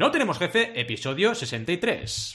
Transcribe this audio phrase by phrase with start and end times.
[0.00, 2.32] No tenemos jefe, episodio 63.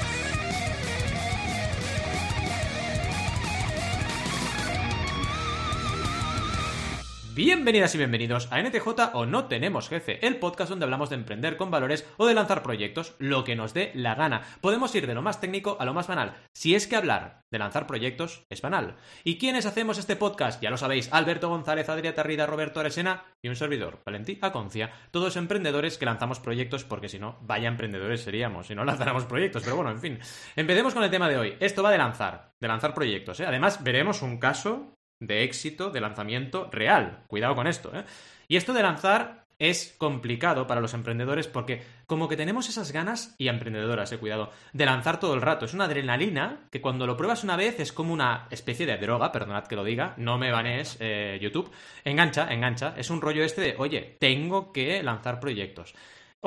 [7.35, 11.57] Bienvenidas y bienvenidos a NTJ o No Tenemos Jefe, el podcast donde hablamos de emprender
[11.57, 14.43] con valores o de lanzar proyectos, lo que nos dé la gana.
[14.61, 17.59] Podemos ir de lo más técnico a lo más banal, si es que hablar de
[17.59, 18.95] lanzar proyectos es banal.
[19.25, 20.63] ¿Y quiénes hacemos este podcast?
[20.63, 25.35] Ya lo sabéis, Alberto González, Adrià Tarrida, Roberto Aresena y un servidor, Valentí Aconcia, todos
[25.35, 29.75] emprendedores que lanzamos proyectos porque si no, vaya emprendedores seríamos, si no lanzáramos proyectos, pero
[29.75, 30.19] bueno, en fin.
[30.55, 31.57] Empecemos con el tema de hoy.
[31.59, 33.41] Esto va de lanzar, de lanzar proyectos.
[33.41, 33.45] ¿eh?
[33.45, 37.23] Además, veremos un caso de éxito de lanzamiento real.
[37.27, 38.03] Cuidado con esto, ¿eh?
[38.47, 43.35] Y esto de lanzar es complicado para los emprendedores porque como que tenemos esas ganas,
[43.37, 45.65] y emprendedoras, eh, cuidado, de lanzar todo el rato.
[45.65, 49.31] Es una adrenalina que cuando lo pruebas una vez es como una especie de droga,
[49.31, 51.71] perdonad que lo diga, no me banees eh, YouTube.
[52.03, 52.93] Engancha, engancha.
[52.97, 55.95] Es un rollo este de, oye, tengo que lanzar proyectos.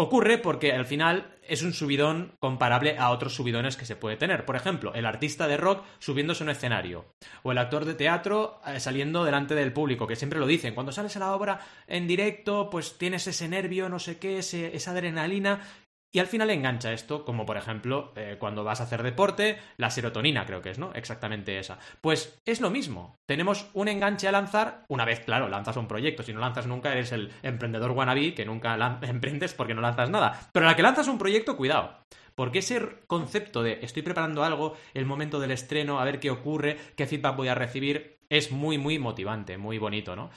[0.00, 4.44] Ocurre porque al final es un subidón comparable a otros subidones que se puede tener.
[4.44, 7.06] Por ejemplo, el artista de rock subiéndose a un escenario.
[7.42, 10.72] O el actor de teatro eh, saliendo delante del público, que siempre lo dicen.
[10.72, 11.58] Cuando sales a la obra
[11.88, 15.62] en directo, pues tienes ese nervio, no sé qué, esa adrenalina
[16.10, 19.90] y al final engancha esto, como por ejemplo eh, cuando vas a hacer deporte, la
[19.90, 20.92] serotonina creo que es, ¿no?
[20.94, 21.78] Exactamente esa.
[22.00, 23.18] Pues es lo mismo.
[23.26, 26.22] Tenemos un enganche a lanzar, una vez, claro, lanzas un proyecto.
[26.22, 30.48] Si no lanzas nunca, eres el emprendedor wannabe que nunca emprendes porque no lanzas nada.
[30.52, 31.98] Pero la que lanzas un proyecto, cuidado.
[32.34, 36.78] Porque ese concepto de estoy preparando algo, el momento del estreno, a ver qué ocurre,
[36.96, 40.30] qué feedback voy a recibir, es muy, muy motivante, muy bonito, ¿no?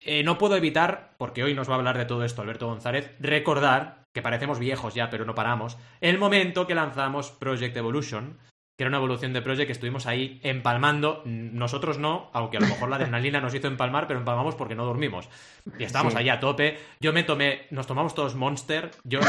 [0.00, 3.12] Eh, no puedo evitar, porque hoy nos va a hablar de todo esto Alberto González,
[3.20, 8.38] recordar, que parecemos viejos ya, pero no paramos, el momento que lanzamos Project Evolution,
[8.76, 12.68] que era una evolución de Project que estuvimos ahí empalmando, nosotros no, aunque a lo
[12.68, 15.28] mejor la adrenalina nos hizo empalmar, pero empalmamos porque no dormimos.
[15.78, 16.78] Y estábamos ahí a tope.
[17.00, 18.92] Yo me tomé, nos tomamos todos Monster.
[19.04, 19.20] Yo,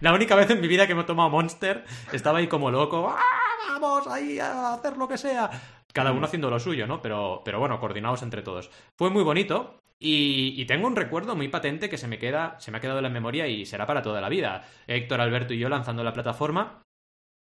[0.00, 3.14] la, única vez en mi vida que me he tomado Monster, estaba ahí como loco.
[3.14, 5.50] ¡Ah, vamos ahí a hacer lo que sea!
[5.92, 7.02] Cada uno haciendo lo suyo, ¿no?
[7.02, 8.70] Pero, pero bueno, coordinados entre todos.
[8.96, 9.81] Fue muy bonito.
[10.04, 13.04] Y, tengo un recuerdo muy patente que se me queda, se me ha quedado en
[13.04, 14.66] la memoria y será para toda la vida.
[14.88, 16.82] Héctor, Alberto y yo lanzando la plataforma.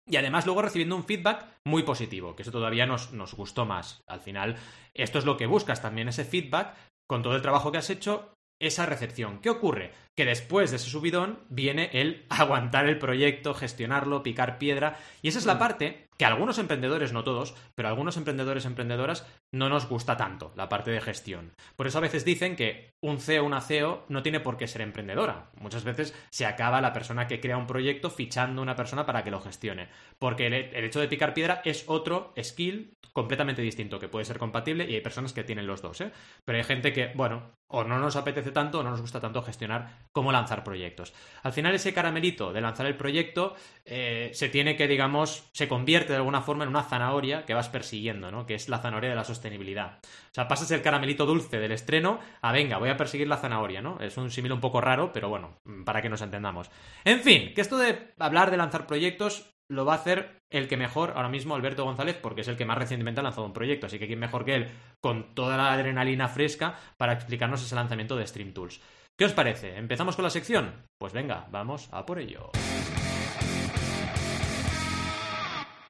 [0.07, 4.01] Y además luego recibiendo un feedback muy positivo, que eso todavía nos, nos gustó más.
[4.07, 4.55] Al final,
[4.95, 6.75] esto es lo que buscas también, ese feedback,
[7.07, 9.39] con todo el trabajo que has hecho, esa recepción.
[9.41, 9.93] ¿Qué ocurre?
[10.19, 14.97] Que después de ese subidón viene el aguantar el proyecto, gestionarlo, picar piedra.
[15.21, 15.59] Y esa es la mm.
[15.59, 20.67] parte que algunos emprendedores, no todos, pero algunos emprendedores emprendedoras no nos gusta tanto, la
[20.67, 21.53] parte de gestión.
[21.77, 24.81] Por eso a veces dicen que un CEO una CEO no tiene por qué ser
[24.81, 25.51] emprendedora.
[25.61, 29.23] Muchas veces se acaba la persona que crea un proyecto fichando a una persona para
[29.23, 29.87] que lo gestione.
[30.19, 34.89] Porque el, hecho de picar piedra es otro skill completamente distinto, que puede ser compatible
[34.89, 36.11] y hay personas que tienen los dos, ¿eh?
[36.43, 39.41] Pero hay gente que, bueno, o no nos apetece tanto o no nos gusta tanto
[39.41, 41.13] gestionar cómo lanzar proyectos.
[41.43, 43.55] Al final ese caramelito de lanzar el proyecto
[43.85, 47.69] eh, se tiene que, digamos, se convierte de alguna forma en una zanahoria que vas
[47.69, 48.45] persiguiendo, ¿no?
[48.45, 49.99] Que es la zanahoria de la sostenibilidad.
[50.03, 53.81] O sea, pasas el caramelito dulce del estreno a venga, voy a perseguir la zanahoria,
[53.81, 53.99] ¿no?
[53.99, 56.69] Es un símil un poco raro, pero bueno, para que nos entendamos.
[57.05, 60.77] En fin, que esto de hablar de lanzar proyectos lo va a hacer el que
[60.77, 63.85] mejor ahora mismo, Alberto González, porque es el que más recientemente ha lanzado un proyecto.
[63.85, 68.15] Así que quién mejor que él, con toda la adrenalina fresca, para explicarnos ese lanzamiento
[68.15, 68.81] de Stream Tools.
[69.19, 69.75] ¿Qué os parece?
[69.75, 70.87] ¿Empezamos con la sección?
[70.97, 72.51] Pues venga, vamos a por ello.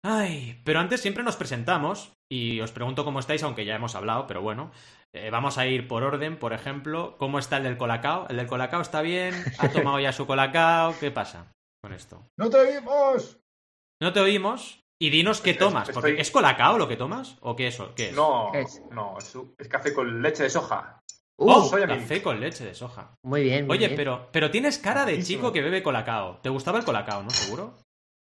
[0.02, 4.26] Ay, pero antes siempre nos presentamos y os pregunto cómo estáis, aunque ya hemos hablado,
[4.26, 4.72] pero bueno.
[5.14, 7.18] Eh, vamos a ir por orden, por ejemplo.
[7.20, 8.26] ¿Cómo está el del Colacao?
[8.30, 9.36] ¿El del Colacao está bien?
[9.60, 10.96] ¿Ha tomado ya su Colacao?
[11.00, 11.52] ¿Qué pasa
[11.84, 12.26] con esto?
[12.36, 13.38] ¡No te oímos!
[14.02, 14.82] No te oímos.
[15.00, 15.88] Y dinos qué tomas.
[16.18, 17.38] ¿Es Colacao lo que tomas?
[17.42, 17.78] ¿O qué es?
[17.96, 18.16] ¿Qué es?
[18.16, 18.52] No,
[18.92, 21.00] no, es, café con leche de soja.
[21.40, 21.72] ¡Oh!
[21.72, 23.12] café con leche de soja.
[23.24, 23.70] Muy bien.
[23.70, 26.40] Oye, pero, pero tienes cara de chico que bebe Colacao.
[26.42, 27.30] ¿Te gustaba el Colacao, no?
[27.30, 27.76] ¿Seguro?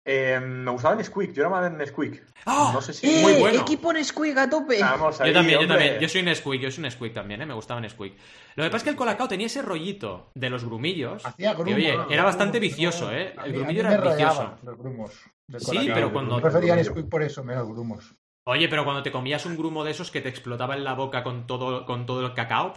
[0.06, 2.24] Eh, me gustaba Nesquik, yo era más de Nesquik.
[2.46, 2.72] ¡Oh!
[2.74, 3.08] No sé si.
[3.08, 3.22] ¡Eh!
[3.22, 3.62] Muy bueno.
[3.62, 4.80] Equipo Nesquik a tope.
[4.80, 6.00] yo también, yo también.
[6.00, 7.46] Yo soy Nesquik, yo soy Nesquik también, ¿eh?
[7.46, 8.16] Me gustaba Nesquik.
[8.56, 11.26] Lo que pasa es que el Colacao tenía ese rollito de los grumillos.
[11.26, 13.36] Hacía grumos, que, oye, era bastante vicioso, ¿eh?
[13.46, 14.56] El grumillo era vicioso.
[14.64, 15.12] Los grumos
[15.58, 16.36] sí, pero cuando.
[16.36, 18.16] Yo prefería Nesquik por eso, menos grumos.
[18.50, 21.22] Oye, pero cuando te comías un grumo de esos que te explotaba en la boca
[21.22, 22.74] con todo, con todo el cacao,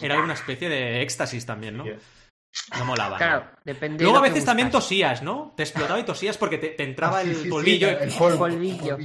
[0.00, 1.84] era una especie de éxtasis también, ¿no?
[1.84, 3.18] No molaba.
[3.18, 4.04] Claro, depende.
[4.04, 5.52] Luego a veces también tosías, ¿no?
[5.54, 7.90] Te explotaba y tosías porque te, entraba ah, el polvillo.
[7.90, 8.96] el, polvillo.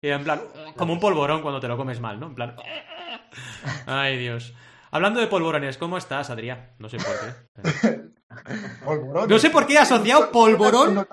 [0.00, 0.42] Y en plan,
[0.76, 2.28] como un polvorón cuando te lo comes mal, ¿no?
[2.28, 2.54] En plan.
[3.86, 4.54] Ay, Dios.
[4.92, 6.70] Hablando de polvorones, ¿cómo estás, Adrián?
[6.78, 8.08] No sé por qué.
[9.28, 11.06] No sé por qué he asociado polvorón.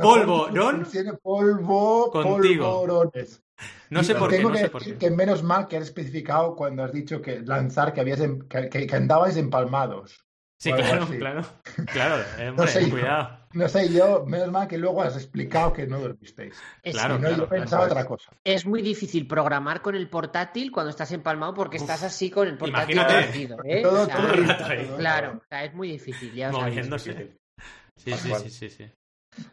[0.00, 0.86] Polvorón.
[0.90, 2.10] Tiene polvo.
[2.10, 2.80] Contigo.
[2.80, 3.42] Polvorones.
[3.90, 4.42] No sé por qué.
[4.42, 4.96] no sé por qué.
[4.96, 9.36] que menos mal que has especificado cuando has dicho que lanzar, que, habías, que andabais
[9.36, 10.24] empalmados.
[10.58, 11.42] Sí, claro, claro.
[11.92, 13.38] Claro, hombre, cuidado.
[13.54, 16.54] No sé, yo, menos mal que luego has explicado que no dormisteis.
[16.82, 18.00] Es, Claro, Si no, claro, yo pensaba claro.
[18.00, 18.30] otra cosa.
[18.44, 22.58] es muy difícil programar con el portátil cuando estás empalmado porque estás así con el
[22.58, 23.26] portátil imagínate.
[23.26, 23.82] perdido, ¿eh?
[23.82, 24.96] Todo, O sea, todo.
[24.96, 26.34] Claro, o sea, es muy difícil.
[26.34, 26.60] Ya os.
[26.60, 27.38] Moviéndose.
[27.96, 28.90] Sí, sí, sí, sí, sí.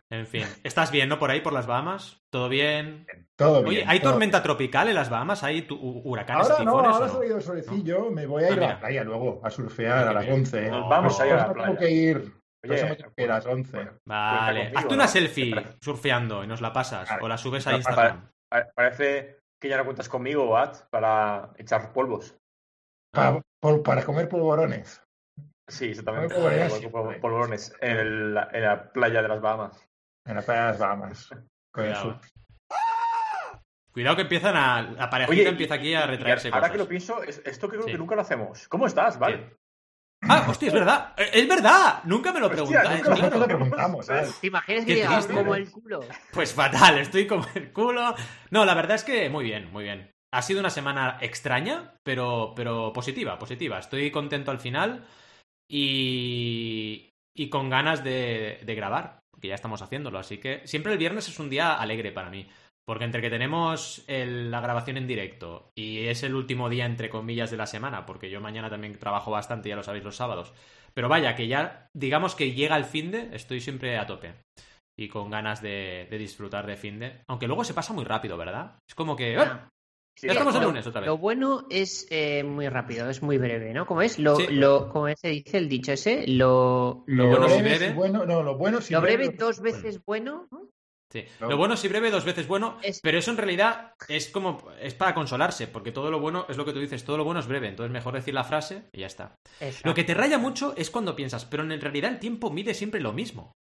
[0.09, 0.45] En fin.
[0.63, 1.19] ¿Estás bien, no?
[1.19, 2.21] Por ahí, por las Bahamas.
[2.31, 3.05] ¿Todo bien?
[3.35, 5.43] Todo Oye, bien, ¿hay todo tormenta tropical en las Bahamas?
[5.43, 6.93] ¿Hay huracanes Ahora y no, tifones?
[6.93, 7.13] ahora ha no?
[7.13, 8.67] salido el solecillo, me voy a Ah, ir a mira.
[8.73, 10.39] la playa luego, a surfear Ah, a las qué bien.
[10.41, 10.69] 11.
[10.71, 11.79] Nos vamos a ir a la me tengo playa.
[11.79, 12.17] que ir,
[12.63, 13.77] Oye, tengo que ir a las 11.
[13.77, 13.89] Vale.
[14.05, 15.09] Cuenta conmigo, Hazte una ¿no?
[15.09, 17.09] selfie surfeando y nos la pasas.
[17.09, 17.23] Vale.
[17.23, 18.29] O la subes a Instagram.
[18.49, 22.35] Pa- Parece que ya no cuentas conmigo, Bat, para echar polvos.
[23.11, 25.01] Para, por- para comer polvorones.
[25.67, 26.33] Sí, exactamente.
[26.35, 26.73] Ay, polvorones.
[26.73, 29.87] Pol- pol- Polvorones en, el- en la playa de las Bahamas.
[30.25, 31.29] En la playa de las Bahamas.
[31.73, 31.93] Con el
[33.91, 34.15] Cuidado.
[34.17, 34.81] que empiezan a.
[34.81, 36.71] La parejita Oye, empieza aquí a retraerse ahora cosas.
[36.73, 37.91] que lo pienso, es- esto creo Sí.
[37.91, 38.67] que nunca lo hacemos.
[38.67, 39.55] ¿Cómo estás, Vale?
[40.27, 41.13] Ah, hostia, es verdad.
[41.17, 42.01] Eh, Es verdad.
[42.03, 43.45] Nunca me lo Hostia, preguntáis, nunca claro.
[43.45, 44.39] preguntamos, ¿sabes?
[44.41, 45.59] ¿Te imaginas que triste, como ¿eh?
[45.59, 45.99] el culo?
[46.33, 48.15] Pues fatal, estoy como el culo.
[48.51, 50.11] No, la verdad es que muy bien, muy bien.
[50.33, 53.79] Ha sido una semana extraña, pero, pero positiva, positiva.
[53.79, 55.05] Estoy contento al final
[55.67, 60.17] y, y con ganas de, grabar, que ya estamos haciéndolo.
[60.17, 62.47] Así que siempre el viernes es un día alegre para mí.
[62.85, 67.49] Porque entre que tenemos la grabación en directo y es el último día, entre comillas,
[67.49, 70.53] de la semana, porque yo mañana también trabajo bastante, ya lo sabéis, los sábados.
[70.93, 74.35] Pero vaya, que ya, digamos que llega el fin de, estoy siempre a tope.
[74.95, 77.21] Y con ganas de, disfrutar de fin de.
[77.27, 78.77] Aunque luego se pasa muy rápido, ¿verdad?
[78.87, 79.35] Es como que.
[79.35, 79.67] Ah,
[80.17, 81.07] Sí, Ya estamos el lo- lunes otra vez.
[81.07, 83.85] Lo bueno es eh, muy rápido, es muy breve, ¿no?
[83.85, 84.17] ¿Cómo es?
[84.17, 84.47] Lo, Sí.
[84.47, 88.55] lo, como se dice el dicho ese, lo, Lo bueno si breve, bueno, no, lo
[88.57, 90.47] bueno si lo breve breve, dos veces bueno.
[90.51, 90.69] ¿no?
[91.11, 91.23] Sí.
[91.39, 91.49] No.
[91.49, 94.93] Lo bueno si breve, dos veces bueno, Es- pero eso en realidad es como es
[94.93, 97.47] para consolarse, porque todo lo bueno es lo que tú dices, todo lo bueno es
[97.47, 99.35] breve, entonces mejor decir la frase y ya está.
[99.59, 99.89] Exacto.
[99.89, 103.01] Lo que te raya mucho es cuando piensas, pero en realidad el tiempo mide siempre
[103.01, 103.51] lo mismo.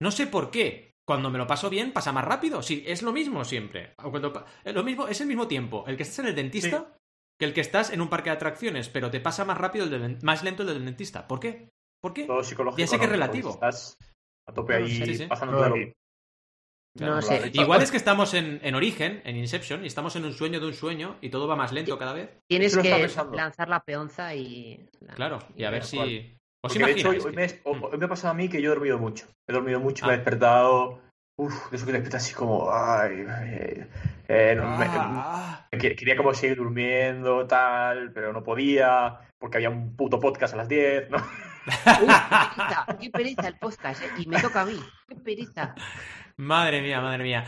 [0.00, 0.91] No sé por qué.
[1.06, 2.62] Cuando me lo paso bien, pasa más rápido.
[2.62, 3.94] Sí, es lo mismo siempre.
[3.96, 5.84] Cuando lo mismo, es el mismo tiempo.
[5.86, 6.96] El que estás en el dentista
[7.38, 9.90] que el que estás en un parque de atracciones, pero te pasa más rápido el
[9.90, 11.26] del, más lento el del dentista.
[11.26, 11.70] ¿Por qué?
[12.00, 12.24] ¿Por qué?
[12.24, 12.78] Todo psicológico.
[12.78, 13.50] Ya sé que es relativo.
[13.50, 13.98] Estás
[14.48, 15.26] a tope No ahí sé, sí, sí.
[15.26, 15.74] pasando Todo.
[17.00, 17.50] No sé.
[17.54, 20.66] Igual es que estamos en, en Origen, en Inception, y estamos en un sueño de
[20.66, 22.30] un sueño y todo va más lento cada vez.
[22.48, 24.88] Tienes que lanzar la peonza y.
[25.14, 26.36] Claro, y a ver si.
[26.64, 28.70] ¿Os de hecho, hoy, hoy me, que- hoy me ha pasado a mí que yo
[28.70, 29.26] he dormido mucho.
[29.48, 30.18] He dormido mucho, me he Ah.
[30.18, 31.00] despertado.
[31.38, 32.70] Uf, de eso que te despiertas así como.
[32.72, 33.88] Ay, eh,
[34.28, 39.56] eh, no, me- Ah, me que- quería como seguir durmiendo, tal, pero no podía, porque
[39.56, 41.16] había un puto podcast a las 10, ¿no?
[41.18, 41.24] Uy,
[41.66, 41.80] qué
[42.56, 44.10] pereza, qué pereza el podcast, ¿eh?
[44.18, 44.78] Y me toca a mí.
[45.08, 45.74] Qué pereza.
[46.36, 47.44] madre mía, madre mía.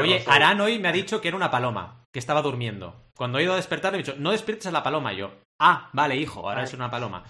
[0.00, 0.24] Oye.
[0.26, 3.04] Arán hoy me ha dicho que era una paloma, que estaba durmiendo.
[3.16, 5.12] Cuando he ido a despertar, me ha dicho, no despiertes a la paloma.
[5.12, 5.30] Y yo,
[5.60, 6.64] ah, vale, hijo, ahora Vale.
[6.68, 7.24] es una paloma.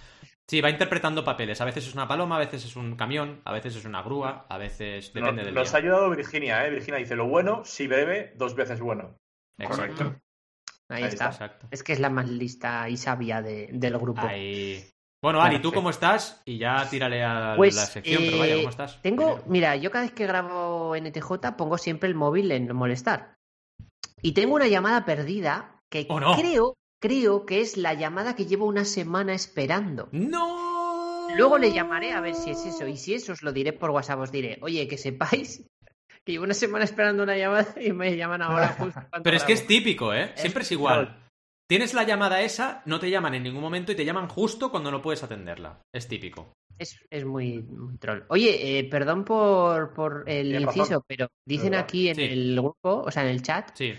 [0.48, 1.60] Sí, va interpretando papeles.
[1.60, 4.46] A veces es una paloma, a veces es un camión, a veces es una grúa,
[4.48, 5.76] a veces No- depende del nos día.
[5.78, 6.70] ha ayudado Virginia, ¿eh?
[6.70, 9.16] Virginia dice, lo bueno, si breve, dos veces bueno.
[9.58, 10.14] Exacto.
[10.88, 11.26] Ahí, Ahí está.
[11.26, 11.66] Exacto.
[11.72, 14.20] Es que es la más lista y sabia de- del grupo.
[14.20, 14.88] Ahí.
[15.20, 16.40] Bueno, Ari, ¿tú cómo estás?
[16.44, 19.02] Y ya tírale a Pues, la sección, pero vaya, eh, ¿cómo estás?
[19.02, 19.44] Tengo, Primero.
[19.50, 23.34] mira, yo cada vez que grabo NTJ pongo siempre el móvil en molestar.
[24.22, 26.36] Y tengo una llamada perdida que Oh, no.
[26.36, 30.08] creo, creo que es la llamada que llevo una semana esperando.
[30.12, 31.28] ¡No!
[31.36, 32.86] Luego le llamaré a ver si es eso.
[32.86, 35.66] Y si eso os lo diré por WhatsApp, os diré, oye, que sepáis
[36.24, 39.00] que llevo una semana esperando una llamada y me llaman ahora justo.
[39.10, 39.68] cuando Pero es que es grabo".
[39.68, 40.32] típico, ¿eh?
[40.36, 41.22] Siempre es igual.
[41.68, 44.90] Tienes la llamada esa, no te llaman en ningún momento y te llaman justo cuando
[44.92, 45.80] no puedes atenderla.
[45.92, 46.52] Es típico.
[46.78, 48.22] Es, es muy, muy troll.
[48.28, 51.02] Oye, eh, perdón por, por el Tienes inciso, razón.
[51.08, 51.84] pero dicen verdad.
[51.84, 52.22] aquí en Sí.
[52.22, 53.94] el grupo, o sea, en el chat, Sí.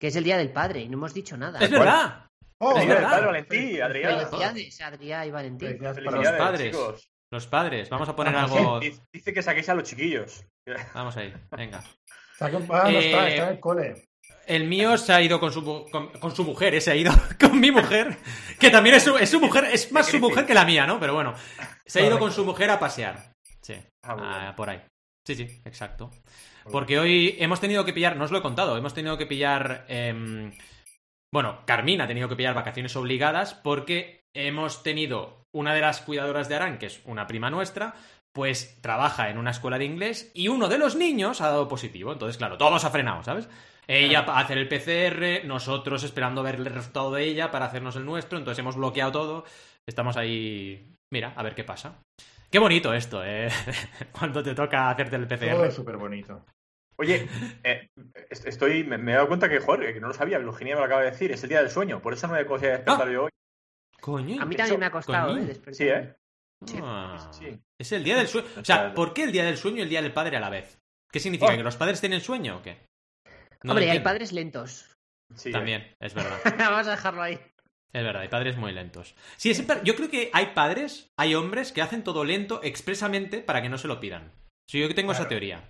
[0.00, 1.58] que es el Día del Padre y no hemos dicho nada.
[1.58, 2.26] ¡Es verdad!
[2.62, 3.10] Oh, Es Mira, verdad.
[3.10, 4.18] Padre Valentí, Adrián.
[4.18, 5.68] Felicidades, Adrián y Valentín.
[5.68, 6.70] Felicidades para los Felicidades, padres.
[6.76, 7.10] chicos.
[7.32, 7.88] Los padres.
[7.90, 8.80] Vamos a poner Ah, algo...
[8.80, 10.44] Dice- que saquéis a los chiquillos.
[10.94, 11.82] Vamos ahí, venga.
[12.40, 14.04] Ah, no está, Eh, está en el cole.
[14.46, 16.80] El mío se ha ido con su, con, con su mujer, ¿eh?
[16.80, 18.16] se ha ido con mi mujer,
[18.58, 20.98] que también es su, es su mujer, es más su mujer que la mía, ¿no?
[20.98, 21.34] Pero bueno,
[21.86, 23.32] se ha ido con su mujer a pasear.
[23.62, 24.82] Sí, Ah, por ahí.
[25.26, 26.10] Sí, sí, exacto.
[26.72, 29.84] Porque hoy hemos tenido que pillar, no os lo he contado, hemos tenido que pillar.
[29.88, 30.52] em,
[31.32, 36.48] bueno, Carmín ha tenido que pillar vacaciones obligadas porque hemos tenido una de las cuidadoras
[36.48, 37.94] de Arán, que es una prima nuestra,
[38.32, 42.12] pues trabaja en una escuela de inglés y uno de los niños ha dado positivo.
[42.12, 43.48] Entonces, claro, todo se ha frenado, ¿sabes?
[43.86, 48.04] Ella para hacer el PCR, nosotros esperando ver el resultado de ella para hacernos el
[48.04, 49.44] nuestro, entonces hemos bloqueado todo.
[49.84, 52.00] Estamos ahí, mira, a ver qué pasa.
[52.50, 53.48] Qué bonito esto, ¿eh?
[54.12, 55.66] Cuando te toca hacerte el Todo PCR.
[55.66, 56.44] es súper bonito.
[57.00, 57.26] Oye,
[57.64, 57.88] eh,
[58.28, 60.80] est- estoy, me, me he dado cuenta que, joder, que no lo sabía, Virginia me
[60.80, 62.76] lo acaba de decir, es el día del sueño, por eso no me he conseguido
[62.78, 63.12] despertar Ah.
[63.12, 63.30] yo hoy.
[64.00, 64.42] Coño.
[64.42, 65.36] A mí también me ha costado.
[65.36, 65.40] ¿eh?
[65.44, 65.74] despertar.
[65.74, 66.14] Sí, ¿eh?
[66.82, 67.60] Ah, Sí, sí.
[67.78, 68.46] Es el día del sueño.
[68.60, 70.50] O sea, ¿por qué el día del sueño y el día del padre a la
[70.50, 70.78] vez?
[71.10, 71.52] ¿Qué significa?
[71.52, 71.56] Oh.
[71.56, 72.86] ¿Que los padres tienen sueño o qué?
[73.62, 74.86] No Hombre, hay padres lentos.
[75.34, 76.38] Sí, También, es verdad.
[76.58, 77.34] Vamos a dejarlo ahí.
[77.92, 79.14] Es verdad, hay padres muy lentos.
[79.36, 83.40] Sí, es per- yo creo que hay padres, hay hombres que hacen todo lento expresamente
[83.40, 84.30] para que no se lo pidan.
[84.68, 85.68] Sí, yo tengo esa teoría.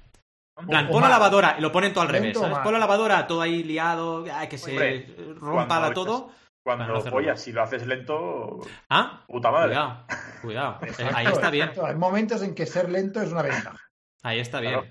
[0.61, 2.59] En plan, pon la lavadora y lo ponen todo al revés, ¿sabes?
[2.59, 6.31] Pon la lavadora todo ahí liado, ay, que se Hombre, rompa la todo.
[6.63, 7.39] Cuando no mal.
[7.39, 9.69] si lo haces lento, Ah, puta madre.
[9.71, 10.05] cuidado,
[10.43, 10.79] cuidado.
[10.83, 11.87] Eh, Exacto, ahí está bien, exacto.
[11.87, 13.79] Hay momentos en que ser lento es una ventaja.
[14.23, 14.75] ahí está bien.
[14.75, 14.89] Claro.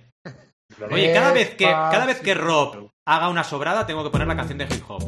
[0.75, 0.93] Claro.
[0.95, 4.35] Oye, cada vez que, cada vez que Rob haga una sobrada, tengo que poner la
[4.35, 5.03] canción de hip hop.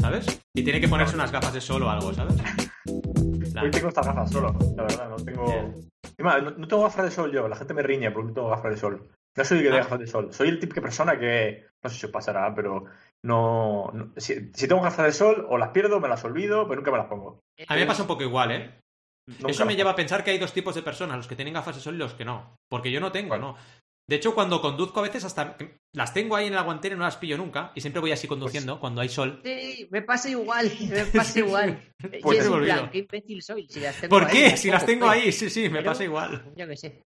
[0.00, 0.42] ¿Sabes?
[0.54, 2.34] Y tiene que ponerse unas gafas de sol o algo, ¿sabes?
[3.52, 5.74] Plan, Hoy tengo estas gafas solo, la verdad, no tengo.
[6.18, 8.70] No, no tengo gafas de sol yo, la gente me riñe porque no tengo gafas
[8.72, 9.08] de sol.
[9.36, 9.76] No soy el que Ah.
[9.78, 11.66] gafas de sol, soy el tipo de persona que.
[11.82, 12.84] No sé si os pasará, pero
[13.24, 13.90] no.
[13.94, 16.90] no- si, si tengo gafas de sol, o las pierdo, me las olvido, pero nunca
[16.90, 17.40] me las pongo.
[17.68, 18.80] A mí me pasa un poco igual, ¿eh?
[19.28, 21.36] Nunca Eso me las lleva a pensar que hay dos tipos de personas, los que
[21.36, 22.56] tienen gafas de sol y los que no.
[22.68, 23.52] Porque yo no tengo, Bueno.
[23.52, 23.80] ¿no?
[24.08, 25.56] De hecho, cuando conduzco a veces hasta
[25.94, 27.70] las tengo ahí en la guantera y no las pillo nunca.
[27.76, 29.40] Y siempre voy así conduciendo cuando hay sol.
[29.44, 31.80] Sí, me pasa igual, me pasa igual.
[32.20, 33.68] Pues Y es en plan, qué imbécil soy.
[33.68, 34.56] Si las tengo ¿Por ahí, qué?
[34.56, 35.18] Si las tengo pues.
[35.22, 36.42] ahí, sí, sí, me Pero- pasa igual.
[36.56, 37.02] Yo qué sé.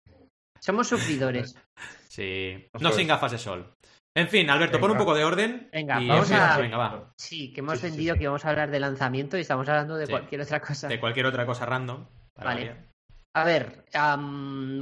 [0.63, 1.55] Somos sufridores.
[2.13, 2.67] Sí.
[2.79, 3.73] No sin gafas de sol.
[4.15, 5.67] En fin, Alberto, pon un poco de orden.
[5.73, 7.11] Venga, y vamos a- Venga, va.
[7.17, 8.19] Sí, que hemos Sí, vendido sí.
[8.19, 10.11] que íbamos a hablar de lanzamiento y estamos hablando de Sí.
[10.11, 10.87] cualquier otra cosa.
[10.87, 12.05] De cualquier otra cosa random.
[12.35, 12.65] para Vale.
[12.67, 12.87] variar.
[13.35, 13.85] A ver,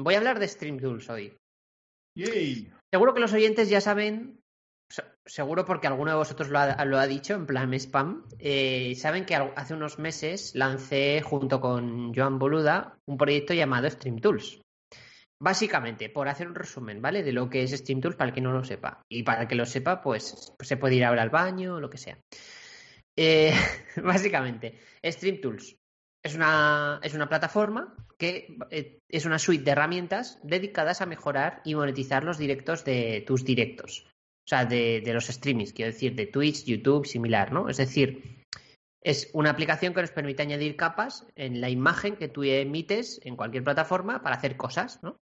[0.03, 1.33] voy a hablar de Stream Tools hoy.
[2.17, 2.69] Yay.
[2.93, 4.41] Seguro que los oyentes ya saben,
[4.91, 8.93] se- seguro porque alguno de vosotros lo ha, lo ha dicho en plan spam, eh,
[8.95, 14.59] saben que hace unos meses lancé junto con Joan Boluda un proyecto llamado Stream Tools.
[15.41, 17.23] Básicamente, por hacer un resumen, ¿vale?
[17.23, 19.01] De lo que es Stream Tools para el que no lo sepa.
[19.09, 21.79] Y para el que lo sepa, pues, pues se puede ir ahora al baño o
[21.79, 22.19] lo que sea.
[23.17, 23.51] Eh,
[24.03, 25.75] básicamente, Stream Tools
[26.23, 31.63] es una, es una plataforma que eh, es una suite de herramientas dedicadas a mejorar
[31.65, 34.05] y monetizar los directos de tus directos.
[34.45, 37.67] O sea, de, de los streamings, quiero decir, de Twitch, YouTube, similar, ¿no?
[37.67, 38.43] Es decir,
[39.03, 43.35] es una aplicación que nos permite añadir capas en la imagen que tú emites en
[43.35, 45.17] cualquier plataforma para hacer cosas, ¿no?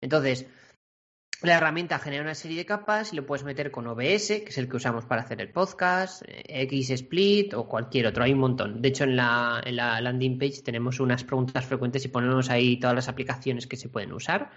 [0.00, 0.46] Entonces,
[1.42, 4.58] la herramienta genera una serie de capas y lo puedes meter con OBS, que es
[4.58, 8.24] el que usamos para hacer el podcast, eh, XSplit o cualquier otro.
[8.24, 8.80] Hay un montón.
[8.80, 12.78] De hecho, en la, en la landing page tenemos unas preguntas frecuentes y ponemos ahí
[12.80, 14.50] todas las aplicaciones que se pueden usar.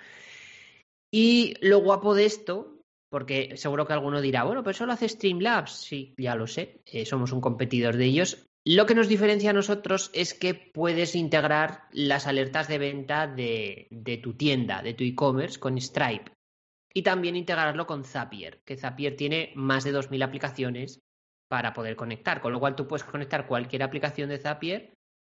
[1.12, 2.80] Y lo guapo de esto,
[3.10, 5.72] porque seguro que alguno dirá, bueno, pero eso lo hace Streamlabs.
[5.72, 8.49] Sí, ya lo sé, eh, somos un competidor de ellos.
[8.66, 14.20] Lo que nos diferencia a nosotros es que puedes integrar las alertas de venta de,
[14.22, 16.32] tu tienda, de tu e-commerce con Stripe.
[16.94, 21.00] Y también integrarlo con Zapier, que Zapier tiene más de 2.000 aplicaciones
[21.48, 24.94] para poder conectar, con lo cual tú puedes conectar cualquier aplicación de Zapier,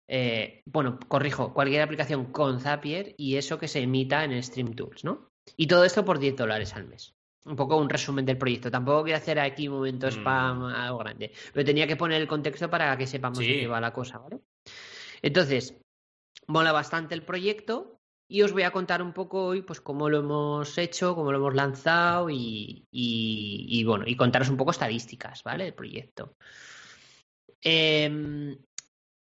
[0.08, 5.04] eh, bueno, corrijo, cualquier aplicación con Zapier y eso que se emita en Stream Tools,
[5.04, 5.30] ¿no?
[5.58, 7.14] Y todo esto por 10 dólares al mes.
[7.46, 8.70] Un poco un resumen del proyecto.
[8.70, 10.12] Tampoco quiero hacer aquí un momento Mm.
[10.12, 11.32] spam, algo grande.
[11.54, 13.48] Pero tenía que poner el contexto para que sepamos Sí.
[13.48, 14.40] de qué va la cosa, ¿vale?
[15.22, 15.76] Entonces,
[16.48, 20.20] mola bastante el proyecto y os voy a contar un poco hoy pues cómo lo
[20.20, 25.42] hemos hecho, cómo lo hemos lanzado y, y- y, bueno, y contaros un poco estadísticas,
[25.44, 25.64] ¿vale?
[25.64, 26.36] Del proyecto.
[27.62, 28.58] Em,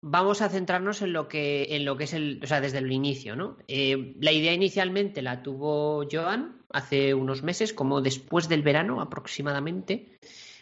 [0.06, 2.92] vamos a centrarnos en lo que, en lo que es el, o sea, desde el
[2.92, 3.56] inicio, ¿no?
[3.68, 10.18] Eh, la idea inicialmente la tuvo Joan hace unos meses, como después del verano aproximadamente,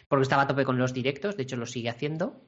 [0.07, 2.45] porque estaba a tope con los directos, de hecho lo sigue haciendo.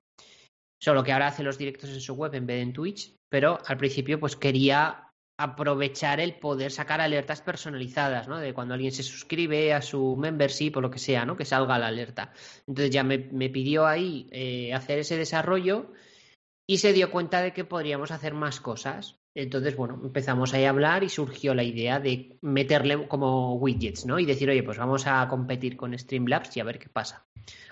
[0.81, 3.59] Solo que ahora hace los directos en su web en vez de en Twitch, pero
[3.65, 8.39] al principio pues quería aprovechar el poder sacar alertas personalizadas, ¿no?
[8.39, 11.35] De cuando alguien se suscribe a su membership o lo que sea, ¿no?
[11.35, 12.31] Que salga la alerta.
[12.65, 15.91] Entonces ya me, me pidió ahí eh, hacer ese desarrollo
[16.67, 19.19] y se dio cuenta de que podríamos hacer más cosas.
[19.35, 24.17] Entonces, bueno, empezamos ahí a hablar y surgió la idea de meterle como widgets, ¿no?
[24.17, 27.25] Y decir, oye, pues vamos a competir con Streamlabs y a ver qué pasa.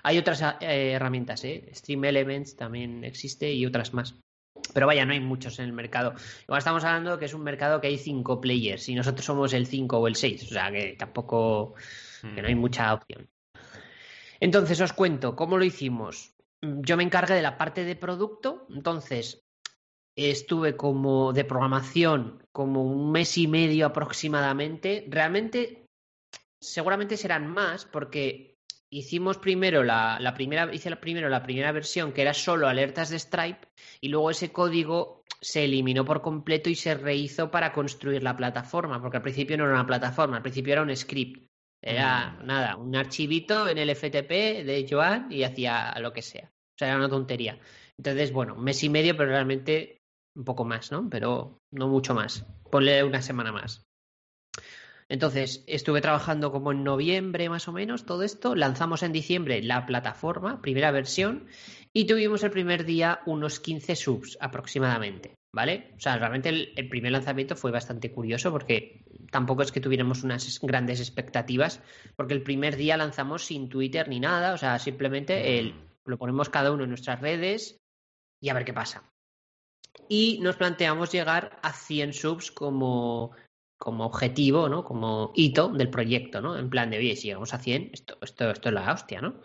[0.04, 1.70] Hay otras eh, herramientas, ¿eh?
[1.74, 4.16] Stream Elements también existe y otras más.
[4.74, 6.14] Pero vaya, no hay muchos en el mercado.
[6.44, 9.54] Igual estamos hablando de que es un mercado que hay cinco players y nosotros somos
[9.54, 10.44] el 5 o el 6.
[10.44, 11.76] O sea que tampoco,
[12.22, 13.30] que no hay mucha opción.
[14.40, 16.33] Entonces os cuento cómo lo hicimos.
[16.64, 19.44] Yo me encargué de la parte de producto, entonces
[20.16, 25.06] estuve como de programación como un mes y medio aproximadamente.
[25.10, 25.88] Realmente,
[26.62, 28.56] seguramente serán más porque
[28.90, 33.10] hicimos primero la, la primera, hice la, primero la primera versión que era solo alertas
[33.10, 33.68] de Stripe
[34.00, 39.02] y luego ese código se eliminó por completo y se rehizo para construir la plataforma,
[39.02, 41.46] porque al principio no era una plataforma, al principio era un script.
[41.82, 42.46] Era Mm.
[42.46, 46.53] nada, un archivito en el FTP de Joan y hacía lo que sea.
[46.76, 47.60] O sea, era una tontería.
[47.98, 50.02] Entonces, bueno, mes y medio, pero realmente
[50.36, 51.10] un poco más, ¿no?
[51.10, 52.46] Pero no mucho más.
[52.72, 53.86] Ponle una semana más.
[55.10, 59.86] Entonces, estuve trabajando como en noviembre más o menos todo esto, lanzamos en diciembre la
[59.86, 61.46] plataforma, primera versión,
[61.94, 65.92] y tuvimos el primer día unos 15 subs aproximadamente, ¿vale?
[65.98, 70.60] O sea, realmente el, primer lanzamiento fue bastante curioso porque tampoco es que tuviéramos unas
[70.62, 71.82] grandes expectativas,
[72.16, 75.76] porque el primer día lanzamos sin Twitter ni nada, o sea, simplemente el,
[76.06, 77.78] lo ponemos cada uno en nuestras redes
[78.42, 79.10] y a ver qué pasa.
[80.10, 83.32] Y nos planteamos llegar a 100 subs como
[83.84, 84.86] como objetivo, ¿no?
[84.86, 86.58] Como hito del proyecto, ¿no?
[86.58, 89.42] En plan de, oye, si llegamos a 100, esto, esto, esto es la hostia, ¿no?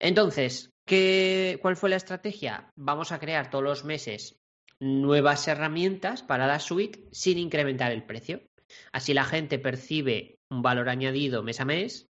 [0.00, 2.72] Entonces, ¿qué, ¿cuál fue la estrategia?
[2.74, 4.40] Vamos a crear todos los meses
[4.80, 8.42] nuevas herramientas para la suite sin incrementar el precio.
[8.90, 12.08] Así la gente percibe un valor añadido mes a mes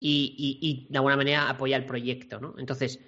[0.00, 2.54] y, y, de alguna manera apoya el proyecto, ¿no?
[2.58, 3.00] Entonces,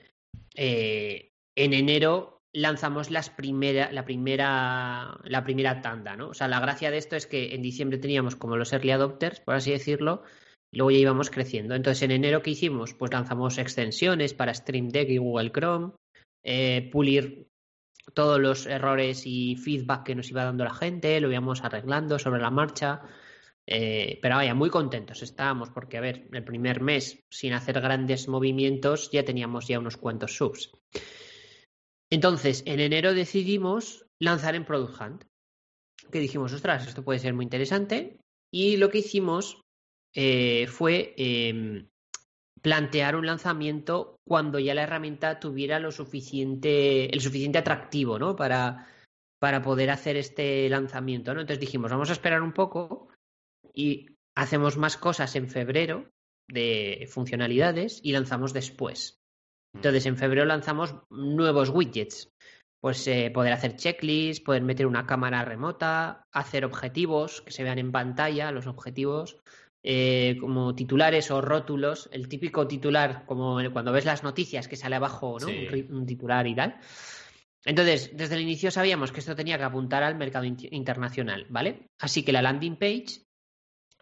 [0.55, 6.29] eh, en enero lanzamos las primera, la, primera, la primera tanda, ¿no?
[6.29, 9.41] O sea, la gracia de esto es que en diciembre teníamos como los early adopters,
[9.41, 10.23] por así decirlo,
[10.71, 11.75] y luego ya íbamos creciendo.
[11.75, 12.93] Entonces, en enero, ¿qué hicimos?
[12.93, 15.93] Pues lanzamos extensiones para Stream Deck y Google Chrome,
[16.45, 17.49] eh, pulir
[18.15, 22.43] todos los errores y feedback que nos iba dando la gente, lo íbamos arreglando sobre
[22.43, 23.01] la marcha.
[23.67, 28.29] Eh, pero vaya, muy contentos estábamos porque, a ver, el primer mes, sin hacer grandes
[28.29, 30.73] movimientos, ya teníamos ya unos cuantos subs.
[32.11, 35.25] Entonces, en enero decidimos lanzar en Product Hunt.
[36.11, 38.19] Que dijimos, ostras, esto puede ser muy interesante.
[38.53, 39.63] Y lo que hicimos
[40.15, 41.89] eh, fue em,
[42.61, 48.37] plantear un lanzamiento cuando ya la herramienta tuviera lo suficiente, el suficiente atractivo, ¿no?
[48.37, 48.89] Para,
[49.41, 51.41] para poder hacer este lanzamiento, ¿no?
[51.41, 53.12] Entonces dijimos, vamos a esperar un poco
[53.75, 56.11] y hacemos más cosas en febrero
[56.49, 59.23] de funcionalidades y lanzamos después.
[59.75, 62.31] Entonces, en febrero lanzamos nuevos widgets.
[62.81, 67.79] Pues eh, poder hacer checklists, poder meter una cámara remota, hacer objetivos que se vean
[67.79, 69.39] en pantalla, los objetivos,
[69.85, 72.09] eh, como titulares o rótulos.
[72.13, 75.47] El típico titular, como cuando ves las noticias que sale abajo, ¿no?
[75.47, 76.81] Un, titular y tal.
[77.65, 81.87] Entonces, desde el inicio sabíamos que esto tenía que apuntar al mercado internacional, ¿vale?
[82.01, 83.23] Así que la landing page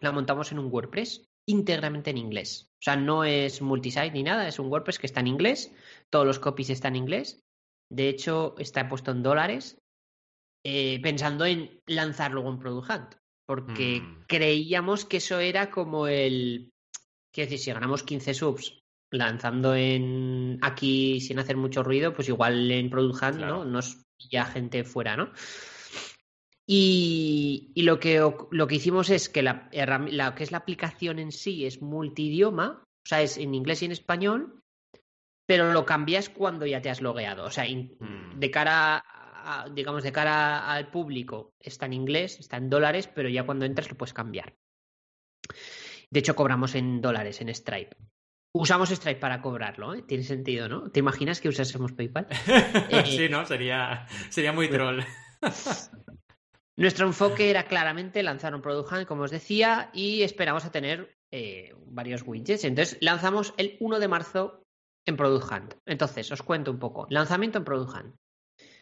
[0.01, 2.69] la montamos en un WordPress íntegramente en inglés.
[2.73, 5.73] O sea, no es multisite ni nada, es un WordPress que está en inglés,
[6.09, 7.39] todos los copies están en inglés.
[7.89, 9.77] De hecho, está puesto en dólares,
[10.63, 14.25] eh, pensando en lanzar luego un Product Hunt, porque mm.
[14.27, 16.71] creíamos que eso era como el.
[17.33, 18.79] Quiero decir, si ganamos 15 subs
[19.11, 23.65] lanzando en aquí sin hacer mucho ruido, pues igual en Product Hunt, ¿no?
[23.65, 25.31] Nos ya gente fuera, ¿no?
[26.73, 31.65] Y, lo, que, lo que hicimos es que la, que es la aplicación en sí
[31.65, 34.61] es multidioma, o sea, es en inglés y en español,
[35.45, 37.43] pero lo cambias cuando ya te has logueado.
[37.43, 38.39] O sea, mm.
[38.39, 39.03] de cara
[39.73, 43.89] digamos, de cara al público está en inglés, está en dólares, pero ya cuando entras
[43.89, 44.55] lo puedes cambiar.
[46.09, 47.97] De hecho, cobramos en dólares, en Stripe.
[48.53, 50.03] Usamos Stripe para cobrarlo, ¿eh?
[50.03, 50.89] Tiene sentido, ¿no?
[50.89, 52.27] ¿Te imaginas que usásemos PayPal?
[53.07, 53.45] sí, ¿no?
[53.45, 55.01] Sería, sería muy troll.
[56.81, 61.15] Nuestro enfoque era claramente lanzar un Product Hunt, como os decía, y esperamos a tener
[61.31, 62.63] eh, varios widgets.
[62.63, 64.63] Entonces, lanzamos el 1 de marzo
[65.05, 65.73] en Product Hunt.
[65.85, 67.05] Entonces, os cuento un poco.
[67.11, 68.15] Lanzamiento en Product Hunt.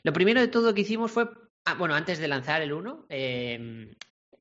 [0.04, 1.30] Lo primero de todo que hicimos fue,
[1.66, 3.94] ah, bueno, antes de lanzar el 1, em,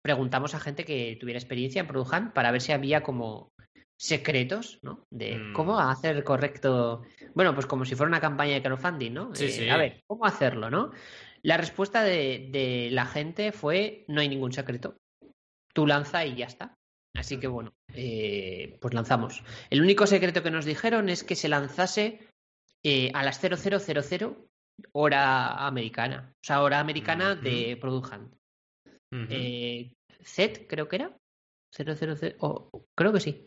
[0.03, 3.51] preguntamos a gente que tuviera experiencia en Product Hunt para ver si había como
[3.97, 5.05] secretos, ¿no?
[5.11, 5.53] De mm.
[5.53, 7.03] cómo hacer correcto.
[7.35, 9.35] Bueno, pues como si fuera una campaña de crowdfunding, ¿no?
[9.35, 9.69] Sí, sí.
[9.69, 10.93] A ver, ¿cómo hacerlo, no?
[11.43, 14.97] La respuesta de, la gente fue: no hay ningún secreto.
[15.73, 16.75] Tú lanza y ya está.
[17.15, 19.43] Así que bueno, eh, pues lanzamos.
[19.71, 22.21] El único secreto que nos dijeron es que se lanzase
[22.85, 24.37] eh, a las 0000
[24.93, 26.33] hora americana.
[26.35, 28.35] O sea, hora americana de Product Hunt.
[29.31, 31.17] Eh, Z, creo que era.
[31.77, 32.37] 000.
[32.41, 33.47] Oh, creo que sí.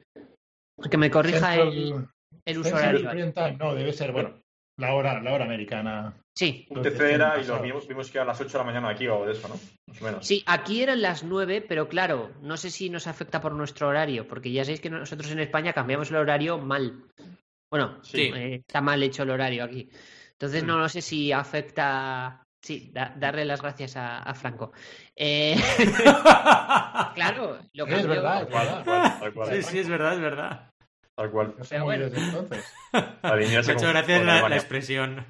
[0.90, 2.08] Que me corrija el,
[2.46, 3.14] el usuario.
[3.58, 4.42] No, debe ser, bueno,
[4.78, 6.14] la hora, la hora americana.
[6.36, 6.66] Sí.
[6.70, 9.08] Un TC era y lo vimos, vimos que a las 8 de la mañana aquí
[9.08, 9.56] o algo de eso, ¿no?
[9.88, 10.26] Más o menos.
[10.26, 14.28] Sí, aquí eran las 9, pero claro, no sé si nos afecta por nuestro horario,
[14.28, 17.04] porque ya sabéis que nosotros en España cambiamos el horario mal.
[17.70, 18.32] Bueno, sí.
[18.34, 19.90] Eh, está mal hecho el horario aquí.
[20.32, 22.44] Entonces no, no sé si afecta.
[22.64, 24.72] Sí, darle las gracias a, Franco.
[25.16, 25.56] Eh...
[27.16, 28.48] claro, lo que es verdad,
[29.50, 30.71] Sí, sí, es verdad, es verdad.
[31.22, 31.54] Tal cual.
[31.56, 32.10] No sé bueno.
[32.10, 32.74] desde entonces.
[32.94, 35.24] Muchas gracias la, la, expresión.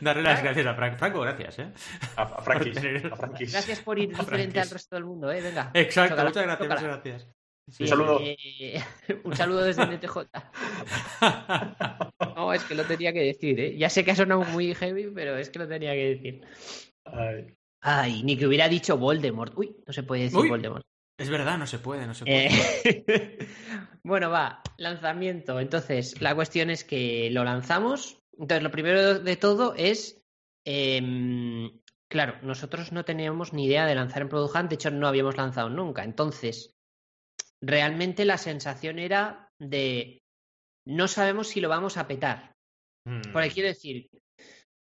[0.00, 0.96] Darle las gracias a Franco.
[0.96, 1.72] Franco, gracias, ¿eh?
[2.16, 5.42] A, a, Frankis, Gracias por ir diferente al resto del mundo, ¿eh?
[5.42, 5.70] Venga.
[5.74, 7.28] Exacto, muchas gracias, muchas gracias.
[7.78, 8.20] un saludo.
[8.22, 8.82] Eh,
[9.24, 10.16] un saludo desde NTJ.
[12.36, 13.76] no, es que lo tenía que decir, ¿eh?
[13.76, 16.40] Ya sé que ha sonado muy heavy, pero es que lo tenía que decir.
[17.04, 17.54] Ay.
[17.82, 19.52] Ay, ni que hubiera dicho Voldemort.
[19.58, 20.48] Uy, no se puede decir Uy.
[20.48, 20.86] Voldemort.
[21.16, 22.48] Es verdad, no se puede, no se puede.
[22.48, 23.48] Eh,
[24.04, 25.60] bueno, va, lanzamiento.
[25.60, 28.18] Entonces, la cuestión es que lo lanzamos.
[28.32, 30.20] Entonces, lo primero de todo es.
[30.66, 31.70] em,
[32.10, 35.36] claro, nosotros no teníamos ni idea de lanzar en Product Hunt, de hecho, no habíamos
[35.36, 36.02] lanzado nunca.
[36.02, 36.74] Entonces,
[37.62, 40.20] realmente la sensación era de.
[40.86, 42.54] No sabemos si lo vamos a petar.
[43.06, 43.32] Mm.
[43.32, 44.08] Porque quiero decir,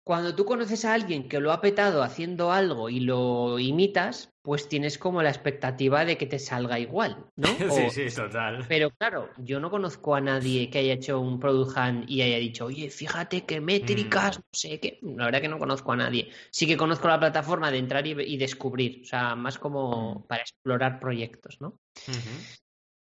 [0.03, 4.67] cuando tú conoces a alguien que lo ha petado haciendo algo y lo imitas, pues
[4.67, 7.47] tienes como la expectativa de que te salga igual, ¿no?
[7.69, 8.65] Sí, O- sí, total.
[8.67, 12.65] Pero claro, yo no conozco a nadie que haya hecho un Product y haya dicho,
[12.65, 14.41] oye, fíjate qué métricas, Mm.
[14.41, 14.99] no sé qué.
[15.03, 16.31] La verdad que no conozco a nadie.
[16.49, 20.41] Sí que conozco la plataforma de entrar y, y descubrir, o sea, más como para
[20.41, 21.77] explorar proyectos, ¿no?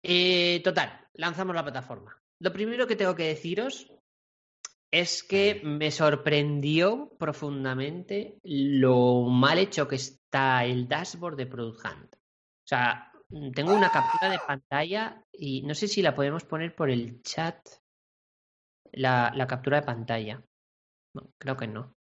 [0.04, 2.18] Eh, total, lanzamos la plataforma.
[2.40, 3.92] Lo primero que tengo que deciros
[4.92, 12.16] es que me sorprendió profundamente lo mal hecho que está el dashboard de Product Hunt.
[12.16, 13.12] O sea,
[13.56, 17.58] tengo una captura de pantalla y no sé si la podemos poner por el chat.
[18.92, 20.44] La, la captura de pantalla.
[21.16, 21.96] No, creo que no.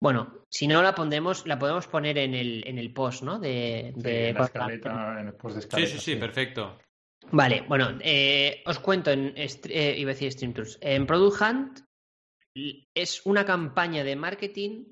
[0.00, 3.38] Bueno, si no la pondremos, la podemos poner en el, en el post, ¿no?
[3.40, 6.78] De, Sí, de en la escaleta, en el post de Sí, sí, sí, perfecto.
[7.32, 10.78] Vale, bueno, eh, os cuento en, eh, iba a decir Stream Tours.
[10.80, 11.80] En Product Hunt
[12.54, 14.84] es una campaña de marketing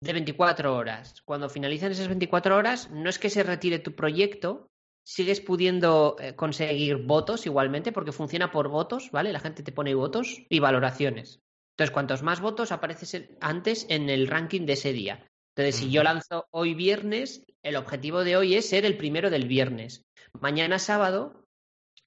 [0.00, 1.22] de 24 horas.
[1.22, 4.70] Cuando finalizan esas 24 horas, no es que se retire tu proyecto,
[5.04, 9.32] sigues pudiendo eh, conseguir votos igualmente, porque funciona por votos, ¿vale?
[9.32, 11.40] La gente te pone votos y valoraciones.
[11.72, 15.26] Entonces, cuantos más votos apareces antes en el ranking de ese día.
[15.56, 19.48] Entonces, si yo lanzo hoy viernes, el objetivo de hoy es ser el primero del
[19.48, 20.04] viernes.
[20.40, 21.47] Mañana sábado,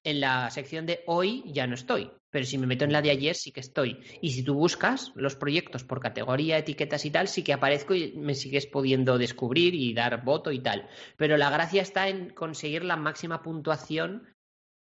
[0.04, 3.10] en la sección de hoy ya no estoy, pero si me meto en la de
[3.10, 3.98] ayer sí que estoy.
[4.20, 8.12] Y si tú buscas los proyectos por categoría, etiquetas y tal, sí que aparezco y
[8.16, 10.88] me sigues pudiendo descubrir y dar voto y tal.
[11.16, 14.28] Pero la gracia está en conseguir la máxima puntuación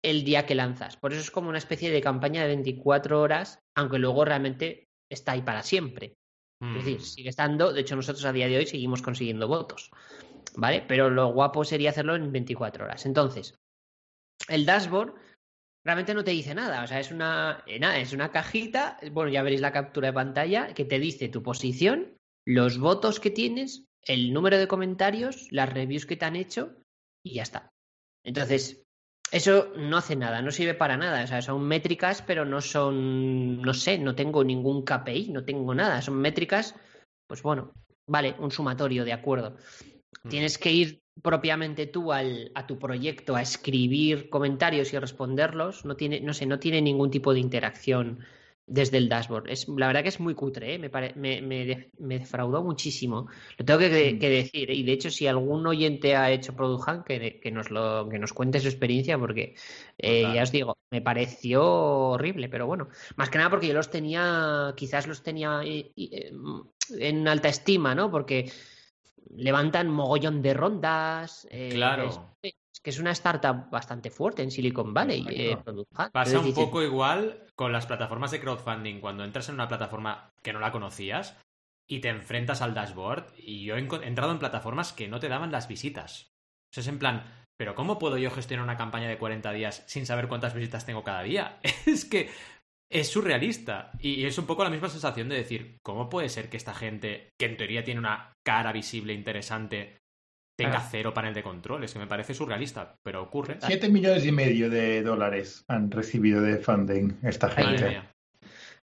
[0.02, 0.96] el día que lanzas.
[0.96, 5.32] Por eso es como una especie de campaña de 24 horas, aunque luego realmente está
[5.32, 6.06] ahí para siempre.
[6.60, 6.74] Es Mm.
[6.74, 9.90] decir, sigue estando, de hecho nosotros a día de hoy seguimos consiguiendo votos,
[10.56, 10.84] ¿vale?
[10.86, 13.06] Pero lo guapo sería hacerlo en 24 horas.
[13.06, 13.54] Entonces,
[14.48, 15.14] el dashboard
[15.84, 19.42] realmente no te dice nada, o sea, es una, eh, es una cajita, bueno, ya
[19.42, 22.16] veréis la captura de pantalla, que te dice tu posición,
[22.46, 26.76] los votos que tienes, el número de comentarios, las reviews que te han hecho
[27.24, 27.70] y ya está.
[28.24, 28.82] Entonces,
[29.30, 31.24] eso no hace nada, no sirve para nada.
[31.24, 35.74] O sea, son métricas, pero no son, no sé, no tengo ningún KPI, no tengo
[35.74, 36.02] nada.
[36.02, 36.74] Son métricas,
[37.26, 37.72] pues bueno,
[38.08, 39.56] vale, un sumatorio, de acuerdo.
[40.22, 40.28] Mm.
[40.28, 45.84] Tienes que ir propiamente tú al, a tu proyecto a escribir comentarios y responderlos.
[45.84, 48.20] No tiene, no sé, no tiene ningún tipo de interacción
[48.66, 49.50] desde el dashboard.
[49.50, 50.78] Es, la verdad que es muy cutre, ¿eh?
[50.78, 53.28] me, pare- me, me me defraudó muchísimo.
[53.58, 54.70] Lo tengo que, que decir.
[54.70, 58.18] Y de hecho, si algún oyente ha hecho Product Hunt, que, que nos lo, que
[58.18, 59.54] nos cuente su experiencia, porque
[59.98, 62.88] eh, ya os digo, me pareció horrible, pero bueno.
[63.16, 66.32] Más que nada porque yo los tenía, quizás los tenía eh, eh,
[66.98, 68.10] en alta estima, ¿no?
[68.10, 68.50] Porque
[69.30, 71.46] levantan mogollón de rondas.
[71.50, 72.08] eh, Claro.
[72.42, 75.26] Es, es que es una startup bastante fuerte en Silicon Valley.
[75.30, 75.58] Eh.
[76.12, 79.00] Pasa un poco igual con las plataformas de crowdfunding.
[79.00, 81.36] Cuando entras en una plataforma que no la conocías
[81.86, 85.52] y te enfrentas al dashboard, y yo he entrado en plataformas que no te daban
[85.52, 86.32] las visitas.
[86.70, 87.24] O sea, es en plan,
[87.56, 91.04] ¿pero cómo puedo yo gestionar una campaña de 40 días sin saber cuántas visitas tengo
[91.04, 91.60] cada día?
[91.86, 92.30] es que
[92.94, 93.90] es surrealista.
[93.98, 97.30] Y es un poco la misma sensación de decir, ¿cómo puede ser que esta gente,
[97.38, 99.98] que en teoría tiene una cara visible interesante,
[100.56, 101.82] tenga cero panel de control?
[101.84, 103.58] Es que me parece surrealista, pero ocurre.
[103.60, 107.88] Siete millones y medio de dólares han recibido de funding esta gente.
[107.88, 108.10] mía.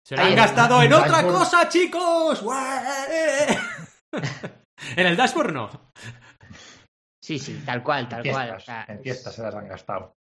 [0.06, 1.34] Se lo han gastado en otra Dashboard.
[1.34, 2.42] cosa, chicos.
[4.96, 5.90] En el dashboard no.
[7.22, 8.46] Sí, sí, tal cual, tal En cual.
[8.48, 10.14] fiestas, o sea, en fiestas se las han gastado.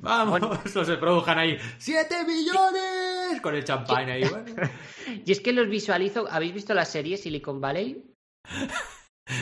[0.00, 0.62] Vamos, Bueno.
[0.74, 1.58] no se produjan ahí.
[1.78, 3.40] ¡Siete millones!
[3.42, 4.24] Con el champán ahí.
[4.24, 4.44] bueno.
[5.26, 6.28] Y es que los visualizo.
[6.30, 8.04] ¿Habéis visto la serie Silicon Valley?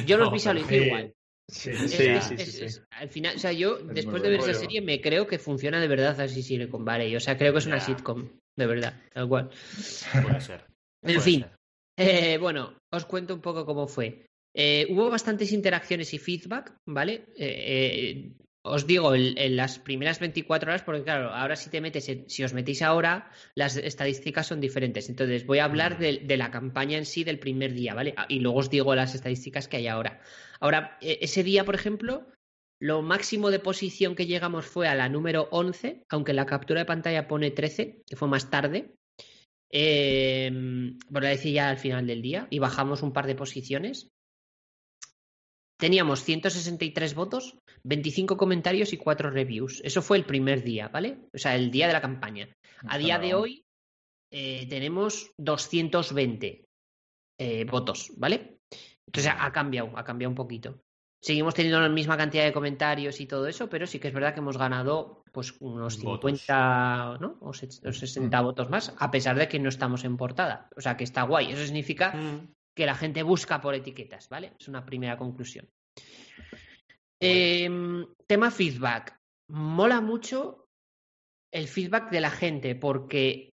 [0.07, 1.13] Yo los visualizo Sí, igual.
[1.49, 4.55] sí, Es- Sí, es- sí, es- al final, o sea, yo después de ver esa
[4.55, 7.15] serie me creo que funciona de verdad así Silicon Valley.
[7.17, 7.85] O sea, creo que es una Ya.
[7.85, 9.51] sitcom, de verdad, tal cual.
[10.23, 10.65] Puede ser.
[11.03, 11.55] En fin, ser.
[11.99, 14.27] eh, bueno, os cuento un poco cómo fue.
[14.57, 17.27] Eh, hubo bastantes interacciones y feedback, ¿vale?
[17.37, 18.33] Eh,
[18.71, 22.29] os digo, en, en las primeras 24 horas, porque claro, ahora si te metes, en-
[22.29, 25.09] si os metéis ahora, las estadísticas son diferentes.
[25.09, 26.01] Entonces, voy a hablar Mm.
[26.01, 28.15] de, de la campaña en sí del primer día, ¿vale?
[28.17, 30.21] Ah, Y luego os digo las estadísticas que hay ahora.
[30.61, 32.27] Ahora, eh, ese día, por ejemplo,
[32.81, 36.87] lo máximo de posición que llegamos fue a la número 11, aunque la captura de
[36.87, 38.95] pantalla pone 13, que fue más tarde.
[39.71, 40.51] Eh,
[41.13, 44.09] por la decía ya al final del día, y bajamos un par de posiciones.
[45.79, 49.81] Teníamos 163 votos, 25 comentarios y 4 reviews.
[49.85, 51.19] Eso fue el primer día, ¿vale?
[51.33, 52.49] O sea, el día de la campaña.
[52.87, 53.65] A día de hoy
[54.31, 56.65] eh, tenemos 220
[57.39, 58.59] eh, votos, ¿vale?
[59.07, 60.81] Entonces ha cambiado, ha cambiado un poquito.
[61.21, 64.35] Seguimos teniendo la misma cantidad de comentarios y todo eso, pero sí que es verdad
[64.35, 67.39] que hemos ganado pues unos 50 ¿no?
[67.41, 70.69] o 60 votos más, a pesar de que no estamos en portada.
[70.77, 71.51] O sea que está guay.
[71.51, 72.55] Eso significa Mm.
[72.79, 74.53] Que la gente busca por etiquetas, ¿vale?
[74.57, 75.69] Es una primera conclusión.
[77.19, 79.19] Em, tema feedback.
[79.49, 80.69] Mola mucho
[81.53, 83.51] el feedback de la gente porque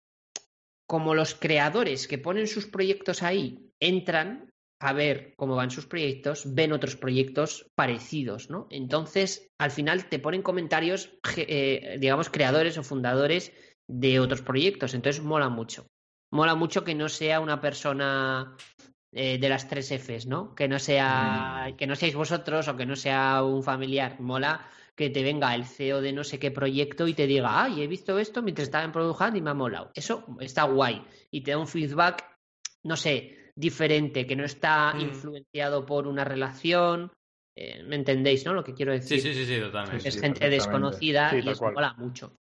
[0.88, 6.55] como los creadores que ponen sus proyectos ahí entran a ver cómo van sus proyectos,
[6.55, 8.65] ven otros proyectos parecidos, ¿no?
[8.71, 13.53] Entonces, al final te ponen comentarios, eh, digamos, creadores o fundadores
[13.88, 14.95] de otros proyectos.
[14.95, 15.86] Entonces, mola mucho.
[16.34, 18.55] Mola mucho que no sea una persona
[19.13, 20.56] eh, de las tres Fs, ¿no?
[20.56, 24.19] Que no sea, que no seáis vosotros o que no sea un familiar.
[24.19, 27.82] Mola que te venga el CEO de no sé qué proyecto y te diga, ay,
[27.82, 29.91] he visto esto mientras estaba en Product Hunt y me ha molado.
[29.95, 31.02] Eso está guay.
[31.32, 32.24] Y te da un feedback,
[32.84, 35.02] no sé, diferente, que no está Mm.
[35.02, 37.12] influenciado por una relación.
[37.56, 38.54] Eh, ¿Me entendéis, no?
[38.54, 39.19] Lo que quiero decir.
[39.21, 40.08] Sí, sí, sí, sí, totalmente.
[40.08, 41.74] Es Sí, gente desconocida Sí, y cual.
[41.74, 42.38] mola mucho.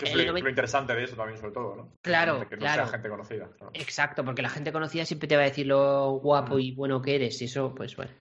[0.00, 1.92] Que es El lo, lo interesante de eso también, sobre todo, ¿no?
[2.02, 2.82] Claro, Que no claro.
[2.84, 3.48] sea gente conocida.
[3.56, 3.70] claro.
[3.74, 7.14] Exacto, porque la gente conocida siempre te va a decir lo guapo y bueno que
[7.16, 8.12] eres, y eso, pues bueno.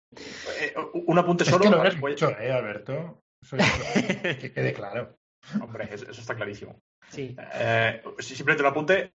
[0.60, 0.74] Eh,
[1.06, 1.64] un apunte Es solo.
[1.64, 1.90] que no ¿vale?
[1.90, 3.22] eres mucho, ¿eh, Alberto?
[3.42, 5.16] Eso es- que quede claro.
[5.62, 6.78] Hombre, eso, eso está clarísimo.
[7.08, 7.36] Sí.
[7.56, 9.12] Eh, si- simplemente lo apunte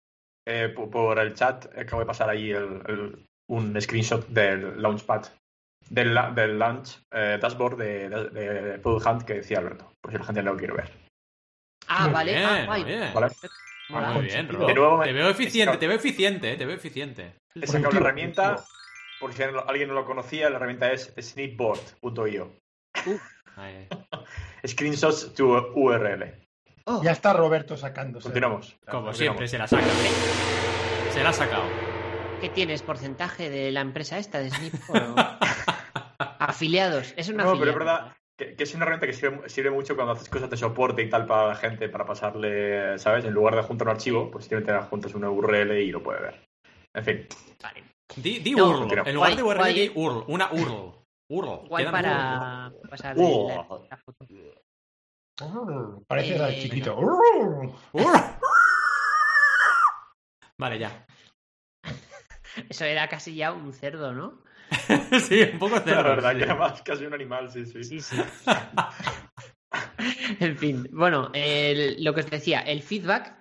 [0.46, 1.66] eh, por, por el chat.
[1.79, 5.25] Acabo de pasar ahí el- el- un screenshot del Launchpad,
[5.88, 10.25] del, la- del Launch eh, Dashboard de, de, Hunt que decía Alberto, por si la
[10.25, 10.90] gente no lo quiere ver.
[11.92, 12.33] Ah, Muy vale.
[12.33, 12.83] bien, ah, guay.
[12.85, 13.11] muy bien.
[13.12, 13.26] ¿Vale?
[13.88, 14.11] Mola.
[14.12, 14.74] Muy bien, De Rob.
[14.74, 17.35] nuevo Te veo eficiente, te veo eficiente, te veo eficiente.
[17.57, 18.64] He sacado la herramienta,
[19.18, 22.53] por si alguien no lo conocía, la herramienta es snipboard.io.
[23.57, 23.88] Ahí.
[24.66, 26.33] Screenshots to URL.
[26.85, 28.24] Oh, Ya está Roberto sacándose.
[28.24, 28.66] Continuamos.
[28.88, 29.18] Como Continuamos.
[29.18, 29.85] siempre, se la saca.
[31.12, 31.64] Se la ha sacado.
[32.40, 32.83] ¿Qué tienes?
[32.83, 34.74] ¿Porcentaje de la empresa esta de Snip?
[34.88, 35.16] o-
[36.38, 37.12] Afiliados.
[37.16, 39.94] Es una No, pero es verdad que, que es una herramienta que sirve, sirve mucho
[39.94, 43.24] cuando haces cosas de soporte y tal para la gente, para pasarle, ¿sabes?
[43.24, 46.48] En lugar de juntar un archivo, pues simplemente juntas una URL y lo puede ver.
[46.94, 47.26] En fin,
[47.62, 47.85] Vale.
[48.16, 49.07] Di, di No, URL.
[49.09, 49.74] En lugar de URL, guay.
[49.74, 50.24] di URL.
[50.26, 50.92] Una URL.
[51.31, 51.68] URL.
[51.68, 53.48] Guay Queda para pasar Oh.
[53.48, 54.24] la, la foto.
[55.42, 56.96] Urr, Parece al Eh, chiquito.
[56.98, 57.72] URL.
[60.59, 61.07] Vale, ya.
[62.68, 64.42] Eso era casi ya un cerdo, ¿no?
[65.20, 66.02] sí, un poco la cerdo.
[66.11, 66.38] verdad sí.
[66.38, 67.85] que era más casi un animal, sí, sí.
[67.85, 68.16] Sí, sí.
[70.40, 73.37] en fin, bueno, el- lo que os decía, el feedback,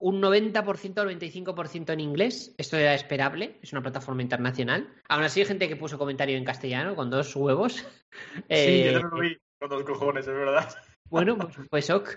[0.00, 4.88] un 90% al 25% en inglés, esto era esperable, es una plataforma internacional.
[5.08, 7.84] Aún así hay gente que puso comentario en castellano con dos huevos.
[8.32, 10.74] Sí, Eh, yo lo vi con dos cojones, es verdad.
[11.10, 12.08] Bueno, pues, pues ok.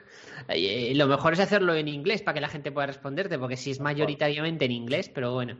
[0.50, 3.72] Eh, lo mejor es hacerlo en inglés para que la gente pueda responderte, porque si
[3.72, 5.60] es mayoritariamente en inglés, pero bueno.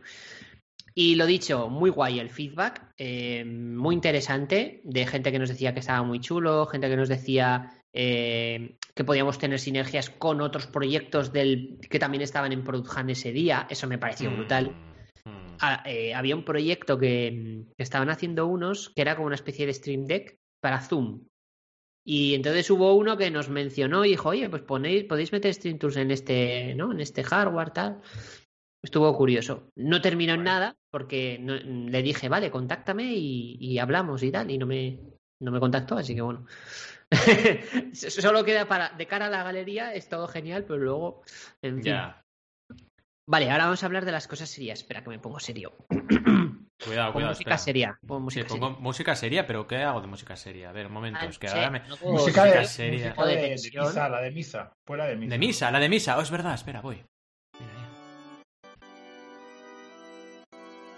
[0.94, 5.72] Y lo dicho, muy guay el feedback, eh, muy interesante, de gente que nos decía
[5.72, 10.66] que estaba muy chulo, gente que nos decía eh, que podíamos tener sinergias con otros
[10.66, 14.70] proyectos del que también estaban en Product Hunt ese día, eso me pareció brutal.
[15.24, 15.56] Mm.
[15.60, 19.66] Ah, eh, había un proyecto que, que estaban haciendo unos que era como una especie
[19.66, 21.22] de Stream Deck para Zoom.
[22.04, 25.78] Y entonces hubo uno que nos mencionó y dijo, oye, pues ponéis, podéis meter Stream
[25.78, 26.92] Tools en este, ¿no?
[26.92, 28.00] En este hardware, tal.
[28.82, 29.68] Estuvo curioso.
[29.76, 34.50] No terminó en nada porque no- le dije, vale, contáctame y, y hablamos y tal.
[34.50, 34.98] Y no me,
[35.40, 36.46] no me contactó, así que bueno.
[37.92, 41.22] Solo queda para, de cara a la galería, es todo genial, pero luego,
[41.62, 41.84] en fin.
[41.92, 42.22] Ya.
[43.28, 44.80] Vale, ahora vamos a hablar de las cosas serias.
[44.80, 45.74] Espera que me pongo serio.
[46.84, 47.30] Cuidado, cuidado.
[47.32, 47.58] música espera.
[47.58, 47.98] seria.
[48.04, 48.80] Pon Sí, música pongo seria.
[48.82, 50.70] música seria, pero ¿qué hago de música seria?
[50.70, 51.78] A ver, un momento, Ah, es que sí, ahora me...
[51.78, 53.14] algo- Música, música de, seria.
[53.16, 53.50] música de,
[53.86, 54.72] misa, la de misa.
[54.84, 55.30] Fuera de misa.
[55.30, 56.18] De misa, la de misa.
[56.18, 57.04] Oh, es verdad, espera, voy.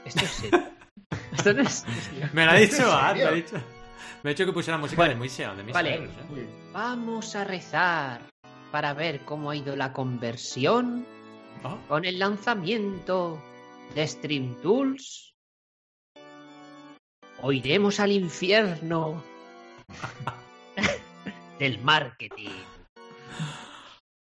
[0.05, 0.65] Esto es serio.
[1.33, 2.29] Esto no es serio.
[2.33, 3.57] Me lo ha dicho, ¿En ah, me ha dicho.
[4.23, 5.75] Me ha dicho que pusiera música de misa, de misa.
[5.75, 5.95] Vale.
[5.97, 6.49] ¿eh?
[6.73, 8.21] Vamos a rezar
[8.71, 11.07] para ver cómo ha ido la conversión
[11.67, 13.43] Oh, con el lanzamiento
[13.95, 15.35] de Stream Tools.
[17.41, 19.23] O iremos al infierno
[21.59, 22.51] del marketing.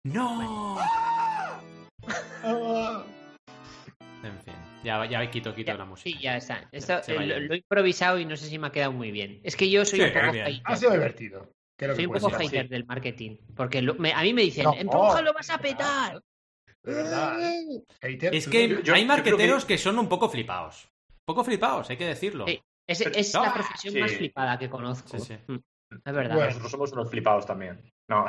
[0.06, 0.78] ¡No!
[0.80, 1.07] ah,
[4.84, 6.18] ya, ya quito, quito Ya, la música.
[6.18, 6.68] Sí, ya está.
[6.72, 9.40] Esto, eh, lo, he improvisado y no sé si me ha quedado muy bien.
[9.44, 10.62] Es que yo soy Sí, un poco hater.
[10.64, 11.52] Ha sido divertido.
[11.80, 12.46] Creo Soy que un poco así.
[12.46, 13.38] hater del marketing.
[13.56, 16.22] Porque lo- me- a mí me dicen, No, empuja, lo vas a petar.
[16.84, 17.38] De verdad.
[18.02, 19.78] Hater, Es que no- yo- yo hay que- marqueteros que...
[19.78, 20.90] son un poco flipados.
[21.10, 22.46] Un poco flipados, hay que decirlo.
[22.48, 22.60] Sí.
[22.90, 24.18] Es, es No, la profesión más sí.
[24.18, 25.20] flipada que conozco.
[25.20, 25.38] Sí, sí.
[25.52, 25.58] Mm,
[26.06, 26.36] Es verdad.
[26.36, 26.48] Bueno.
[26.48, 27.80] Nosotros somos unos flipados también.
[28.10, 28.26] No.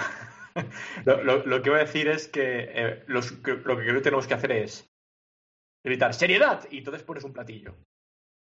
[1.07, 3.95] lo, lo- lo que voy a decir es que, eh, los- que- lo que creo
[3.95, 4.91] que tenemos que hacer es
[5.89, 6.65] gritar ¡seriedad!
[6.71, 7.75] Y entonces pones un platillo.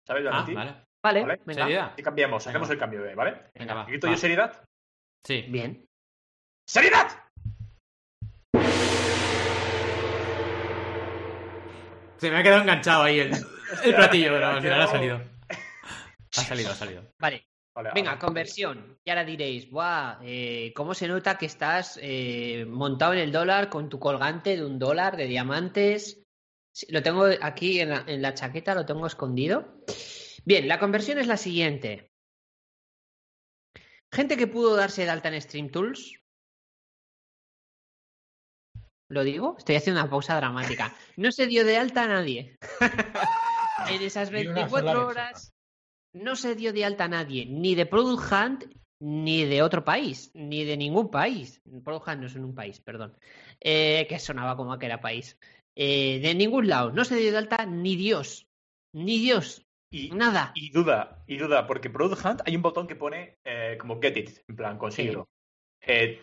[0.07, 0.75] ¿Sabes, Ah, vale.
[1.03, 1.41] vale, ¿Vale?
[1.47, 1.63] venga.
[1.65, 1.93] ¿Seriedad?
[1.97, 3.43] Y cambiamos, hacemos el cambio de, ¿vale?
[3.55, 3.85] Venga, va.
[3.85, 4.13] ¿Grito va.
[4.13, 4.65] yo seriedad?
[5.27, 5.43] Sí.
[5.49, 5.87] Bien.
[6.69, 7.09] ¡Seriedad!
[12.17, 13.33] Se me ha quedado enganchado ahí el,
[13.85, 15.21] el platillo, pero al ha final ha salido.
[16.37, 17.03] Ha salido, ha salido.
[17.21, 17.45] Vale.
[17.77, 18.21] Vale, Venga, ahora.
[18.21, 18.99] conversión.
[19.05, 20.19] Y ahora diréis, ¡buah!
[20.23, 24.65] eh, ¿Cómo se nota que estás eh, montado en el dólar con tu colgante de
[24.65, 26.23] un dólar de diamantes?
[26.75, 29.85] Sí, Lo tengo aquí en la, en la chaqueta, lo tengo escondido.
[30.45, 32.11] Bien, la conversión es la siguiente.
[34.13, 36.21] Gente que pudo darse de alta en Stream Tools.
[39.09, 39.55] ¿Lo digo?
[39.57, 40.93] Estoy haciendo una pausa dramática.
[41.17, 42.59] No se dio de alta a nadie.
[43.89, 45.55] en esas Ni una 24 sola horas
[46.13, 48.65] no se dio de alta a nadie, ni de Product Hunt,
[49.01, 51.61] ni de otro país, ni de ningún país.
[51.85, 53.17] Product Hunt no es en un país, perdón.
[53.61, 55.39] Eh, que sonaba como que era país.
[55.77, 56.93] Eh, de ningún lado.
[56.93, 58.47] No se dio de alta ni Dios.
[58.93, 59.67] Ni Dios.
[59.91, 60.51] Y, Nada.
[60.57, 64.17] y duda, y duda, porque Product Hunt hay un botón que pone eh, como get
[64.17, 65.29] it, en plan, consíguelo.
[65.81, 66.21] Eh,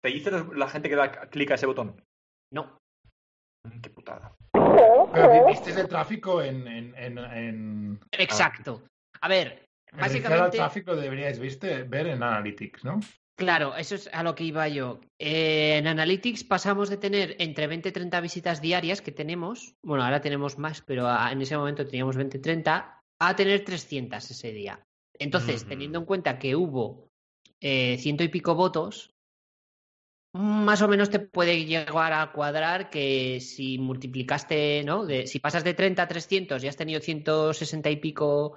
[0.00, 2.02] ¿Te dice la gente que da clic a ese botón?
[2.52, 2.78] No.
[3.64, 4.34] Mm, Qué putada.
[4.52, 6.66] Pero viste el tráfico en.
[6.66, 8.00] en, en, en...
[8.12, 8.82] Exacto.
[9.20, 10.56] A ver, el básicamente.
[10.56, 12.98] tráfico deberíais viste, ver en Analytics, ¿no?
[13.34, 15.00] Claro, eso es a lo que iba yo.
[15.18, 20.04] Eh, en Analytics pasamos de tener entre 20 y 30 visitas diarias que tenemos, bueno,
[20.04, 24.30] ahora tenemos más, pero a- en ese momento teníamos 20 y 30, a tener 300
[24.30, 24.84] ese día.
[25.18, 27.08] Entonces, teniendo en cuenta que hubo
[27.60, 29.14] eh, ciento y pico votos,
[30.34, 35.04] más o menos te puede llegar a cuadrar que si multiplicaste, ¿no?
[35.04, 38.56] De, si pasas de 30 a 300 y has tenido 160 y pico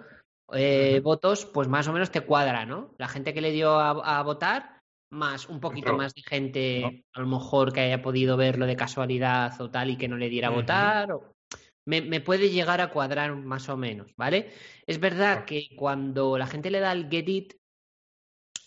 [0.53, 2.93] eh, votos, pues más o menos te cuadra, ¿no?
[2.97, 4.81] La gente que le dio a, a votar,
[5.11, 6.91] más un poquito Pero, más de gente, ¿no?
[7.13, 10.29] a lo mejor que haya podido verlo de casualidad o tal y que no le
[10.29, 11.11] diera a votar.
[11.11, 11.33] o-
[11.87, 14.51] Me, me puede llegar a cuadrar más o menos, ¿vale?
[14.87, 17.53] Es verdad que cuando la gente le da el get it,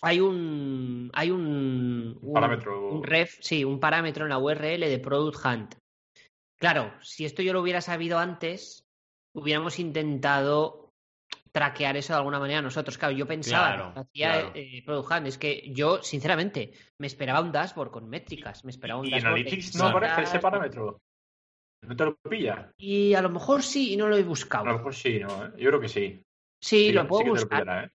[0.00, 1.10] hay un.
[1.12, 2.18] Hay un.
[2.22, 2.88] un- Parámetro.
[2.90, 5.74] un ref, sí, un parámetro en la URL de Product Hunt.
[6.60, 8.84] Claro, si esto yo lo hubiera sabido antes,
[9.34, 10.87] hubiéramos intentado
[11.52, 12.96] traquear eso de alguna manera nosotros.
[12.98, 14.52] Claro, yo pensaba Claro, que hacía claro.
[14.54, 19.00] eh, Product Hunt, es que yo, sinceramente, me esperaba un dashboard con métricas, me esperaba
[19.00, 19.32] un Y dashboard.
[19.32, 20.98] Analytics no aparece ese parámetro.
[21.82, 22.70] ¿No te lo pilla?
[22.76, 24.64] Y a lo mejor sí, y no lo he A lo buscado.
[24.78, 25.28] mejor sí, ¿no?
[25.46, 25.50] ¿Eh?
[25.58, 26.20] Yo creo que sí.
[26.60, 27.62] Sí, Sí, lo puedo lo buscar.
[27.62, 27.90] pillará, ¿eh?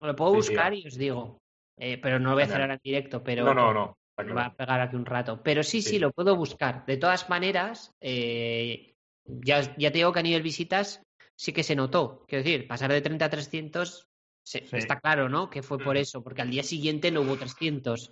[0.00, 1.38] Lo puedo Sí, buscar y os digo.
[1.78, 3.96] Eh, pero no lo voy a hacer ahora en directo, pero No, no, no.
[4.18, 5.42] me va a pegar aquí un rato.
[5.42, 6.86] Pero sí, sí, lo puedo buscar.
[6.86, 8.94] De todas maneras, eh,
[9.26, 11.02] ya, ya te digo que a nivel visitas
[11.38, 12.24] sí que se notó.
[12.26, 14.08] Quiero decir, pasar de 30 a 300
[14.44, 14.76] se- Sí.
[14.76, 15.50] está claro, ¿no?
[15.50, 16.00] Que fue por Mm.
[16.00, 18.10] eso, porque al día siguiente no hubo 300.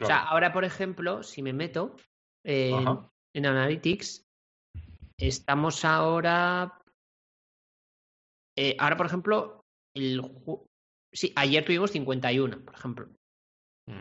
[0.00, 1.96] O sea, ahora, por ejemplo, si me meto
[2.44, 3.10] eh, Ajá.
[3.34, 4.24] en Analytics,
[5.18, 6.72] estamos ahora.
[8.56, 10.66] eh, ahora, por ejemplo, el ju-
[11.12, 13.08] sí, ayer tuvimos 51, por ejemplo.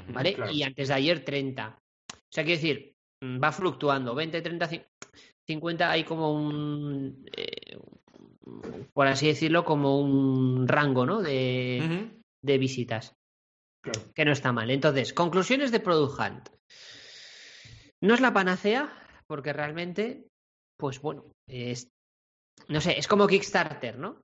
[0.09, 0.33] ¿Vale?
[0.33, 0.51] claro.
[0.51, 1.77] Y antes de ayer 30.
[2.13, 4.15] O sea, quiero decir, mm, va fluctuando.
[4.15, 4.85] 20, 30, cin-
[5.47, 7.27] 50, hay como un.
[7.35, 7.54] eh,
[8.93, 11.21] por así decirlo, como un rango, ¿no?
[11.21, 12.11] De,
[12.43, 13.13] de visitas
[13.83, 14.01] Claro.
[14.15, 14.71] que no está mal.
[14.71, 16.49] Entonces, conclusiones de Product Hunt.
[18.01, 18.91] No es la panacea,
[19.27, 20.27] porque realmente,
[20.77, 21.87] pues bueno, es,
[22.67, 24.21] no sé, es como Kickstarter, ¿no?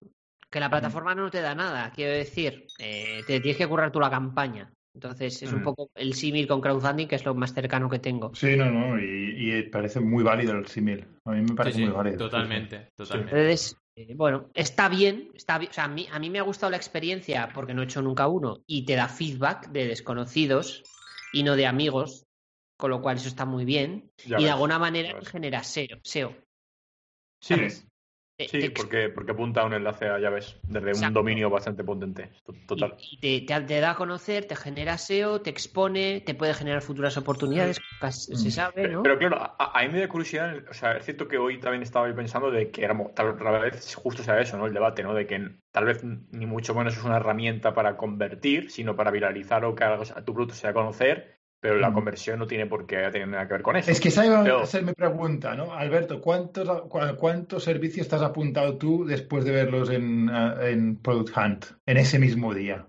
[0.49, 3.99] Que la plataforma no te da nada, quiero decir, eh, te tienes que currar tú
[3.99, 4.71] la campaña.
[4.93, 5.63] Entonces, es un Mm.
[5.63, 8.35] poco el símil con crowdfunding, que es lo más cercano que tengo.
[8.35, 11.07] Sí, no, no, y, y parece muy válido el símil.
[11.25, 12.17] A mí me parece sí, muy válido.
[12.17, 13.31] totalmente, totalmente.
[13.37, 15.71] Entonces, eh, bueno, está bien, está bien.
[15.71, 18.01] O sea, a mí, a mí me ha gustado la experiencia porque no he hecho
[18.01, 20.83] nunca uno y te da feedback de desconocidos
[21.33, 22.25] y no de amigos,
[22.77, 24.11] con lo cual eso está muy bien.
[24.25, 25.99] Ya y de alguna manera genera SEO.
[26.03, 26.35] SEO
[27.41, 27.87] Sí, ¿sabes?
[28.47, 32.29] Sí, porque, porque apunta a un enlace a llaves desde un dominio bastante potente.
[32.45, 32.95] To- Total.
[32.99, 37.17] y- y te, da a conocer, te genera SEO, te expone, te puede generar futuras
[37.17, 38.51] oportunidades, casi se Mm.
[38.51, 39.03] sabe, Pero, ¿no?
[39.03, 41.83] pero claro, a, a mí me da curiosidad, o sea, es cierto que hoy también
[41.83, 44.65] estaba yo pensando de que éramos, tal tal vez justo sea eso, ¿no?
[44.65, 45.13] El debate, ¿no?
[45.13, 49.65] De que tal vez ni mucho menos es una herramienta para convertir, sino para viralizar
[49.65, 51.93] o que algo, a tu producto se dé a conocer, pero la Mm.
[51.93, 53.91] conversión no tiene por qué tener nada que ver con eso.
[53.91, 55.71] Es que esa iba Pero- a ser mi pregunta, ¿no?
[55.73, 60.97] Alberto, ¿cuántos, cu- ¿cuántos servicios te has apuntado tú después de verlos en, eh, en
[60.97, 62.87] Product Hunt en ese mismo día?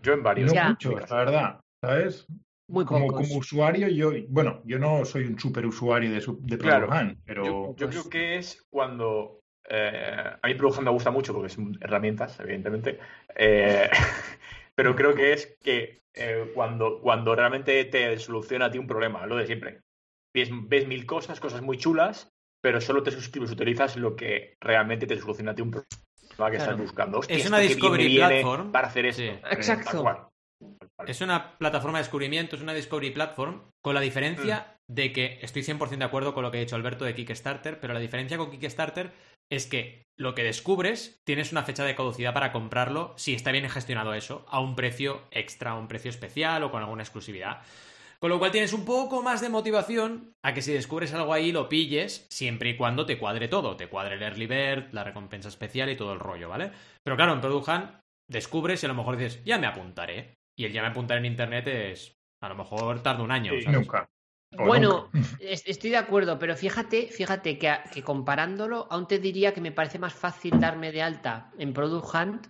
[0.00, 0.48] Yo en varios.
[0.48, 0.68] No Ya.
[0.68, 2.26] muchos, la verdad, ¿sabes?
[2.70, 3.26] Muy Como, pocos.
[3.28, 6.88] como usuario, yo, bueno, yo no soy un super usuario de, su- de Product Claro.
[7.08, 9.38] Hunt, pero Yo, yo pues- creo que es cuando
[9.70, 12.98] eh, a mí Product Hunt me gusta mucho porque son herramientas, evidentemente.
[13.36, 13.88] Eh,
[14.74, 19.26] pero creo que es que eh, cuando, cuando realmente te soluciona a ti un problema,
[19.26, 19.80] lo de siempre.
[20.34, 22.30] Ves, ves mil cosas, cosas muy chulas,
[22.62, 25.86] pero solo te suscribes, utilizas lo que realmente te soluciona a ti un problema
[26.50, 26.56] que Claro.
[26.56, 27.18] estás buscando.
[27.18, 28.72] Hostia, Es una discovery platform.
[28.72, 29.22] Para hacer esto.
[29.22, 29.28] Sí.
[29.28, 30.32] Eh, Exacto.
[31.06, 35.62] Es una plataforma de descubrimiento, es una Discovery Platform, con la diferencia de que estoy
[35.62, 38.50] 100% de acuerdo con lo que ha dicho Alberto de Kickstarter, pero la diferencia con
[38.50, 39.10] Kickstarter
[39.52, 43.68] es que lo que descubres tienes una fecha de caducidad para comprarlo si está bien
[43.68, 47.60] gestionado eso, a un precio extra, a un precio especial o con alguna exclusividad.
[48.18, 51.52] Con lo cual tienes un poco más de motivación a que si descubres algo ahí
[51.52, 53.76] lo pilles, siempre y cuando te cuadre todo.
[53.76, 56.70] Te cuadre el early bird, la recompensa especial y todo el rollo, ¿vale?
[57.02, 57.90] Pero claro, en Product Hunt
[58.28, 60.38] descubres y a lo mejor dices, ya me apuntaré.
[60.56, 63.52] Y el ya me apuntaré en internet es, a lo mejor tarda un año.
[63.52, 63.80] Sí, ¿sabes?
[63.80, 64.08] Nunca.
[64.58, 65.28] O Bueno, nunca.
[65.40, 70.12] estoy de acuerdo, pero fíjate, fíjate que, comparándolo, aún te diría que me parece más
[70.12, 72.46] fácil darme de alta en Product Hunt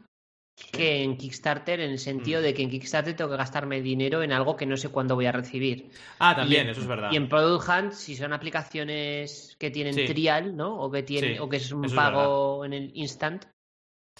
[0.70, 2.44] que en Kickstarter, en el sentido Mm.
[2.44, 5.26] de que en Kickstarter tengo que gastarme dinero en algo que no sé cuándo voy
[5.26, 5.90] a recibir.
[6.18, 7.10] Ah, también, en- eso es verdad.
[7.10, 10.04] Y en Product Hunt, si son aplicaciones que tienen Sí.
[10.06, 10.74] trial, ¿no?
[10.78, 13.46] O que tienen, Sí, o que es un es pago en el instant.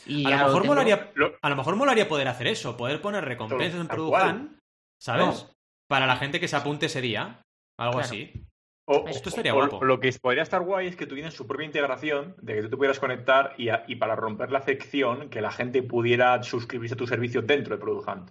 [0.07, 0.75] Y A lo, mejor tengo.
[0.75, 4.25] molaría, Lo- a lo mejor molaría poder hacer eso, poder poner recompensas en Product.
[4.25, 4.59] Hunt,
[5.01, 5.27] ¿sabes?
[5.45, 5.51] No.
[5.89, 7.43] Para la gente que se apunte ese día.
[7.79, 8.07] Algo Claro.
[8.07, 8.47] así.
[8.89, 9.85] O- Esto estaría o- guapo.
[9.85, 12.77] Lo que podría estar guay es que tuvieran su propia integración, de que tú te
[12.77, 16.99] pudieras conectar y, a- y para romper la fricción, que la gente pudiera suscribirse a
[16.99, 18.31] tu servicio dentro de Product Hunt.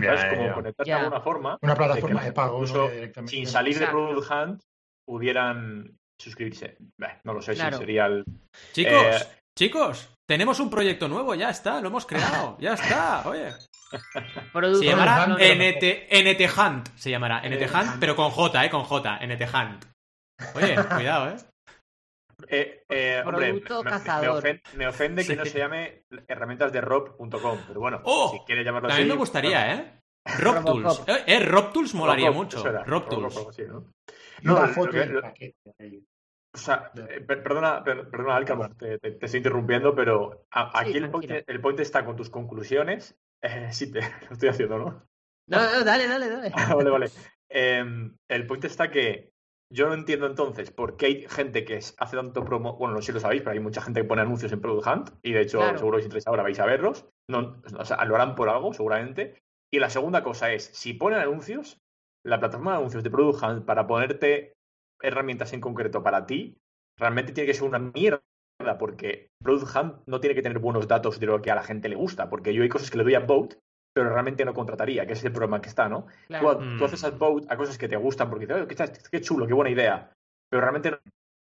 [0.00, 0.22] Ya, ¿Sabes?
[0.22, 0.54] ya, Como ya.
[0.54, 0.96] conectarse Ya.
[0.98, 1.58] de alguna forma.
[1.60, 2.88] Una plataforma de pago, incluso.
[3.26, 3.86] Sin salir de.
[3.88, 4.62] Product Hunt,
[5.04, 6.76] pudieran suscribirse.
[7.24, 7.76] No lo sé Claro.
[7.76, 8.24] si sería el.
[8.72, 9.26] Chicos, Eh,
[9.58, 13.48] chicos, tenemos un proyecto nuevo, ya está, lo hemos creado, ya está, oye.
[14.78, 15.44] Se llamará no, no, no.
[15.44, 19.42] NT, NT Hunt, se llamará NT NT Hunt, pero con J, eh, con J, NT
[19.54, 19.84] Hunt.
[20.54, 21.36] Oye, cuidado, eh.
[22.48, 24.22] Eh, eh, hombre, me, me- cazador.
[24.32, 25.36] me ofende, me ofende que Sí.
[25.36, 28.32] no se llame herramientas de rob.com, pero bueno, ¡Oh!
[28.32, 29.14] si quiere llamarlo También así.
[29.14, 29.98] me gustaría, ¿eh?
[30.38, 31.02] RobTools.
[31.06, 32.62] Eh, eh, RobTools molaría mucho.
[32.64, 33.34] RobTools.
[33.34, 33.84] Robocop, sí, ¿no?
[34.42, 35.54] No, foto del paquete.
[36.54, 40.80] O sea, eh, per- perdona, per- perdona Alca, te, te- te estoy interrumpiendo, pero a-
[40.80, 41.54] aquí el, point, tranquilo.
[41.54, 43.16] el point está con tus conclusiones.
[43.42, 45.08] Eh, sí, te, lo estoy haciendo, ¿no?
[45.48, 46.50] No, no, dale, dale, dale.
[46.54, 47.10] Ah, vale, vale.
[47.48, 49.32] Em, el point está que
[49.70, 52.76] yo no entiendo entonces por qué hay gente que hace tanto promo.
[52.76, 54.86] Bueno, no sé si lo sabéis, pero hay mucha gente que pone anuncios en Product
[54.86, 55.78] Hunt y de hecho, Claro.
[55.78, 57.06] seguro que si entráis ahora vais a verlos.
[57.28, 59.42] No, o sea, lo harán por algo, seguramente.
[59.70, 61.80] Y la segunda cosa es: si ponen anuncios,
[62.24, 64.52] la plataforma de anuncios de Product Hunt para ponerte
[65.00, 66.56] herramientas en concreto para ti,
[66.96, 68.22] realmente tiene que ser una mierda.
[68.78, 71.88] Porque Product Hunt no tiene que tener buenos datos de lo que a la gente
[71.88, 72.28] le gusta.
[72.30, 73.56] Porque yo hay cosas que le doy a Vote,
[73.94, 76.06] pero realmente no contrataría, que ese es el problema que está, ¿no?
[76.28, 76.58] Claro.
[76.58, 76.78] Tú, Mm.
[76.78, 79.52] tú haces upvote a cosas que te gustan porque dices, "Oye, qué, qué chulo, qué
[79.52, 80.10] buena idea.
[80.50, 80.98] Pero realmente no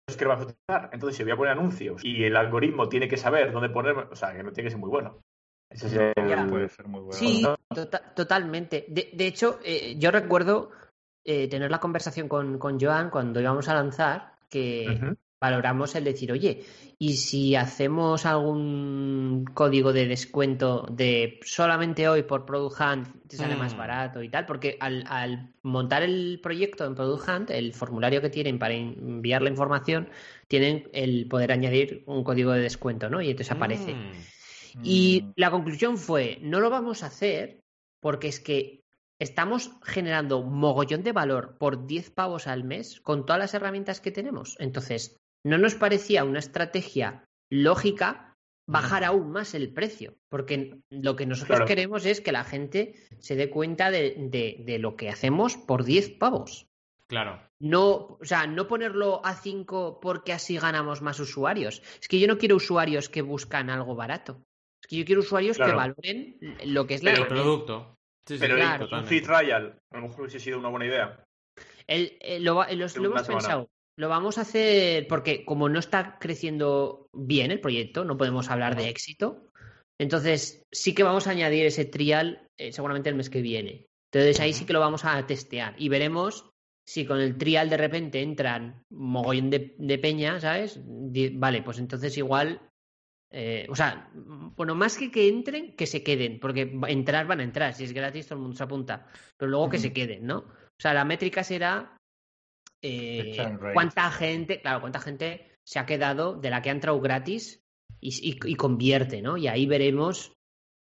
[0.08, 0.90] es que lo vas a utilizar.
[0.92, 4.16] Entonces, si voy a poner anuncios y el algoritmo tiene que saber dónde ponerme, o
[4.16, 5.20] sea, que no tiene que ser muy bueno.
[5.70, 6.46] Ese es el- Ya.
[6.50, 7.14] Puede ser muy bueno.
[7.14, 7.56] Sí, ¿no?
[7.74, 8.86] tota- totalmente.
[8.90, 10.72] De, de hecho, eh, yo recuerdo
[11.24, 15.16] eh, tener la conversación con, con Joan cuando íbamos a lanzar, que.
[15.42, 16.64] Valoramos el decir, oye,
[17.00, 23.56] ¿y si hacemos algún código de descuento de solamente hoy por Product Hunt te sale
[23.56, 23.78] más Mm.
[23.78, 24.46] barato y tal?
[24.46, 29.42] Porque al, al montar el proyecto en Product Hunt, el formulario que tienen para enviar
[29.42, 30.10] la información,
[30.48, 33.20] tienen el poder añadir un código de descuento, ¿no?
[33.22, 33.96] Y entonces aparece.
[33.96, 34.12] Mm.
[34.84, 35.34] Y Mm.
[35.38, 37.60] la conclusión fue, no lo vamos a hacer
[38.00, 38.82] porque es que
[39.20, 44.12] estamos generando mogollón de valor por 10 pavos al mes con todas las herramientas que
[44.12, 44.56] tenemos.
[44.60, 48.36] Entonces, no nos parecía una estrategia lógica
[48.68, 51.66] bajar aún más el precio, porque lo que nosotros Claro.
[51.66, 55.84] queremos es que la gente se dé cuenta de, de- de lo que hacemos por
[55.84, 56.68] 10 pavos.
[57.08, 57.42] Claro.
[57.60, 61.82] No, o sea, no ponerlo a 5 porque así ganamos más usuarios.
[62.00, 64.42] Es que yo no quiero usuarios que buscan algo barato.
[64.82, 67.96] Es que yo quiero usuarios que valoren lo que es la El Pero- producto.
[68.26, 68.88] Sí, sí, Pero claro.
[68.92, 71.24] un free trial, a lo mejor hubiese sido una buena idea.
[71.88, 73.40] El- el- lo, los- una hemos semana.
[73.42, 73.70] pensado.
[73.98, 78.76] Lo vamos a hacer porque como no está creciendo bien el proyecto, no podemos hablar
[78.76, 79.44] de éxito.
[80.00, 83.86] Entonces sí que vamos a añadir ese trial eh, seguramente el mes que viene.
[84.12, 86.50] Entonces ahí sí que lo vamos a testear y veremos
[86.86, 90.80] si con el trial de repente entran mogollón de, de peña, ¿sabes?
[90.84, 92.60] Vale, pues entonces igual...
[93.32, 97.44] eh, o sea, bueno, más que que entren, que se queden, porque entrar van a
[97.44, 100.40] entrar, si es gratis todo el mundo se apunta, pero luego que se queden, ¿no?
[100.40, 102.01] O sea, la métrica será
[102.82, 107.64] eh, cuánta gente, claro, cuánta gente se ha quedado de la que ha entrado gratis
[108.00, 109.38] y, y- y convierte, ¿no?
[109.38, 110.34] Y ahí veremos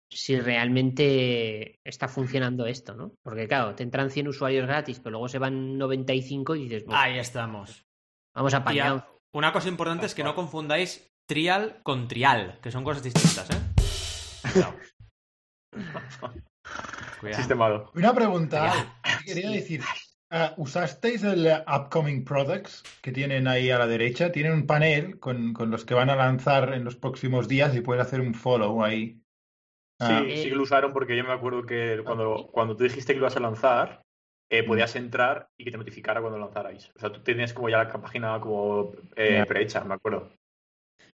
[0.09, 3.13] si realmente está funcionando esto, ¿no?
[3.23, 7.01] Porque claro, te entran 100 usuarios gratis, pero luego se van 95 y dices, bueno,
[7.01, 7.85] Ahí estamos.
[8.33, 8.63] vamos a
[9.33, 14.51] una cosa importante es que no confundáis trial con trial, que son cosas distintas, ¿eh?
[14.53, 14.75] Cuidado.
[17.19, 17.37] Cuidado.
[17.39, 17.91] Sistemado.
[17.95, 18.95] Una pregunta.
[19.25, 19.81] Quería decir,
[20.30, 24.32] ah, ¿usasteis el eh, Upcoming Products que tienen ahí a la derecha?
[24.32, 27.82] Tienen un panel con, con los que van a lanzar en los próximos días y
[27.82, 29.21] puedes hacer un follow ahí.
[29.99, 33.13] Ah, Sí, sí que lo usaron porque yo me acuerdo que cuando, cuando tú dijiste
[33.13, 34.01] que lo ibas a lanzar,
[34.49, 36.91] eh, podías entrar y que te notificara cuando lanzarais.
[36.95, 40.32] O sea, tú tenías como ya la página como eh, prehecha, me acuerdo.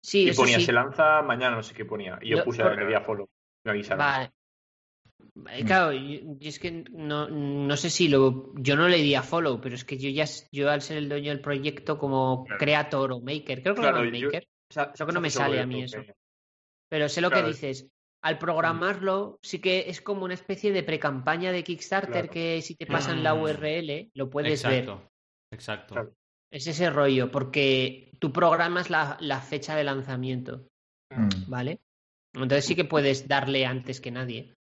[0.02, 0.66] Sí, y eso ponía, sí.
[0.66, 2.20] se lanza mañana, no sé qué ponía.
[2.22, 3.28] Y yo puse por- que día follow.
[3.66, 4.00] Me avisaron.
[4.00, 4.32] Vale.
[5.50, 8.54] Eh, Claro, yo, yo es que no, no sé si lo.
[8.56, 10.26] Yo no le di a follow, pero es que yo ya.
[10.52, 12.60] Yo al ser el dueño del proyecto como Claro.
[12.60, 15.30] creator o maker, creo que Claro, lo llaman yo- maker, Esa- Eso que no me
[15.30, 16.02] sale a mí eso.
[16.02, 16.14] que-
[16.90, 17.46] pero sé lo Claro.
[17.46, 17.88] que dices.
[18.24, 22.30] Al programarlo, sí que es como una especie de pre-campaña de Kickstarter Claro.
[22.32, 23.42] que si te pasan la Mm.
[23.44, 24.80] URL lo puedes ver.
[24.80, 25.08] Exacto.
[25.54, 25.94] Exacto.
[25.94, 26.14] Claro.
[26.52, 30.68] Es ese rollo, porque tú programas la, la fecha de lanzamiento,
[31.16, 31.50] mm.
[31.50, 31.80] ¿vale?
[32.34, 34.54] Entonces sí que puedes darle antes que nadie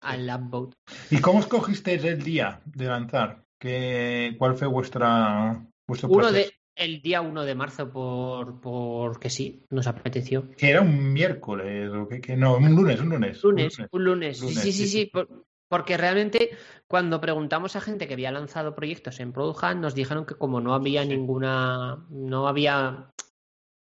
[0.00, 0.76] al upvote.
[1.10, 3.44] ¿Y cómo escogisteis el día de lanzar?
[3.58, 6.48] ¿Qué, ¿Cuál fue vuestra, vuestro Uno proceso?
[6.48, 10.50] de, el día 1 de marzo, por porque sí, nos apeteció.
[10.52, 13.44] Que era un miércoles o que, que no, un lunes, un lunes.
[13.44, 14.40] un Lunes, un lunes.
[14.40, 14.98] Lunes, sí, sí, sí, sí, sí.
[15.00, 15.06] sí.
[15.12, 16.50] por- porque realmente
[16.88, 20.60] cuando preguntamos a gente que había lanzado proyectos en Product Hunt, nos dijeron que como
[20.60, 21.08] no había Sí.
[21.10, 23.10] ninguna, no había,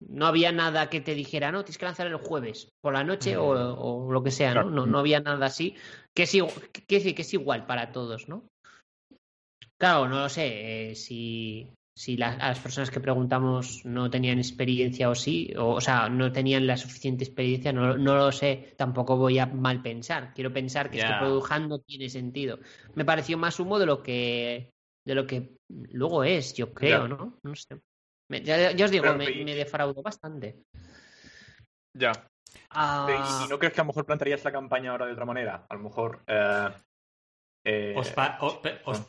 [0.01, 3.36] no había nada que te dijera, no, tienes que lanzar el jueves por la noche
[3.36, 4.70] o, o lo que sea, ¿no?
[4.70, 5.74] No, no había nada así.
[6.14, 6.32] Que es,
[6.72, 6.84] que,
[7.14, 8.44] que- es igual para todos, ¿no?
[9.78, 10.90] Claro, no lo sé.
[10.90, 15.70] eh, si si la- a las personas que preguntamos no tenían experiencia o sí, o,
[15.76, 19.80] o sea, no tenían la suficiente experiencia, no, no lo sé, tampoco voy a mal
[19.80, 20.34] pensar.
[20.34, 22.59] Quiero pensar que este Hunt no tiene sentido.
[22.94, 24.70] Me pareció más humo de lo que
[25.07, 27.09] de lo que luego es, yo creo.
[27.09, 27.38] ¿no?
[27.42, 27.80] No sé.
[28.28, 30.62] Me- ya, ya os digo, me, y- me defraudó bastante.
[31.94, 32.12] Ya.
[32.70, 35.66] Ah, ¿Y, no crees que a lo mejor plantearías la campaña ahora de otra manera?
[35.68, 36.22] A lo mejor.
[36.26, 36.68] eh,
[37.64, 39.02] eh, ¿Os, pa- o- pe- os-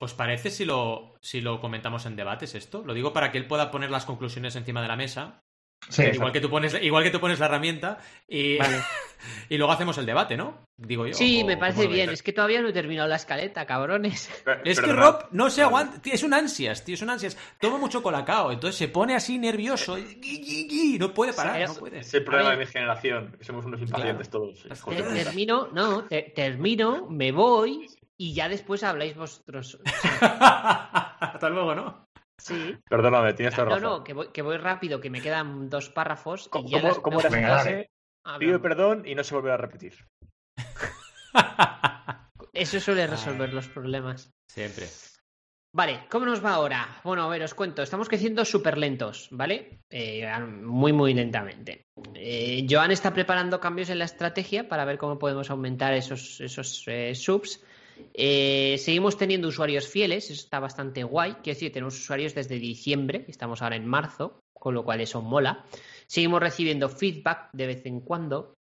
[0.00, 2.82] os parece si lo, si lo comentamos en debates esto?
[2.84, 5.42] Lo digo para que él pueda poner las conclusiones encima de la mesa.
[5.88, 8.78] Sí, Igual que tú pones, igual que tú pones la herramienta y, Vale.
[9.50, 10.66] y luego hacemos el debate, ¿no?
[10.76, 11.14] Digo yo.
[11.14, 12.10] Sí, o- me ¿cómo parece bien.
[12.10, 14.30] Es que todavía no he terminado la escaleta, cabrones.
[14.64, 14.92] Es que.
[14.92, 17.36] Rob no se aguanta, tío, es un ansias, tío, es un ansias.
[17.60, 21.64] Toma mucho colacao, entonces se pone así nervioso, y- y- y- no puede parar, Sí,
[21.66, 21.98] no es- puede.
[22.00, 24.62] Es el problema de mi generación, que somos unos impacientes todos.
[24.62, 29.78] Te- termino, no, te- termino, me voy y ya después habláis vosotros.
[30.20, 32.03] Hasta luego, ¿no?
[32.38, 32.76] Sí.
[32.88, 33.82] Perdóname, tienes toda No, razón.
[33.98, 36.48] no, que voy, que voy rápido, que me quedan dos párrafos.
[36.48, 37.90] ¿Cómo, y ya cómo- las- cómo era esa frase?
[38.38, 39.94] Pido perdón y no se volverá a repetir.
[42.52, 44.30] Eso suele resolver los problemas.
[44.48, 44.86] Siempre.
[45.76, 47.00] Vale, ¿cómo nos va ahora?
[47.02, 47.82] Bueno, a ver, os cuento.
[47.82, 49.80] Estamos creciendo súper lentos, ¿vale?
[49.90, 50.24] Eh,
[50.62, 51.86] muy, muy lentamente.
[52.14, 56.84] Eh, Joan está preparando cambios en la estrategia para ver cómo podemos aumentar esos, esos
[56.86, 57.60] eh, subs.
[58.12, 61.34] Eh, seguimos teniendo usuarios fieles, eso está bastante guay.
[61.34, 65.64] Quiero decir, tenemos usuarios desde diciembre, estamos ahora en marzo, con lo cual eso mola.
[66.06, 68.54] Seguimos recibiendo feedback de vez en cuando.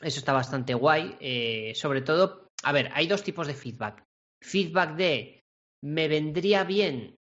[0.00, 1.16] Eso está bastante guay.
[1.20, 4.02] Eh, sobre todo, a ver, hay dos tipos de feedback.
[4.42, 5.42] Feedback de
[5.84, 7.16] me vendría bien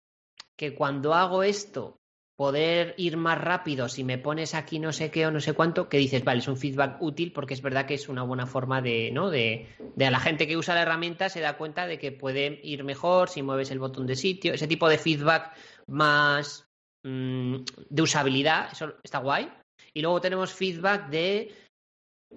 [0.56, 1.98] que cuando hago esto
[2.36, 5.88] poder ir más rápido si me pones aquí no sé qué o no sé cuánto,
[5.88, 8.82] que dices, vale, es un feedback útil porque es verdad que es una buena forma
[8.82, 9.30] de, ¿no?
[9.30, 12.60] De, de a la gente que usa la herramienta se da cuenta de que puede
[12.62, 15.56] ir mejor si mueves el botón de sitio, ese tipo de feedback
[15.86, 16.68] más
[17.04, 17.56] mm,
[17.88, 19.50] de usabilidad, eso está guay.
[19.94, 21.54] Y luego tenemos feedback de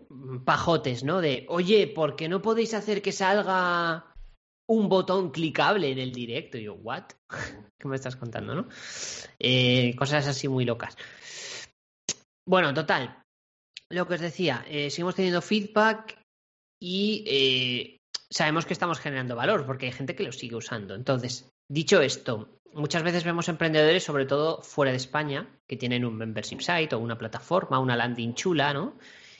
[0.07, 1.19] mm, pajotes, ¿no?
[1.19, 4.08] De, oye, ¿por qué no podéis hacer que salga
[4.69, 6.57] un botón clicable en el directo?
[6.57, 7.05] Y yo, ¿what?
[7.77, 8.67] ¿Qué me estás contando, no?
[9.39, 10.95] Eh, cosas así muy locas.
[12.47, 13.23] Bueno, total.
[13.89, 16.19] Lo que os decía, eh, seguimos teniendo feedback
[16.79, 17.97] y eh,
[18.29, 20.93] sabemos que estamos generando valor porque hay gente que lo sigue usando.
[20.93, 26.15] Entonces, dicho esto, muchas veces vemos emprendedores, sobre todo fuera de España, que tienen un
[26.15, 28.97] membership site o una plataforma, una landing chula, ¿no?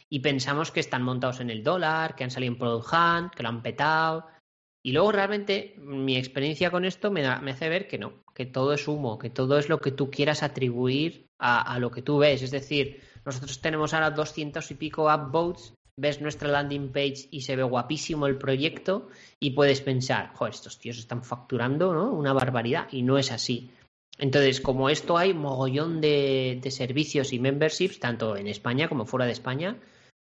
[0.10, 3.44] Y pensamos que están montados en el dólar, que han salido en Product Hunt, que
[3.44, 4.39] lo han petado.
[4.82, 8.46] Y luego realmente mi experiencia con esto me, da- me hace ver que no, que
[8.46, 12.18] todo es humo, que todo es lo que tú quieras atribuir a, lo que tú
[12.18, 12.42] ves.
[12.42, 17.56] Es decir, nosotros tenemos ahora 200 y pico upvotes, ves nuestra landing page y se
[17.58, 19.10] ve guapísimo el proyecto
[19.40, 22.12] y puedes pensar, joder, estos tíos están facturando ¿no?
[22.12, 23.72] una barbaridad y no es así.
[24.18, 29.32] Entonces, como esto hay mogollón de servicios y memberships, tanto en España como fuera de
[29.32, 29.78] España,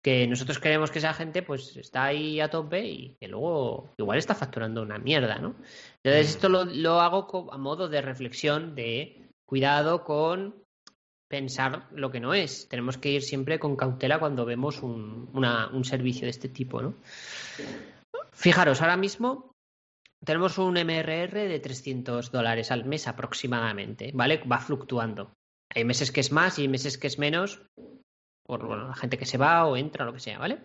[0.03, 4.19] que nosotros creemos que esa gente pues está ahí a tope y que luego igual
[4.19, 5.57] está facturando una mierda, ¿no?
[6.03, 10.63] Entonces esto lo, lo hago a modo de reflexión de cuidado con
[11.29, 12.69] pensar lo que no es.
[12.69, 16.95] Tenemos que ir siempre con cautela cuando vemos un, un servicio de este tipo, ¿no?
[18.33, 19.53] Fijaros, ahora mismo
[20.25, 24.39] tenemos un MRR de 300 dólares al mes aproximadamente, ¿vale?
[24.51, 25.33] Va fluctuando.
[25.75, 27.61] Hay meses que es más y hay meses que es menos
[28.49, 30.59] por la gente que se va o entra lo que sea, ¿vale?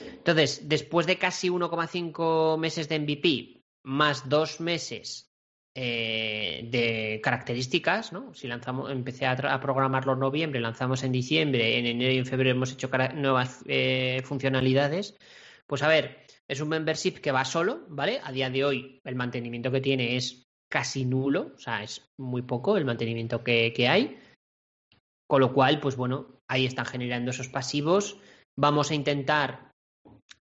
[0.00, 5.28] Entonces, después de casi 1,5 meses de MVP, más dos meses
[5.74, 8.32] eh, de características, ¿no?
[8.32, 12.56] Si lanzamos, empecé a, programarlo en noviembre, lanzamos en diciembre, en enero y en febrero
[12.56, 15.18] hemos hecho nuevas eh, funcionalidades.
[15.66, 18.20] Pues a ver, es un membership que va solo, ¿vale?
[18.22, 22.42] A día de hoy el mantenimiento que tiene es casi nulo, o sea, es muy
[22.42, 24.16] poco el mantenimiento que, hay.
[25.28, 28.18] Con lo cual, pues bueno, ahí están generando esos pasivos.
[28.58, 29.72] Vamos a intentar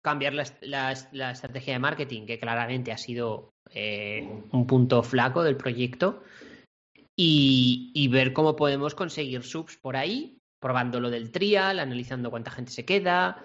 [0.03, 6.23] cambiar la, estrategia de marketing, que claramente ha sido eh, un punto flaco del proyecto,
[7.17, 12.51] y, y, ver cómo podemos conseguir subs por ahí, probando lo del trial, analizando cuánta
[12.51, 13.45] gente se queda,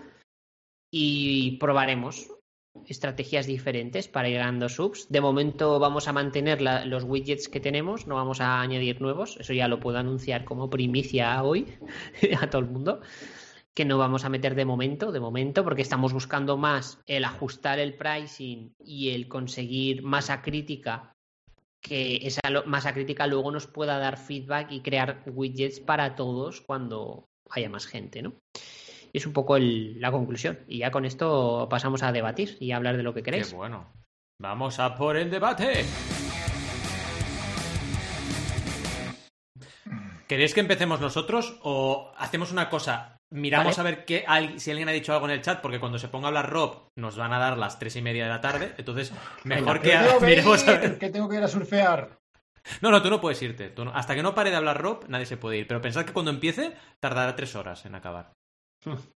[0.92, 2.37] y probaremos
[2.86, 5.08] estrategias diferentes para ir ganando subs.
[5.10, 9.38] De momento vamos a mantener los widgets que tenemos, no vamos a añadir nuevos.
[9.40, 11.78] Eso ya lo puedo anunciar como primicia hoy
[12.42, 13.02] a todo el mundo.
[13.74, 17.80] Que no vamos a meter de momento, de momento, porque estamos buscando más el ajustar
[17.80, 21.14] el pricing y el conseguir masa crítica,
[21.80, 27.30] que esa masa crítica luego nos pueda dar feedback y crear widgets para todos cuando
[27.52, 28.34] haya más gente, ¿no?
[29.18, 30.60] Es un poco la conclusión.
[30.68, 33.50] Y ya con esto pasamos a debatir y a hablar de lo que queréis.
[33.50, 33.92] Qué bueno.
[34.40, 35.84] Vamos a por el debate.
[40.28, 43.18] ¿Queréis que empecemos nosotros o hacemos una cosa?
[43.30, 44.26] Miramos a ver qué,
[44.58, 46.88] si alguien ha dicho algo en el chat, porque cuando se ponga a hablar Rob
[46.98, 48.74] nos van a dar las tres y media de la tarde.
[48.78, 49.14] Entonces,
[49.44, 50.98] mejor que miremos a ver.
[50.98, 52.18] Que tengo que ir a surfear.
[52.82, 53.74] No, no, tú no puedes irte.
[53.94, 55.68] Hasta que no pare de hablar Rob, nadie se puede ir.
[55.68, 58.34] Pero pensad que cuando empiece, tardará tres horas en acabar.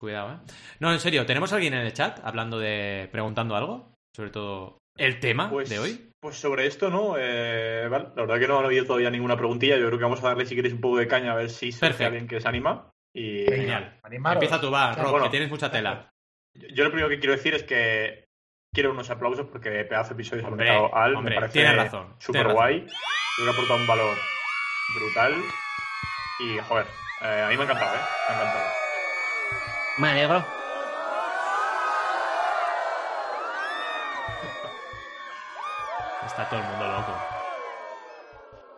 [0.00, 0.38] Cuidado, ¿eh?
[0.78, 3.08] No, en serio, ¿tenemos a alguien en el chat hablando de.
[3.12, 3.92] preguntando algo?
[4.16, 6.10] Sobre todo el tema pues, de hoy.
[6.20, 7.16] Pues sobre esto, ¿no?
[7.18, 9.76] Eh, la verdad que no ha habido todavía ninguna preguntilla.
[9.76, 11.70] Yo creo que vamos a darle, si queréis, un poco de caña a ver si
[11.80, 12.90] hay alguien que se anima.
[13.14, 13.44] Y...
[13.44, 14.00] Genial.
[14.10, 16.10] Empieza tu bar, Rob, que tienes mucha tela.
[16.54, 18.24] Yo lo primero que quiero decir es que
[18.74, 21.16] quiero unos aplausos porque pedazo de episodio se ha Al.
[21.16, 22.14] Hombre, me parece razón.
[22.18, 22.80] Súper guay.
[22.80, 24.16] Creo que ha aportado un valor
[24.98, 25.34] brutal.
[26.40, 26.86] Y, joder,
[27.22, 28.00] eh, a mí me ha encantado, ¿eh?
[28.28, 28.79] Me ha encantado.
[30.00, 30.42] Me alegro.
[36.24, 37.12] Está todo el mundo loco.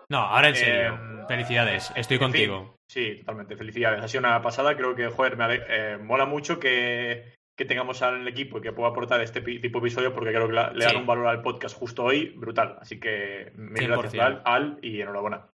[0.09, 0.95] No, ahora en serio.
[0.95, 2.77] Em, Felicidades, estoy contigo.
[2.91, 3.57] sí, totalmente.
[3.57, 4.03] Felicidades.
[4.03, 4.77] Ha sido una pasada.
[4.77, 8.91] Creo que, joder, me eh, mola mucho que, que tengamos al equipo y que pueda
[8.91, 12.03] aportar este tipo de episodio porque creo que le dan un valor al podcast justo
[12.03, 12.79] hoy brutal.
[12.81, 15.47] Así que mil gracias al, y enhorabuena.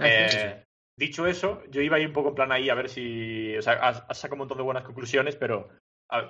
[0.00, 0.64] Eh,
[0.98, 3.56] dicho eso, yo iba a ir un poco en plan ahí a ver si.
[3.56, 5.68] O sea, has, sacado un montón de buenas conclusiones, pero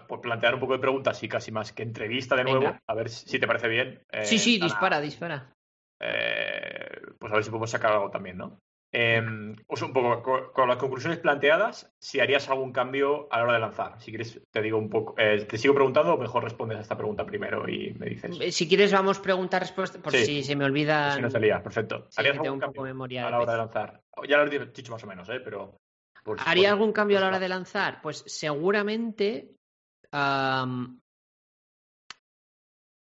[0.09, 3.09] por plantear un poco de preguntas y casi más que entrevista de nuevo, a ver
[3.09, 4.03] si te parece bien.
[4.11, 5.53] Eh, sí, sí, dispara, dispara.
[6.01, 8.61] Eh, pues a ver si podemos sacar algo también, ¿no?
[8.91, 9.23] Eh,
[9.67, 13.59] pues un poco, con, las conclusiones planteadas, si harías algún cambio a la hora de
[13.59, 14.01] lanzar.
[14.01, 15.15] Si quieres, te digo un poco.
[15.19, 18.39] Eh, ¿Te sigo preguntando o mejor respondes a esta pregunta primero y me dices?
[18.41, 21.15] Eh, si quieres, vamos pregunta-respuesta, por si se me olvida.
[21.15, 22.09] Si no salía, perfecto.
[22.17, 24.03] ¿Harías algún cambio a la hora de lanzar?
[24.27, 25.41] Ya lo he dicho más o menos, ¿eh?
[25.41, 25.79] Pero.
[26.45, 28.01] ¿Haría algún cambio a la hora de lanzar?
[28.03, 29.55] Pues seguramente.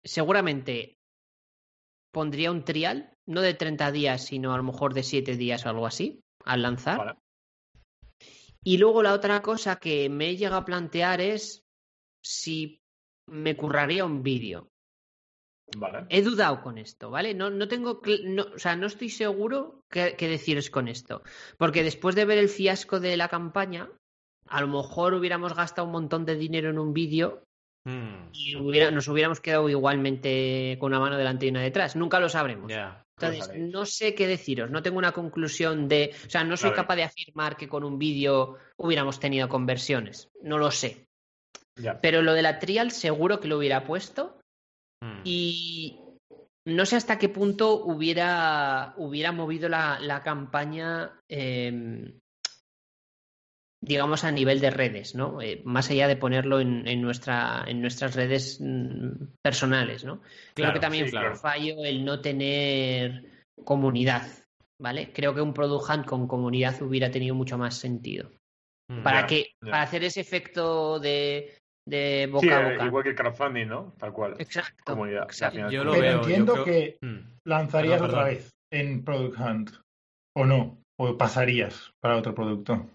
[0.02, 0.98] seguramente
[2.10, 5.68] pondría un trial, no de 30 días, sino a lo mejor de 7 días o
[5.68, 7.18] algo así, al lanzar.
[8.62, 11.64] Y luego la otra cosa que me he llegado a plantear es
[12.24, 12.80] si
[13.28, 14.70] me curraría un vídeo.
[15.76, 16.06] Vale.
[16.08, 17.34] He dudado con esto, ¿vale?
[17.34, 21.22] No, no tengo, o sea, no estoy seguro qué, qué deciros con esto.
[21.58, 23.90] Porque después de ver el fiasco de la campaña,
[24.48, 27.42] a lo mejor hubiéramos gastado un montón de dinero en un vídeo
[27.86, 28.30] Hmm.
[28.32, 28.54] Y
[28.90, 31.94] nos hubiéramos quedado igualmente con una mano delante y una detrás.
[31.94, 32.72] Nunca lo sabremos.
[33.18, 34.72] Entonces, no sé qué deciros.
[34.72, 36.12] No tengo una conclusión de.
[36.26, 40.28] O sea, no soy capaz de afirmar que con un vídeo hubiéramos tenido conversiones.
[40.42, 41.06] No lo sé.
[42.02, 44.40] Pero lo de la trial seguro que lo hubiera puesto.
[45.00, 45.20] Hmm.
[45.22, 46.00] Y
[46.64, 52.18] no sé hasta qué punto hubiera, hubiera movido la, la campaña em,
[53.80, 55.40] digamos, a nivel de redes, ¿no?
[55.40, 60.22] Eh, más allá de ponerlo en, nuestra, en nuestras redes mm, personales, ¿no?
[60.54, 63.24] Creo que también fue un fallo el no tener
[63.64, 64.26] comunidad,
[64.80, 65.12] ¿vale?
[65.12, 68.30] Creo que un Product Hunt con comunidad hubiera tenido mucho más sentido.
[68.90, 71.58] Mm, para que, para hacer ese efecto de,
[71.88, 72.86] de boca a boca.
[72.86, 73.94] Igual que el crowdfunding, ¿no?
[73.98, 74.36] Tal cual.
[74.38, 74.92] Exacto.
[74.92, 75.28] Comunidad.
[75.70, 77.18] Yo lo Pero entiendo que mm.
[77.44, 79.70] lanzarías otra vez en Product Hunt,
[80.36, 80.78] ¿o no?
[80.98, 82.88] o pasarías para otro producto?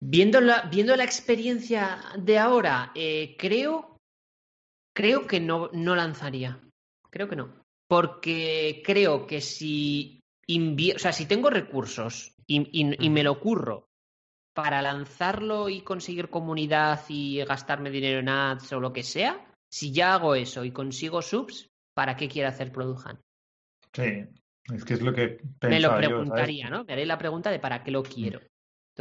[0.00, 3.96] Viendo la, viendo la experiencia de ahora, eh, creo,
[4.94, 6.60] creo que no, no lanzaría.
[7.10, 7.62] Creo que no.
[7.88, 10.20] Porque creo que si,
[10.94, 13.88] o sea, si tengo recursos y, y, me lo curro
[14.54, 19.92] para lanzarlo y conseguir comunidad y gastarme dinero en ads o lo que sea, si
[19.92, 23.20] ya hago eso y consigo subs, ¿para qué quiero hacer Product?
[23.92, 24.24] Sí,
[24.74, 26.84] es que es lo que Me lo preguntaría, ¿no?
[26.84, 28.40] Me haré la pregunta de para qué lo quiero.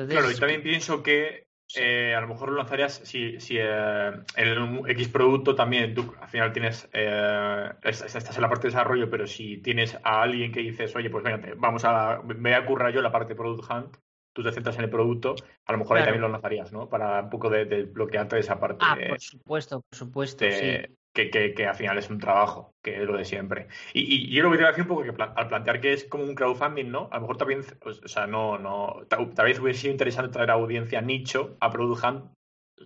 [0.05, 4.87] Claro, y también pienso que eh, a lo mejor lo lanzarías si, si eh, en
[4.87, 9.27] X producto también tú al final tienes, eh, estás en la parte de desarrollo, pero
[9.27, 12.93] si tienes a alguien que dices, oye, pues venga, vamos a, me voy a currar
[12.93, 13.97] yo la parte de Product Hunt,
[14.33, 15.35] tú te centras en el producto,
[15.65, 16.87] a lo mejor ahí también lo lanzarías, ¿no?
[16.87, 18.85] Para un poco de, de bloquearte de esa parte.
[18.87, 23.17] Ah, por supuesto, por supuesto, sí que, al final es un trabajo, que es lo
[23.17, 23.67] de siempre.
[23.93, 26.35] Y, yo lo que te decir un poco que al plantear que es como un
[26.35, 27.09] crowdfunding, ¿no?
[27.11, 30.53] A lo mejor también, o sea, no, no, tal, vez hubiese sido interesante traer a
[30.53, 32.31] audiencia nicho a Product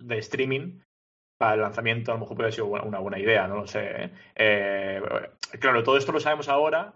[0.00, 0.80] de streaming
[1.38, 4.04] para el lanzamiento, a lo mejor puede ser una buena idea, no lo sé.
[4.04, 4.10] ¿eh?
[4.36, 5.02] Eh,
[5.58, 6.94] claro, todo esto lo sabemos ahora,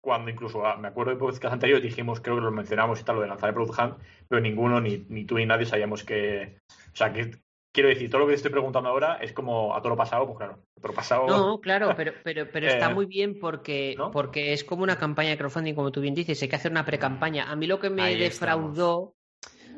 [0.00, 3.16] cuando incluso, ah, me acuerdo de podcast anteriores, dijimos, creo que lo mencionamos y tal,
[3.16, 6.58] lo de lanzar el Product pero ninguno, ni, ni tú ni nadie sabíamos que,
[6.92, 7.30] o sea, que,
[7.76, 10.24] quiero decir, todo lo que te estoy preguntando ahora es como a todo lo pasado,
[10.24, 11.26] pues claro, todo lo pasado.
[11.26, 15.30] No, claro, pero, pero, pero está eh, muy bien porque, porque es como una campaña
[15.30, 17.50] de crowdfunding, como tú bien dices, hay que hacer una pre-campaña.
[17.50, 19.14] A mí lo que me defraudó,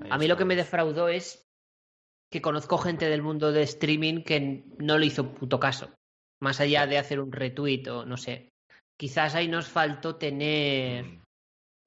[0.08, 1.44] a mí lo que me defraudó es
[2.30, 5.90] que conozco gente del mundo de streaming que no le hizo puto caso.
[6.40, 8.52] Más allá de hacer un retweet o no sé.
[8.96, 11.22] Quizás ahí nos faltó tener mm.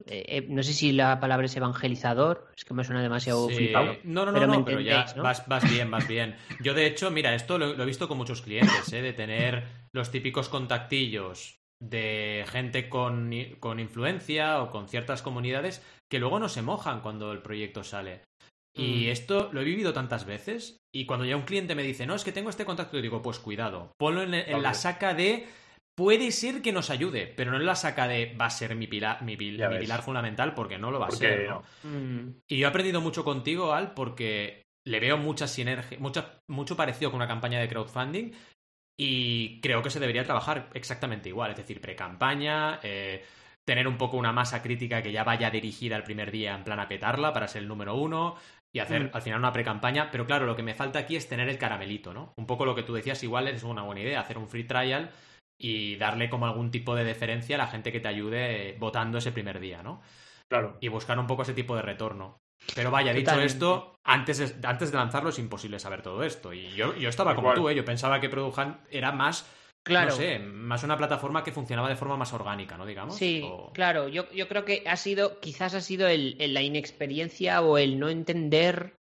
[0.08, 3.98] Eh, eh, no sé si la palabra es evangelizador, es que me suena demasiado flipado.
[4.04, 6.36] No, no, no, pero, pero ya Vas, bien, vas bien.
[6.62, 9.02] Yo, de hecho, mira, esto lo, he visto con muchos clientes, ¿eh?
[9.02, 16.20] de tener los típicos contactillos de gente con, con influencia o con ciertas comunidades que
[16.20, 18.22] luego no se mojan cuando el proyecto sale.
[18.74, 19.10] Y mm.
[19.10, 20.78] esto lo he vivido tantas veces.
[20.94, 23.40] Y cuando ya un cliente me dice, no, es que tengo este contacto, digo, pues
[23.40, 25.48] cuidado, ponlo en la saca de
[25.96, 29.22] puede ser que nos ayude, pero no la saca de va a ser mi pilar,
[29.24, 31.50] mi, pilar fundamental porque no lo va a ser.
[31.84, 32.42] Mm.
[32.48, 37.18] Y yo he aprendido mucho contigo, Al, porque le veo mucha sinergia, mucho parecido con
[37.18, 38.32] una campaña de crowdfunding
[38.98, 43.24] y creo que se debería trabajar exactamente igual, es decir, pre-campaña, eh,
[43.66, 46.80] tener un poco una masa crítica que ya vaya dirigida al primer día en plan
[46.80, 48.36] a petarla para ser el número uno
[48.74, 49.10] y hacer mm.
[49.14, 52.14] al final una pre-campaña, pero claro, lo que me falta aquí es tener el caramelito,
[52.14, 52.34] ¿no?
[52.38, 55.12] Un poco lo que tú decías, igual es una buena idea, hacer un free trial
[55.62, 59.32] y darle como algún tipo de deferencia a la gente que te ayude votando ese
[59.32, 60.02] primer día, ¿no?
[60.50, 60.78] Claro.
[60.82, 62.42] Y buscar un poco ese tipo de retorno.
[62.76, 66.54] Pero vaya, dicho esto, antes de, antes de lanzarlo es imposible saber todo esto.
[66.54, 67.76] Y yo, yo estaba como tú, ¿eh?
[67.76, 69.50] yo pensaba que Product Hunt era más,
[69.84, 70.10] claro.
[70.10, 72.86] no sé, más una plataforma que funcionaba de forma más orgánica, ¿no?
[72.86, 73.16] Digamos.
[73.16, 77.78] Sí, claro, yo, yo creo que ha sido, quizás ha sido el, la inexperiencia o
[77.78, 78.96] el no entender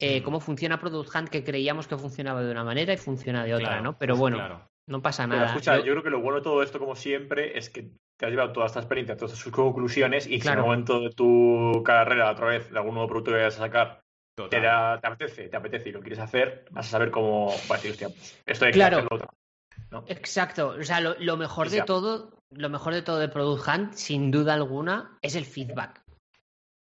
[0.00, 0.24] eh, mm.
[0.24, 3.80] cómo funciona Product Hunt, que creíamos que funcionaba de una manera y funciona de otra,
[3.80, 3.96] ¿no?
[3.96, 4.68] Pero bueno, claro.
[4.88, 5.46] No pasa nada.
[5.46, 5.92] escucha, yo...
[5.92, 8.66] creo que lo bueno de todo esto, como siempre, es que te has llevado toda
[8.66, 12.70] esta experiencia, todas sus conclusiones, y si en el momento de tu carrera, otra vez,
[12.70, 14.00] de algún nuevo producto que vayas a sacar,
[14.48, 17.70] te, da, te, apetece, te apetece y lo quieres hacer, vas a saber cómo vas
[17.70, 19.28] a decir, hostia, pues, esto hay que hacerlo otra.
[19.90, 20.04] ¿no?
[20.08, 20.68] Exacto.
[20.68, 24.54] O sea, lo, mejor de todo, lo mejor de todo de Product Hunt, sin duda
[24.54, 26.02] alguna, es el feedback.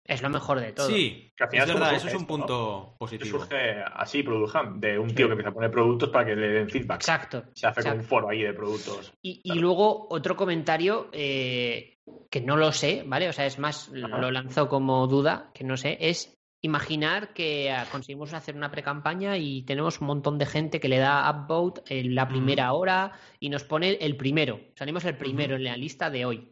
[0.07, 0.87] Es lo mejor de todo.
[0.87, 3.39] Sí, es verdad, eso es un punto positivo.
[3.39, 6.69] Surge así, Product de un tío que empieza a poner productos para que le den
[6.69, 6.97] feedback.
[6.97, 7.45] Exacto.
[7.53, 9.13] Se hace con un foro ahí de productos.
[9.23, 11.97] Y, luego otro comentario eh,
[12.29, 13.29] que no lo sé, ¿vale?
[13.29, 17.87] O sea, es más, lo lanzo como duda, que no sé, es imaginar que ah,
[17.91, 22.13] conseguimos hacer una pre-campaña y tenemos un montón de gente que le da upvote en
[22.13, 24.59] la primera hora y nos pone el primero.
[24.75, 26.51] Salimos el primero en la lista de hoy.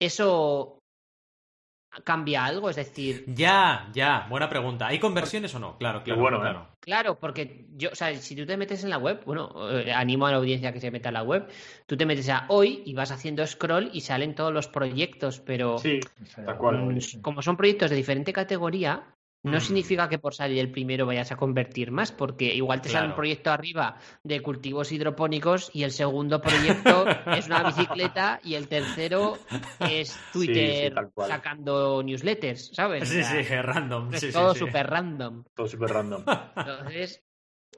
[0.00, 0.79] Eso
[2.04, 2.70] cambia algo?
[2.70, 3.24] Es decir.
[3.26, 4.86] Ya, ya, buena pregunta.
[4.86, 5.76] ¿Hay conversiones o no?
[5.78, 6.20] Claro, claro.
[6.20, 6.68] Bueno, claro.
[6.80, 10.26] Claro, porque yo, o sea, si tú te metes en la web, bueno, eh, animo
[10.26, 11.46] a la audiencia que se meta en la web,
[11.86, 15.78] tú te metes a hoy y vas haciendo scroll y salen todos los proyectos, pero.
[15.78, 16.00] Sí,
[16.34, 16.94] tal cual.
[16.94, 19.04] Mm, como son proyectos de diferente categoría,
[19.42, 19.60] no mm.
[19.60, 23.14] significa que por salir el primero vayas a convertir más, porque igual te sale un
[23.14, 29.38] proyecto arriba de cultivos hidropónicos y el segundo proyecto es una bicicleta y el tercero
[29.80, 30.94] es Twitter
[31.26, 33.08] sacando newsletters, ¿sabes?
[33.08, 34.10] Sí, sí, random.
[34.32, 35.44] todo súper random.
[35.54, 36.24] Todo súper random.
[36.56, 37.22] Entonces,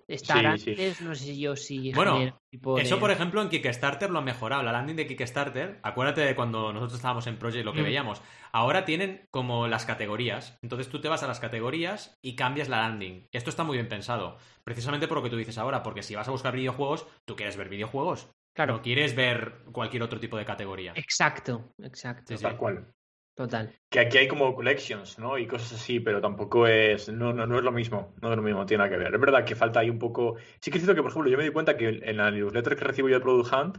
[0.09, 1.93] estar antes, no sé yo si.
[1.93, 2.39] Bueno,
[2.79, 4.63] eso por ejemplo en Kickstarter lo han mejorado.
[4.63, 7.85] La landing de Kickstarter, acuérdate de cuando nosotros estábamos en Project lo que mm.
[7.85, 8.23] veíamos.
[8.53, 10.59] Ahora tienen como las categorías.
[10.63, 13.29] Entonces tú te vas a las categorías y cambias la landing.
[13.33, 14.39] Esto está muy bien pensado.
[14.65, 17.57] Precisamente por lo que tú dices ahora, porque si vas a buscar videojuegos, tú quieres
[17.57, 18.31] ver videojuegos.
[18.55, 18.75] Claro.
[18.75, 20.93] No quieres ver cualquier otro tipo de categoría.
[20.95, 22.25] Exacto, exacto.
[22.29, 22.43] Sí, sí.
[22.43, 22.93] Tal cual.
[23.35, 23.75] Total.
[23.89, 25.39] Que aquí hay como collections, ¿no?
[25.39, 27.09] Y cosas así, pero tampoco es.
[27.09, 28.15] No, no, no es lo mismo.
[28.21, 29.15] No es lo mismo, tiene nada que ver.
[29.15, 30.37] Es verdad que falta ahí un poco.
[30.61, 32.77] Sí que es cierto que, por ejemplo, yo me di cuenta que en la newsletter
[32.77, 33.79] que recibo yo de Product Hunt,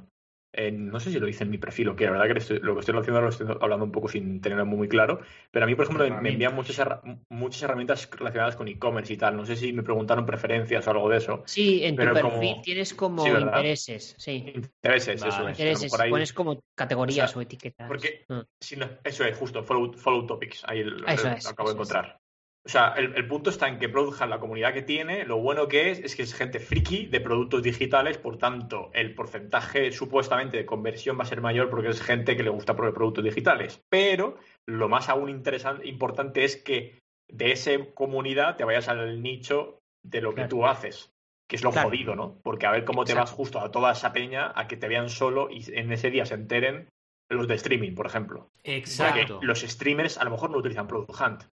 [0.54, 2.60] eh, no sé si lo dice en mi perfil o qué, la verdad que estoy-
[2.60, 5.20] lo que estoy haciendo lo estoy hablando un poco sin tenerlo muy claro,
[5.51, 6.80] pero a mí, por ejemplo, me, me envían muchas,
[7.30, 9.36] muchas herramientas relacionadas con e-commerce y tal.
[9.36, 11.43] No sé si me preguntaron preferencias o algo de eso.
[11.45, 14.54] Sí, en tu perfil como- tienes como intereses, sí.
[14.56, 15.58] Intereses, eso es.
[15.60, 17.88] Intereses, mejor ahí- pones como categorías O etiquetas.
[17.88, 18.45] porque- no,
[19.04, 20.64] eso es, justo, follow, follow topics.
[20.68, 22.20] Ahí lo, Eso lo es, acabo de eso encontrar.
[22.66, 25.38] O sea, el, el punto está en que Product Hunt, la comunidad que tiene, lo
[25.38, 29.91] bueno que es, es que es gente friki de productos digitales, por tanto, el porcentaje
[29.91, 33.26] supuestamente de conversión va a ser mayor porque es gente que le gusta probar productos
[33.26, 33.84] digitales.
[33.89, 39.82] Pero lo más aún interesante, importante es que de esa comunidad te vayas al nicho
[40.01, 41.11] de lo que tú haces.
[41.49, 41.89] Que es lo Claro.
[41.89, 42.39] jodido, ¿no?
[42.43, 45.09] Porque a ver cómo te vas justo a toda esa peña a que te vean
[45.09, 46.88] solo y en ese día se enteren
[47.30, 48.49] los de streaming, por ejemplo.
[48.64, 49.36] Exacto.
[49.36, 51.43] Porque los streamers a lo mejor no utilizan Product Hunt,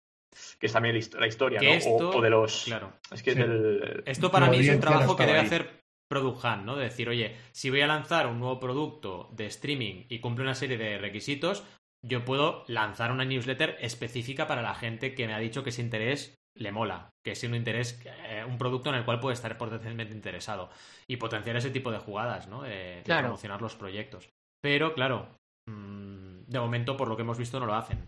[0.59, 1.71] que es también la hist- la historia, ¿no?
[1.71, 2.65] O- esto- o, de los.
[2.65, 2.93] Claro.
[3.13, 3.41] Es que Sí.
[3.41, 4.03] es del.
[4.07, 5.47] Esto para mí es un trabajo que debe ahí.
[5.47, 6.77] hacer Product Hunt, ¿no?
[6.77, 10.55] De decir, oye, si voy a lanzar un nuevo producto de streaming y cumple una
[10.55, 11.65] serie de requisitos,
[12.05, 15.83] yo puedo lanzar una newsletter específica para la gente que me ha dicho que ese
[15.83, 19.57] interés le mola, que es un interés, eh, un producto en el cual puede estar
[19.57, 20.71] potencialmente interesado
[21.07, 22.63] y potenciar ese tipo de jugadas, ¿no?
[22.63, 23.23] De, de Claro.
[23.29, 24.29] promocionar los proyectos.
[24.61, 25.29] Pero, claro,
[25.69, 28.05] mm, de momento, por lo que hemos visto, no lo hacen.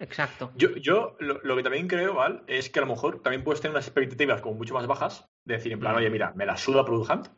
[0.00, 0.52] Exacto.
[0.56, 3.60] Yo, yo lo, lo que también creo, Val, es que a lo mejor también puedes
[3.60, 6.56] tener unas expectativas como mucho más bajas, de decir, en plan, oye, mira, me la
[6.56, 7.28] suda Product Hunt,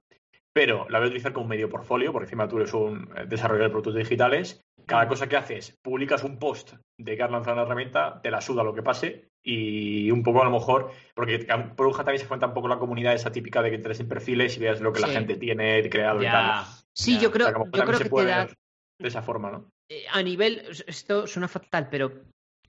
[0.53, 3.69] pero la voy a utilizar como medio portfolio, porque encima tú eres un eh, desarrollador
[3.69, 4.63] de productos digitales.
[4.87, 8.41] Cada cosa que haces, publicas un post de que has lanzado una herramienta, te la
[8.41, 12.27] suda lo que pase y un poco a lo mejor, porque Product Hunt también se
[12.27, 14.93] cuenta un poco la comunidad esa típica de que entres en perfiles y veas lo
[14.93, 16.65] que la gente tiene creado y tal.
[16.93, 17.21] Sí, ya.
[17.23, 19.71] yo O creo, sea, que yo creo que te da de esa forma, ¿no?
[19.91, 22.13] eh, a nivel, esto suena fatal, pero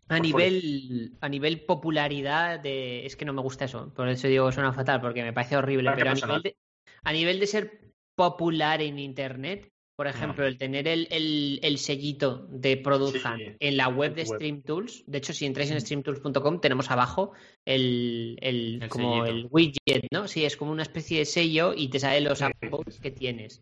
[0.07, 4.27] a Por nivel, a nivel popularidad de, es que no me gusta eso, por eso
[4.27, 6.57] digo suena fatal, porque me parece horrible, pero a nivel, de,
[7.03, 7.81] a nivel de ser
[8.15, 13.77] popular en internet, por ejemplo, el tener el, el, el sellito de Product Sí, en
[13.77, 14.35] la web de web.
[14.35, 17.33] Stream Tools, de hecho, si entráis en streamtools.com, tenemos abajo
[17.65, 19.37] el, el, como sellito.
[19.37, 20.27] el widget, ¿no?
[20.27, 22.99] Sí, es como una especie de sello y te salen los sí.
[22.99, 23.61] que tienes.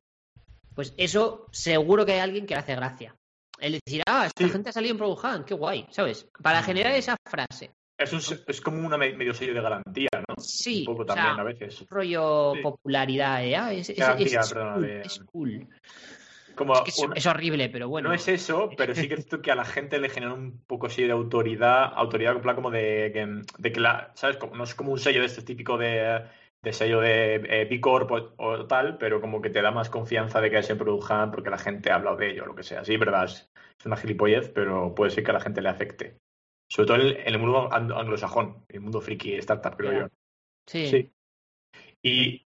[0.75, 3.18] Pues eso seguro que hay alguien que le hace gracia.
[3.61, 4.49] El decir, ah, esta Sí.
[4.49, 6.27] gente ha salido en Hunt, qué guay, ¿sabes?
[6.41, 7.71] Para generar esa frase.
[7.97, 10.35] Es, un, es como una me- medio sello de garantía, ¿no?
[10.41, 11.85] Sí, un poco o sea, también a veces.
[11.89, 12.61] rollo Sí.
[12.61, 13.55] popularidad, ¿eh?
[13.57, 15.67] Ah, es, es- Garantía, es perdona, cool, de- es cool.
[16.55, 18.09] Como Es, que es, un- es horrible, pero bueno.
[18.09, 20.87] No es eso, pero sí que es que a la gente le genera un poco
[20.87, 24.37] así de autoridad, autoridad como de, que- de que la, ¿sabes?
[24.53, 26.23] No es como un sello de este típico de,
[26.61, 29.89] de sello de eh, B Corp o, o tal, pero como que te da más
[29.89, 32.63] confianza de que se produzcan porque la gente ha hablado de ello o lo que
[32.63, 32.83] sea.
[32.83, 33.49] Sí, verdad, es,
[33.79, 36.17] es una gilipollez, pero puede ser que a la gente le afecte.
[36.69, 40.07] Sobre todo en, en el mundo ang- anglosajón, el mundo friki startup, creo yo.
[40.67, 40.87] Sí.
[40.87, 41.11] Sí.
[42.01, 42.45] Y,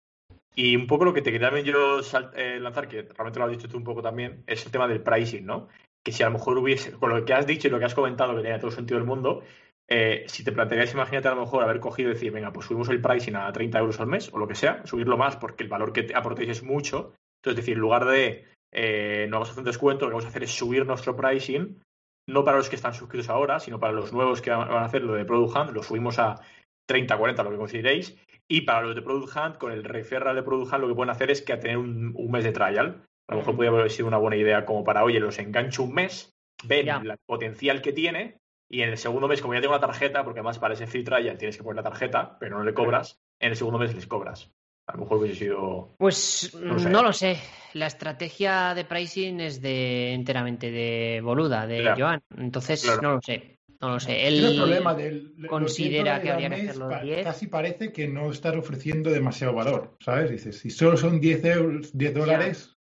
[0.55, 3.47] y un poco lo que te quería también yo sal- eh, lanzar, que realmente lo
[3.47, 5.69] has dicho tú un poco también, es el tema del pricing, ¿no?
[6.05, 7.95] Que si a lo mejor hubiese, con lo que has dicho y lo que has
[7.95, 9.43] comentado, que tiene todo el sentido del mundo,
[9.89, 12.89] eh, si te plantearías, imagínate a lo mejor haber cogido y decir, venga, pues subimos
[12.89, 15.69] el pricing a 30 euros al mes o lo que sea, subirlo más porque el
[15.69, 17.15] valor que te aportéis es mucho.
[17.43, 20.15] Entonces, es decir, en lugar de eh, no vamos a hacer un descuento, lo que
[20.15, 21.81] vamos a hacer es subir nuestro pricing,
[22.27, 25.03] no para los que están suscritos ahora, sino para los nuevos que van a hacer
[25.03, 26.41] lo de Product Hunt, lo subimos a
[26.87, 28.17] 30, 40, lo que consideréis.
[28.49, 31.11] Y para los de Product Hunt, con el referral de Product Hunt, lo que pueden
[31.11, 33.05] hacer es que a tener un, un mes de trial.
[33.29, 35.95] A lo mejor podría haber sido una buena idea como para, oye, los engancho un
[35.95, 36.31] mes,
[36.67, 40.25] ven el potencial que tiene, y en el segundo mes, como ya tengo la tarjeta,
[40.25, 43.21] porque además para ese free trial tienes que poner la tarjeta, pero no le cobras,
[43.39, 44.51] en el segundo mes les cobras.
[44.87, 45.95] A lo mejor hubiese sido.
[45.99, 46.91] Pues No lo sé.
[46.91, 47.39] no lo sé.
[47.73, 51.95] La estrategia de pricing es de enteramente de Boluda, de Ya.
[51.97, 52.23] Joan.
[52.37, 53.01] Entonces Claro.
[53.03, 53.59] no lo sé.
[53.81, 54.27] No lo sé.
[54.29, 57.25] Es el Él problema del considera 10 que habría que mes, hacerlo pa- 10.
[57.25, 60.31] Casi parece que no estás ofreciendo demasiado valor, ¿sabes?
[60.31, 62.77] Dices, si solo son 10 euros, 10 dólares,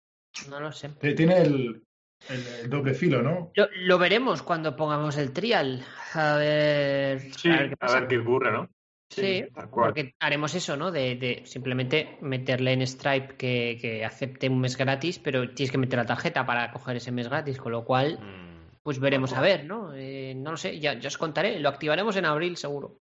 [0.48, 0.88] No lo sé.
[1.14, 1.82] tiene el,
[2.28, 3.50] el- el doble filo, ¿no?
[3.54, 5.84] Lo, lo veremos cuando pongamos el trial.
[6.14, 8.06] A ver, Sí, a ver qué pasa.
[8.20, 8.68] ocurre, ¿no?
[9.12, 9.88] Sí, tal cual.
[9.88, 10.92] porque haremos eso, ¿no?
[10.92, 15.78] De, de simplemente meterle en Stripe que, que acepte un mes gratis, pero tienes que
[15.78, 19.40] meter la tarjeta para coger ese mes gratis, con lo cual, Mm, pues veremos a
[19.40, 19.92] ver, ¿no?
[19.94, 21.58] Eh, no lo sé, ya, ya os contaré.
[21.58, 22.98] Lo activaremos en abril, seguro.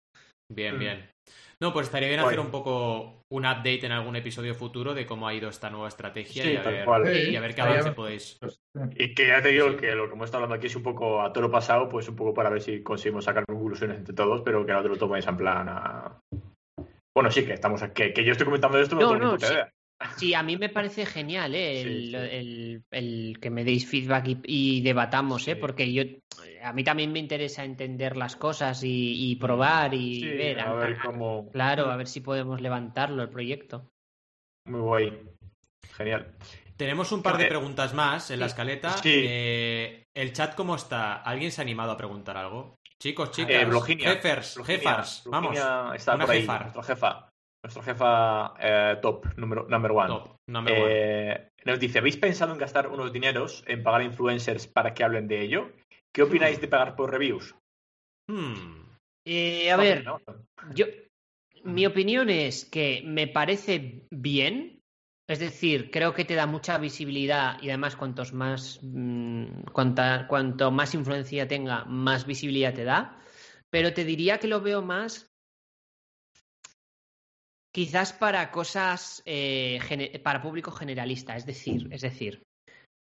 [0.48, 0.78] Bien, Mm.
[0.78, 1.10] bien.
[1.62, 5.26] No, pues estaría bien hacer un poco un update en algún episodio futuro de cómo
[5.26, 7.16] ha ido esta nueva estrategia Sí, y, a tal ver, cual.
[7.16, 8.38] y a ver qué avance podéis.
[8.96, 9.76] Y que ya te digo Sí.
[9.76, 12.16] que lo que hemos estado hablando aquí es un poco a toro pasado, pues un
[12.16, 15.26] poco para ver si conseguimos sacar conclusiones entre todos, pero que no te lo toméis
[15.26, 16.20] en plan a...
[17.16, 19.32] Bueno, sí, que estamos que, que yo estoy comentando esto, no, No, tengo ni no,
[19.32, 19.52] puta sí.
[19.54, 19.72] idea.
[20.18, 21.80] Sí, a mí me parece genial ¿eh?
[21.80, 22.14] El, sí.
[22.16, 25.55] el- el que me deis feedback y, y debatamos, ¿eh?
[25.55, 25.61] Sí.
[25.61, 26.03] porque yo
[26.62, 30.61] a mí también me interesa entender las cosas y, y probar y Sí, ver.
[30.61, 31.51] a ver cómo.
[31.51, 33.88] Claro, a ver si podemos levantarlo el proyecto.
[34.66, 35.18] Muy guay.
[35.97, 36.34] Genial.
[36.76, 38.90] Tenemos un par de Eh, preguntas más en la escaleta.
[38.99, 39.24] sí.
[39.26, 41.14] Eh, ¿El chat cómo está?
[41.22, 42.76] ¿Alguien se ha animado a preguntar algo?
[42.99, 44.11] Chicos, chicas, Eh, Bloginia.
[44.12, 45.57] jefers, Bloginia- jefars, vamos.
[45.94, 46.40] Está Una por ahí.
[46.40, 46.62] jefar.
[46.74, 47.28] Nuestra jefa.
[47.66, 50.06] Nuestra jefa eh, top, número, number one.
[50.06, 50.92] Top, number one.
[50.92, 55.02] Eh, nos dice, ¿habéis pensado en gastar unos dineros en pagar a influencers para que
[55.02, 55.72] hablen de ello?
[56.14, 57.56] ¿Qué opináis de pagar por reviews?
[58.30, 58.84] Hmm.
[59.26, 60.20] Eh, a ver, ¿no?
[60.74, 60.86] yo
[61.64, 64.80] mi opinión es que me parece bien.
[65.28, 70.70] Es decir, creo que te da mucha visibilidad y además cuantos más mm, cuanta- cuanto
[70.70, 73.18] más influencia tenga, más visibilidad te da.
[73.70, 75.28] Pero te diría que lo veo más
[77.76, 79.78] quizás para cosas eh,
[80.24, 81.36] para público generalista.
[81.36, 82.42] Es decir, es decir,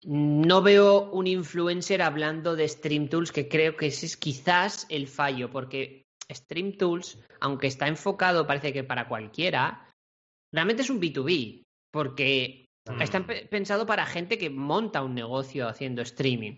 [0.06, 5.08] no veo un influencer hablando de Stream Tools, que creo que ese es quizás el
[5.08, 9.88] fallo, porque Stream Tools, aunque está enfocado, parece que para cualquiera,
[10.54, 13.02] realmente es un B2B, porque Mm.
[13.02, 16.56] está pe- pensado para gente que monta un negocio haciendo streaming.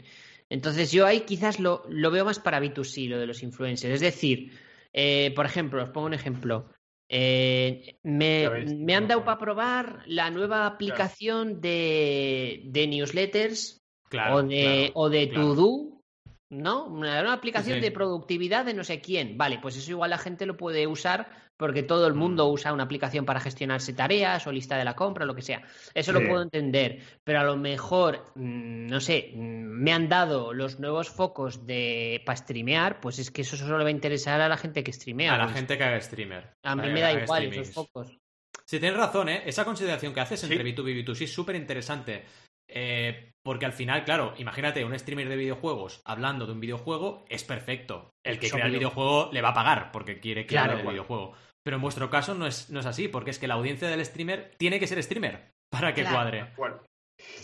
[0.49, 3.93] Entonces yo ahí quizás lo, lo veo más para B2C, lo de los influencers.
[3.93, 4.57] Es decir,
[4.91, 6.65] eh, por ejemplo, os pongo un ejemplo.
[7.13, 9.25] Eh, me, ves, me han dado no.
[9.25, 15.27] para probar la nueva aplicación de, de newsletters Claro, o de, claro, o de.
[15.27, 16.01] To-Do,
[16.49, 16.85] ¿no?
[16.85, 17.85] Una, una aplicación Sí, sí.
[17.85, 19.37] de productividad de no sé quién.
[19.37, 22.51] Vale, pues eso igual la gente lo puede usar porque todo el mundo Mm.
[22.53, 25.61] usa una aplicación para gestionarse tareas o lista de la compra, lo que sea.
[25.93, 30.53] Eso lo puedo entender, pero a lo mejor, mm, no sé, mm, me han dado
[30.53, 34.41] los nuevos focos de para streamear, pues es que eso solo le va a interesar
[34.41, 35.35] a la gente que streamea.
[35.35, 36.49] A la pues gente que haga streamer.
[36.63, 37.69] a mí me da igual streamings.
[37.69, 38.17] esos focos.
[38.65, 39.43] Sí, tienes razón, ¿eh?
[39.45, 40.47] Esa consideración que haces Sí.
[40.51, 42.25] entre B2B y B2C es súper interesante.
[42.73, 47.43] Eh, porque al final, claro, imagínate un streamer de videojuegos hablando de un videojuego, es
[47.43, 48.11] perfecto.
[48.23, 50.91] El que crea el videojuego le va a pagar porque quiere que Claro, hable del
[50.93, 51.33] videojuego.
[51.63, 54.03] Pero en vuestro caso no es, no es así, porque es que la audiencia del
[54.05, 56.15] streamer tiene que ser streamer para que Claro.
[56.17, 56.45] cuadre.
[56.57, 56.81] Bueno.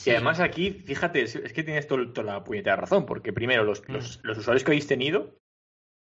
[0.06, 3.88] Y además aquí, fíjate, es, que tienes todo- toda la puñetera razón, porque primero los,
[3.88, 3.92] Mm.
[3.94, 5.38] los, los usuarios que habéis tenido,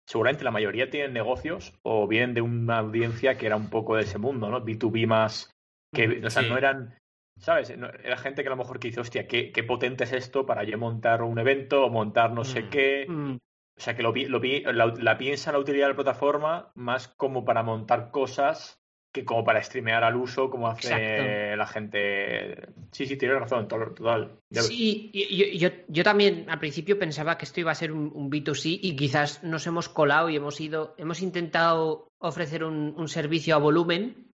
[0.07, 4.03] seguramente la mayoría tienen negocios o vienen de una audiencia que era un poco de
[4.03, 4.61] ese mundo, ¿no?
[4.63, 5.51] B2B más,
[5.95, 6.49] que, o sea, Sí.
[6.51, 6.99] no eran,
[7.41, 7.75] ¿sabes?
[7.79, 10.45] No- era gente que a lo mejor que dice, hostia, qué, qué potente es esto
[10.45, 12.69] para yo montar un evento o montar no sé Mm.
[12.71, 13.07] qué.
[13.09, 13.37] Mm,
[13.77, 14.41] O sea, que lo, lo
[14.73, 18.79] la, la piensa la utilidad de la plataforma más como para montar cosas
[19.13, 21.57] que como para streamear al uso, como hace Exacto.
[21.57, 22.69] la gente.
[22.91, 24.41] Sí, sí, tienes razón, to- total.
[24.51, 24.63] Ya.
[24.63, 25.11] Sí,
[25.57, 28.97] yo, yo también al principio pensaba que esto iba a ser un, un B2C y
[28.97, 34.31] quizás nos hemos colado y hemos ido, hemos intentado ofrecer un, un servicio a volumen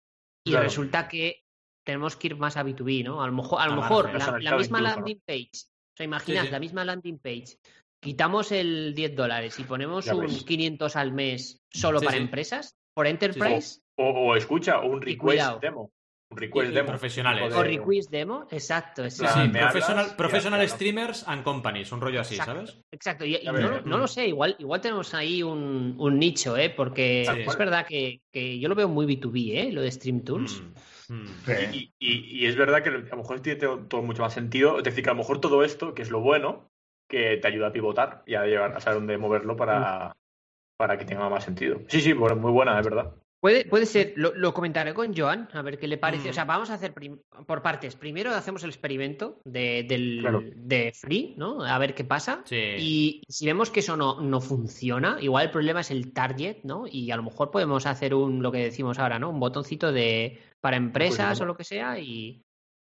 [0.45, 0.65] y Claro.
[0.65, 1.41] resulta que
[1.85, 3.23] tenemos que ir más a B2B, ¿no?
[3.23, 4.81] A lo mejor, a lo mejor la, misma incluso, ¿no?
[4.81, 6.53] landing page, o sea, imaginad Sí, sí.
[6.53, 7.57] la misma landing page,
[8.01, 10.45] quitamos el 10 dólares y ponemos un ves.
[10.45, 12.23] 500 al mes solo Sí, para sí.
[12.23, 13.81] empresas, por Enterprise.
[13.97, 15.91] O, o escucha, o un request demo.
[16.29, 16.89] Un request Y- y demo.
[16.89, 17.55] profesionales.
[17.55, 19.09] O request demo, exacto.
[19.09, 19.53] Sí, exacto.
[19.53, 22.85] Claro, sí, professional, streamers and companies, un rollo así, Exacto, ¿sabes?
[22.93, 26.69] Exacto, y, no, lo- no lo sé, igual, igual tenemos ahí un, un nicho, ¿eh?
[26.71, 27.41] Porque Sí.
[27.47, 29.73] es verdad que, que yo lo veo muy B2B, ¿eh?
[29.73, 30.63] Lo de Stream Tools.
[31.09, 31.27] Mm, mm.
[31.47, 31.93] Sí.
[32.01, 34.79] Y, y- y es verdad que a lo mejor tiene todo mucho más sentido.
[34.79, 36.69] Es decir, que a lo mejor todo esto, que es lo bueno,
[37.09, 40.17] que te ayuda a pivotar y a llegar a saber dónde moverlo para,
[40.77, 41.81] para que tenga más sentido.
[41.89, 43.15] Sí, sí, bueno, muy buena, es verdad.
[43.39, 46.29] Puede, puede ser, lo, lo comentaré con Joan, a ver qué le parece.
[46.29, 46.31] Mm.
[46.31, 47.95] O sea, vamos a hacer prim- por partes.
[47.95, 50.43] Primero hacemos el experimento de, del, Claro.
[50.43, 51.63] de Free, ¿no?
[51.63, 52.43] A ver qué pasa.
[52.47, 52.57] Sí.
[52.79, 56.87] Y si vemos que eso no, no funciona, igual el problema es el target, ¿no?
[56.91, 59.31] Y a lo mejor podemos hacer un, lo que decimos ahora, ¿no?
[59.31, 61.45] Un botoncito de para empresas ¿no?
[61.45, 62.43] o lo que sea y,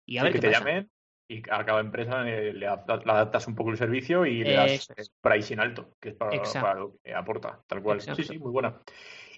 [0.07, 0.61] y a Sí, ver que qué te pasa.
[0.65, 0.91] llamen
[1.29, 4.91] y a cada empresa le, adaptas, le adaptas un poco el servicio y le das
[4.97, 7.99] eh, pricing alto, que es para, lo que aporta, tal cual.
[7.99, 8.23] Exacto.
[8.23, 8.81] Sí, sí, muy buena.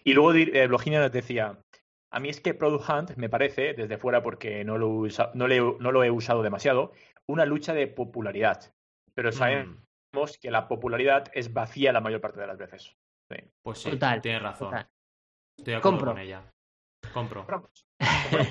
[0.04, 1.58] Y luego eh, Bloginia nos decía,
[2.12, 5.46] a mí es que Product Hunt me parece, desde fuera porque no lo, usa- no,
[5.48, 6.92] le- no lo he usado demasiado,
[7.26, 8.72] una lucha de popularidad.
[9.14, 9.76] Pero sabemos
[10.14, 10.40] Mm.
[10.40, 12.94] que la popularidad es vacía la mayor parte de las veces.
[13.30, 13.38] Sí.
[13.62, 14.70] Pues sí, Total, tienes razón.
[14.70, 14.86] total.
[15.58, 16.12] Estoy de acuerdo Compro.
[16.12, 16.42] con ella.
[17.12, 17.40] Compro.
[17.46, 17.70] Compramos.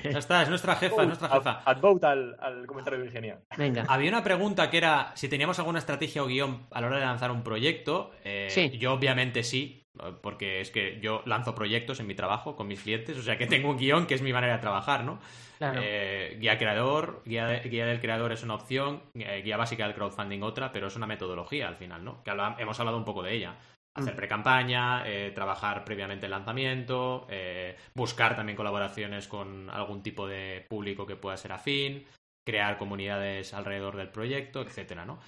[0.04, 1.52] Ya está, es nuestra jefa, es nuestra jefa.
[1.64, 3.40] Ad, ad vote al, al comentario de Virginia.
[3.58, 3.86] Venga.
[3.90, 7.06] Había una pregunta que era si teníamos alguna estrategia o guion a la hora de
[7.06, 8.12] lanzar un proyecto.
[8.24, 8.78] Eh, Sí.
[8.78, 9.86] Yo obviamente sí,
[10.22, 13.48] porque es que yo lanzo proyectos en mi trabajo con mis clientes, o sea que
[13.48, 15.20] tengo un guion que es mi manera de trabajar, ¿no?
[15.58, 15.80] Claro.
[15.84, 19.96] Eh, guía creador, guía, de- guía del creador es una opción, eh, guía básica del
[19.96, 22.22] crowdfunding otra, pero es una metodología al final, ¿no?
[22.24, 23.56] Que habla- hemos hablado un poco de ella.
[23.98, 30.66] Hacer pre-campaña, eh, trabajar previamente el lanzamiento, eh, buscar también colaboraciones con algún tipo de
[30.70, 32.06] público que pueda ser afín,
[32.46, 35.20] crear comunidades alrededor del proyecto, etcétera, ¿no?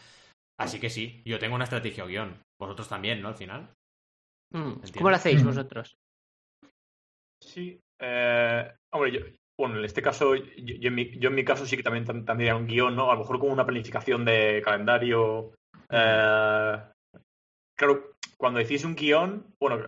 [0.60, 2.38] Así que sí, yo tengo una estrategia o guion.
[2.60, 3.30] Vosotros también, ¿no?
[3.30, 3.70] Al final.
[4.54, 5.98] Mm, ¿Cómo lo hacéis vosotros?
[7.42, 9.20] Sí, eh, hombre, yo,
[9.58, 13.10] bueno, en este caso, yo, en mi, caso sí que también tendría un guion, ¿no?
[13.10, 15.54] A lo mejor como una planificación de calendario.
[15.90, 16.78] Eh,
[17.78, 19.80] claro, cuando decís un guion, bueno,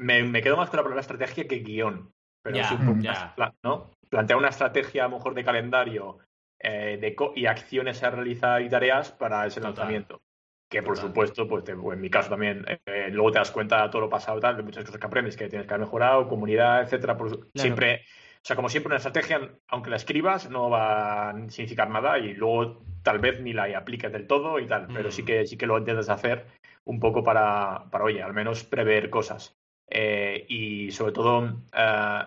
[0.00, 2.12] me, quedo más con la palabra estrategia que guion.
[2.42, 3.34] Pero ya.
[3.62, 3.92] ¿no?
[4.08, 6.18] Plantea una estrategia a lo mejor de calendario
[6.58, 10.20] eh, de y acciones a realizar y tareas para ese lanzamiento.
[10.68, 14.02] Que por supuesto, pues en mi caso también, eh, luego te das cuenta de todo
[14.02, 17.16] lo pasado, tal, de muchas cosas que aprendes, que tienes que haber mejorado, comunidad, etcétera.
[17.54, 22.18] Siempre, o sea, como siempre, una estrategia, aunque la escribas, no va a significar nada
[22.18, 25.26] y luego tal vez ni la apliques del todo y tal, pero sí mm.
[25.26, 26.46] que sí que lo intentas hacer
[26.86, 29.56] un poco para, para oye, al menos prever cosas.
[29.88, 32.24] Eh, y sobre todo, eh,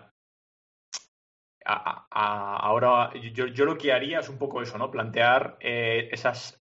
[1.64, 4.90] ahora yo, yo, lo que haría es un poco eso, ¿no?
[4.90, 6.60] Plantear esas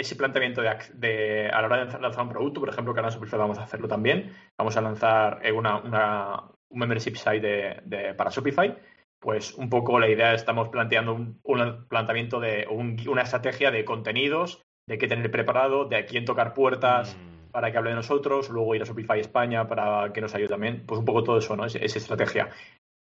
[0.00, 3.14] ese planteamiento de, a la hora de lanzar un producto, por ejemplo, que ahora en
[3.14, 8.14] Shopify vamos a hacerlo también, vamos a lanzar eh, una, una un membership site de,
[8.14, 8.76] para Shopify,
[9.18, 11.40] pues un poco la idea estamos planteando un,
[11.88, 17.16] planteamiento de una estrategia de contenidos, de qué tener preparado, de a quién tocar puertas
[17.16, 17.39] mm.
[17.50, 20.84] Para que hable de nosotros, luego ir a Shopify España para que nos ayude también,
[20.86, 21.66] pues un poco todo eso, ¿no?
[21.66, 22.50] esa estrategia.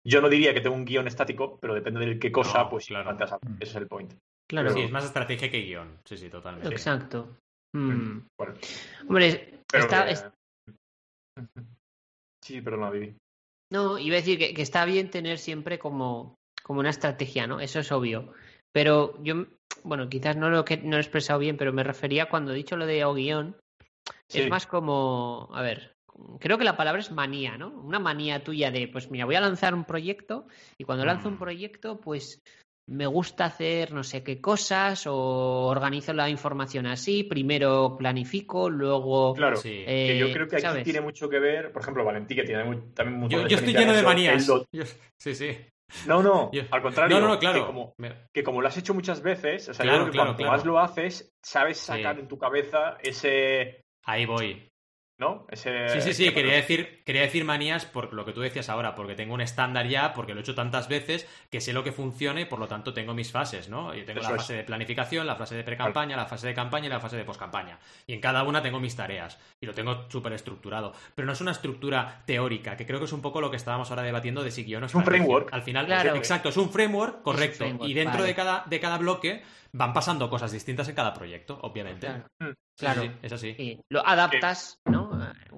[0.05, 3.17] Yo no diría que tengo un guion estático, pero depende de qué cosa, pues claro.
[3.17, 4.13] ese es el point.
[4.51, 4.71] Claro.
[4.71, 5.99] Sí, es más estrategia que guion.
[6.05, 6.69] Sí, sí, totalmente.
[6.69, 7.39] Exacto.
[7.75, 8.27] Mm.
[9.09, 10.33] Hombre, está,
[12.45, 13.17] Sí, pero no, Vivi.
[13.73, 17.61] No, iba a decir que, está bien tener siempre como, como una estrategia, ¿no?
[17.61, 18.35] Eso es obvio.
[18.73, 19.47] Pero yo,
[19.85, 22.77] bueno, quizás no lo, que, no he expresado bien, pero me refería cuando he dicho
[22.77, 23.57] lo de o guion.
[24.29, 25.97] Es más como, a ver,
[26.41, 27.69] creo que la palabra es manía, ¿no?
[27.69, 30.47] Una manía tuya de, pues mira, voy a lanzar un proyecto
[30.79, 31.39] y cuando lanzo un mm.
[31.39, 32.43] proyecto, pues
[32.89, 39.35] me gusta hacer no sé qué cosas o organizo la información así, primero planifico, luego...
[39.35, 39.85] Claro, sí.
[39.87, 43.21] que yo creo que aquí tiene mucho que ver, por ejemplo, Valentí, que tiene también
[43.21, 43.43] mucho...
[43.43, 44.51] Yo, yo estoy lleno de manías.
[45.19, 45.57] Sí, sí.
[46.07, 47.21] No, no, al contrario.
[47.21, 47.61] No, no, claro.
[47.61, 47.95] Que como,
[48.33, 50.81] que como, lo has hecho muchas veces, o sea, yo creo que cuanto más lo
[50.81, 53.83] haces, sabes sacar en tu cabeza ese...
[54.05, 54.73] Ahí voy.
[55.23, 55.47] ¿no?
[55.53, 59.15] sí, sí, sí, quería decir, quería decir manías por lo que tú decías ahora, porque
[59.15, 62.41] tengo un estándar ya, porque lo he hecho tantas veces que sé lo que funciona
[62.41, 63.95] y por lo tanto tengo mis fases, ¿no?
[63.95, 66.89] Yo tengo la fase de planificación, la fase de pre-campaña, la fase de campaña y
[66.89, 67.79] la fase de post-campaña.
[68.07, 70.93] Y en cada una tengo mis tareas y lo tengo súper estructurado.
[71.15, 73.91] Pero no es una estructura teórica, que creo que es un poco lo que estábamos
[73.91, 75.53] ahora debatiendo de si guion es un framework.
[75.53, 76.17] Al final, claro.
[76.17, 77.65] exacto, es un framework, correcto.
[77.83, 79.43] y dentro de, cada, de cada bloque
[79.75, 82.09] van pasando cosas distintas en cada proyecto, obviamente.
[82.79, 83.19] Claro, mm.
[83.23, 83.81] es así.
[83.91, 85.11] Lo adaptas, ¿no?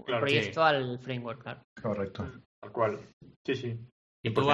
[0.07, 1.63] El proyecto al framework, claro.
[1.81, 2.31] Correcto.
[2.61, 3.01] Tal cual.
[3.45, 3.79] Sí, sí.
[4.27, 4.49] ¿Y tú,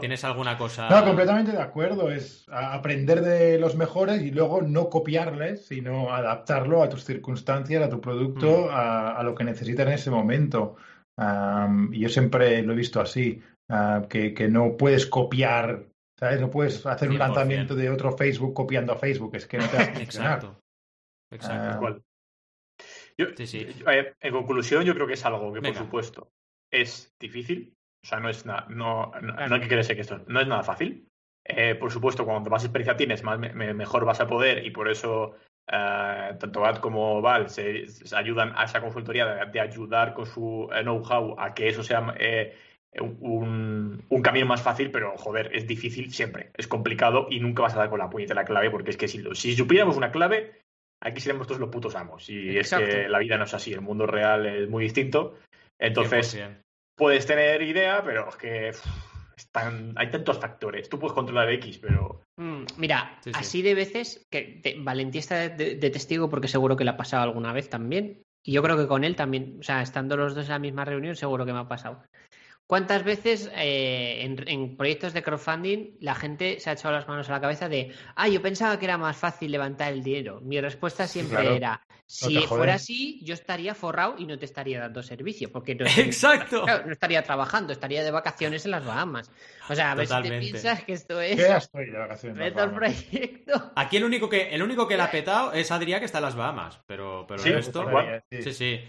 [0.00, 0.88] tienes alguna cosa?
[0.88, 2.10] No, completamente de acuerdo.
[2.10, 7.88] Es aprender de los mejores y luego no copiarles, sino adaptarlo a tus circunstancias, a
[7.88, 8.70] tu producto, mm.
[8.72, 10.76] a, lo que necesitas en ese momento.
[11.92, 15.86] y yo siempre lo he visto así, ah, que, que, no puedes copiar
[16.24, 16.40] ¿Sabes?
[16.40, 19.76] No puedes hacer un lanzamiento de otro Facebook copiando a Facebook, es que no te
[19.76, 20.38] va a funcionar.
[20.38, 20.60] Exacto.
[21.30, 21.86] Exacto.
[21.86, 21.98] Ah.
[23.18, 26.32] Yo, eh, en conclusión, yo creo que es algo que, por supuesto,
[26.72, 27.76] es difícil.
[28.02, 30.62] O sea, no es nada, no, no, hay que creerse que esto no es nada
[30.62, 31.06] fácil.
[31.44, 35.34] Eh, por supuesto, cuanto más experiencia tienes, más mejor vas a poder y por eso
[35.70, 37.84] eh, tanto Bat como Val se,
[38.16, 42.14] ayudan a esa consultoría de, ayudar con su know-how a que eso sea
[43.00, 47.74] un, un, camino más fácil, pero joder, es difícil siempre, es complicado y nunca vas
[47.74, 50.60] a dar con la puñetera clave, porque es que si, si supiéramos una clave,
[51.00, 52.28] aquí seríamos todos los putos amos.
[52.28, 55.38] Y es que la vida no es así, el mundo real es muy distinto.
[55.78, 56.38] Entonces,
[56.96, 58.72] puedes tener idea, pero es que
[59.36, 60.88] están, hay tantos factores.
[60.88, 62.22] Tú puedes controlar X, pero.
[62.36, 66.90] Mm, mira, así de veces, que Valentía está de, de, testigo porque seguro que le
[66.90, 68.22] ha pasado alguna vez también.
[68.46, 70.84] Y yo creo que con él también, o sea, estando los dos en la misma
[70.84, 72.04] reunión, seguro que me ha pasado.
[72.66, 77.32] ¿Cuántas veces eh, en, proyectos de crowdfunding la gente se ha echado las manos a
[77.32, 80.40] la cabeza de, ah, yo pensaba que era más fácil levantar el dinero?
[80.40, 85.02] Mi respuesta siempre era, si fuera así, yo estaría forrado y no te estaría dando
[85.02, 86.64] servicio, porque no, Exacto.
[86.86, 89.30] no estaría trabajando, estaría de vacaciones en las Bahamas.
[89.68, 91.36] O sea, a ver si te piensas que esto es...
[91.36, 92.52] Ya estoy de vacaciones.
[92.52, 93.72] proyecto.
[93.76, 96.24] Aquí el único que el único que la ha petado es Adrián que está en
[96.24, 97.50] las Bahamas, pero, pero ¿Sí?
[97.50, 97.86] esto...
[98.30, 98.80] Sí, sí.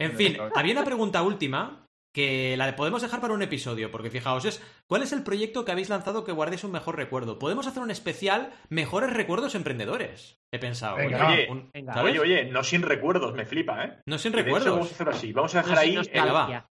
[0.00, 1.81] En fin, había una pregunta última
[2.14, 5.72] que la podemos dejar para un episodio, porque fijaos, es ¿cuál es el proyecto que
[5.72, 7.38] habéis lanzado que guardéis un mejor recuerdo?
[7.38, 10.38] Podemos hacer un especial mejores recuerdos emprendedores.
[10.52, 10.96] He pensado.
[10.96, 11.94] Venga, Oye, un- venga.
[11.94, 12.12] ¿sabes?
[12.12, 13.98] Oye, oye, no sin recuerdos, me flipa, ¿eh?
[14.06, 14.92] No sin hecho, Vamos a recuerdos.
[14.92, 15.32] hacerlo así.
[15.32, 15.96] Vamos a dejar No, ahí
[16.30, 16.68] va.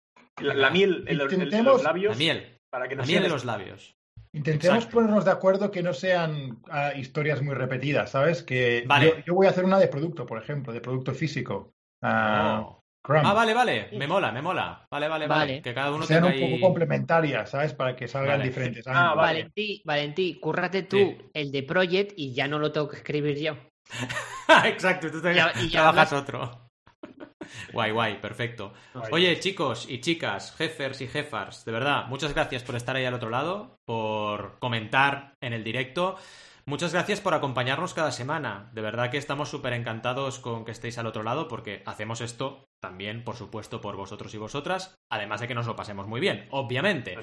[0.40, 2.58] la, la miel en los, en Intentemos- los labios La miel.
[2.70, 3.94] para que La miel en los labios.
[4.32, 4.96] Intentemos Exacto.
[4.96, 8.42] ponernos de acuerdo que no sean ah, historias muy repetidas, ¿sabes?
[8.42, 9.08] Que Vale.
[9.18, 11.72] yo, yo voy a hacer una de producto, por ejemplo, de producto físico.
[12.02, 12.80] Oh.
[13.06, 13.88] Ah, vale, vale.
[13.92, 14.86] Me mola, me mola.
[14.90, 15.40] Vale, vale, vale.
[15.40, 15.62] Vale.
[15.62, 16.60] Que cada uno sean tenga un poco ahí...
[16.60, 17.74] complementarias, ¿sabes?
[17.74, 18.44] Para que salgan Vale.
[18.44, 18.86] diferentes.
[18.86, 19.40] Ah, vale.
[19.40, 21.18] Valentí, Valentí, cúrrate tú Sí.
[21.34, 23.56] el de Project y ya no lo tengo que escribir yo.
[24.64, 26.60] Exacto, tú te Y trabajas hablas- otro.
[27.74, 28.72] Guay, guay, perfecto.
[29.10, 33.12] Oye, chicos y chicas, jefers y jefars, de verdad, muchas gracias por estar ahí al
[33.14, 36.16] otro lado, por comentar en el directo.
[36.66, 38.70] Muchas gracias por acompañarnos cada semana.
[38.72, 42.64] De verdad que estamos súper encantados con que estéis al otro lado porque hacemos esto
[42.80, 46.48] también, por supuesto, por vosotros y vosotras, además de que nos lo pasemos muy bien,
[46.50, 47.18] obviamente.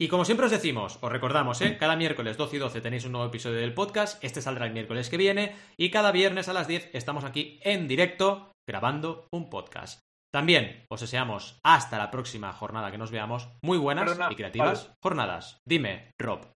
[0.00, 1.76] Y como siempre os decimos, os recordamos, ¿eh?
[1.78, 5.08] cada miércoles 12 y 12 tenéis un nuevo episodio del podcast, este saldrá el miércoles
[5.08, 10.00] que viene, y cada viernes a las 10 estamos aquí en directo grabando un podcast.
[10.32, 14.92] También os deseamos hasta la próxima jornada que nos veamos, muy buenas Perdona, y creativas
[15.02, 15.58] jornadas.
[15.68, 16.50] Dime, Rob.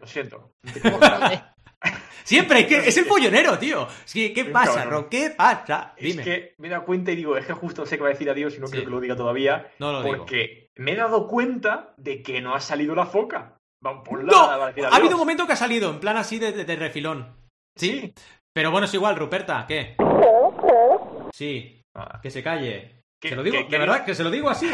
[0.00, 0.52] Lo siento.
[2.24, 3.88] Siempre, que es el pollonero, tío.
[4.04, 4.84] Sí, ¿Qué Un pasa.
[4.84, 5.08] Rob?
[5.08, 5.94] ¿Qué pasa?
[5.98, 6.22] Dime.
[6.22, 8.12] Es que me he dado cuenta y digo, es que justo sé que va a
[8.12, 8.72] decir adiós y no Sí.
[8.72, 9.70] quiero que lo diga todavía.
[9.78, 10.18] No lo digo.
[10.18, 13.56] porque me he dado cuenta de que no ha salido la foca.
[13.82, 14.32] Vamos, por ¡No!
[14.32, 16.64] va a decir Ha habido un momento que ha salido, en plan así de, de-
[16.64, 17.34] de refilón.
[17.76, 18.00] ¿Sí?
[18.00, 18.14] Sí.
[18.54, 19.96] Pero bueno, es igual, Ruperta, ¿qué?
[21.32, 23.00] Sí, Ah, que se calle.
[23.20, 24.70] ¿Qué- Se lo digo, qué- de qué verdad, que se lo digo así.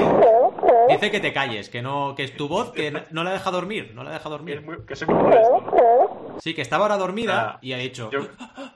[0.88, 3.50] Dice que te calles, que no, que es tu voz que no, no la deja
[3.50, 4.62] dormir, no la deja que, es dormir.
[4.62, 6.36] muy- que soy muy molesto.
[6.38, 8.10] Sí, que estaba ahora dormida Ah, y ha dicho.
[8.10, 8.20] Yo,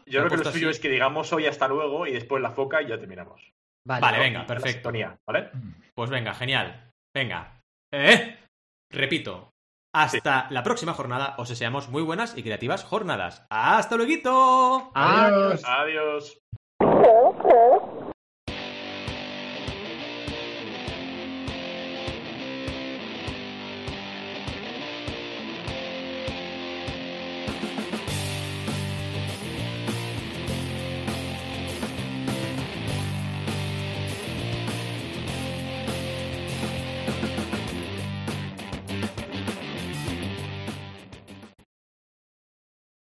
[0.06, 0.76] yo ha creo que lo suyo así.
[0.76, 3.52] es que digamos hoy hasta luego y después la foca y ya terminamos.
[3.86, 4.00] Vale.
[4.00, 4.72] Vale, venga, perfecto.
[4.72, 5.50] sintonía, ¿vale?
[5.94, 6.90] Pues venga, genial.
[7.14, 7.60] Venga.
[7.92, 8.36] ¿Eh?
[8.92, 9.50] Repito.
[9.92, 13.44] Hasta la próxima jornada os deseamos muy buenas y creativas jornadas.
[13.50, 14.92] ¡Hasta luego!
[14.94, 15.62] Ah, Adiós.
[15.66, 16.40] Adiós.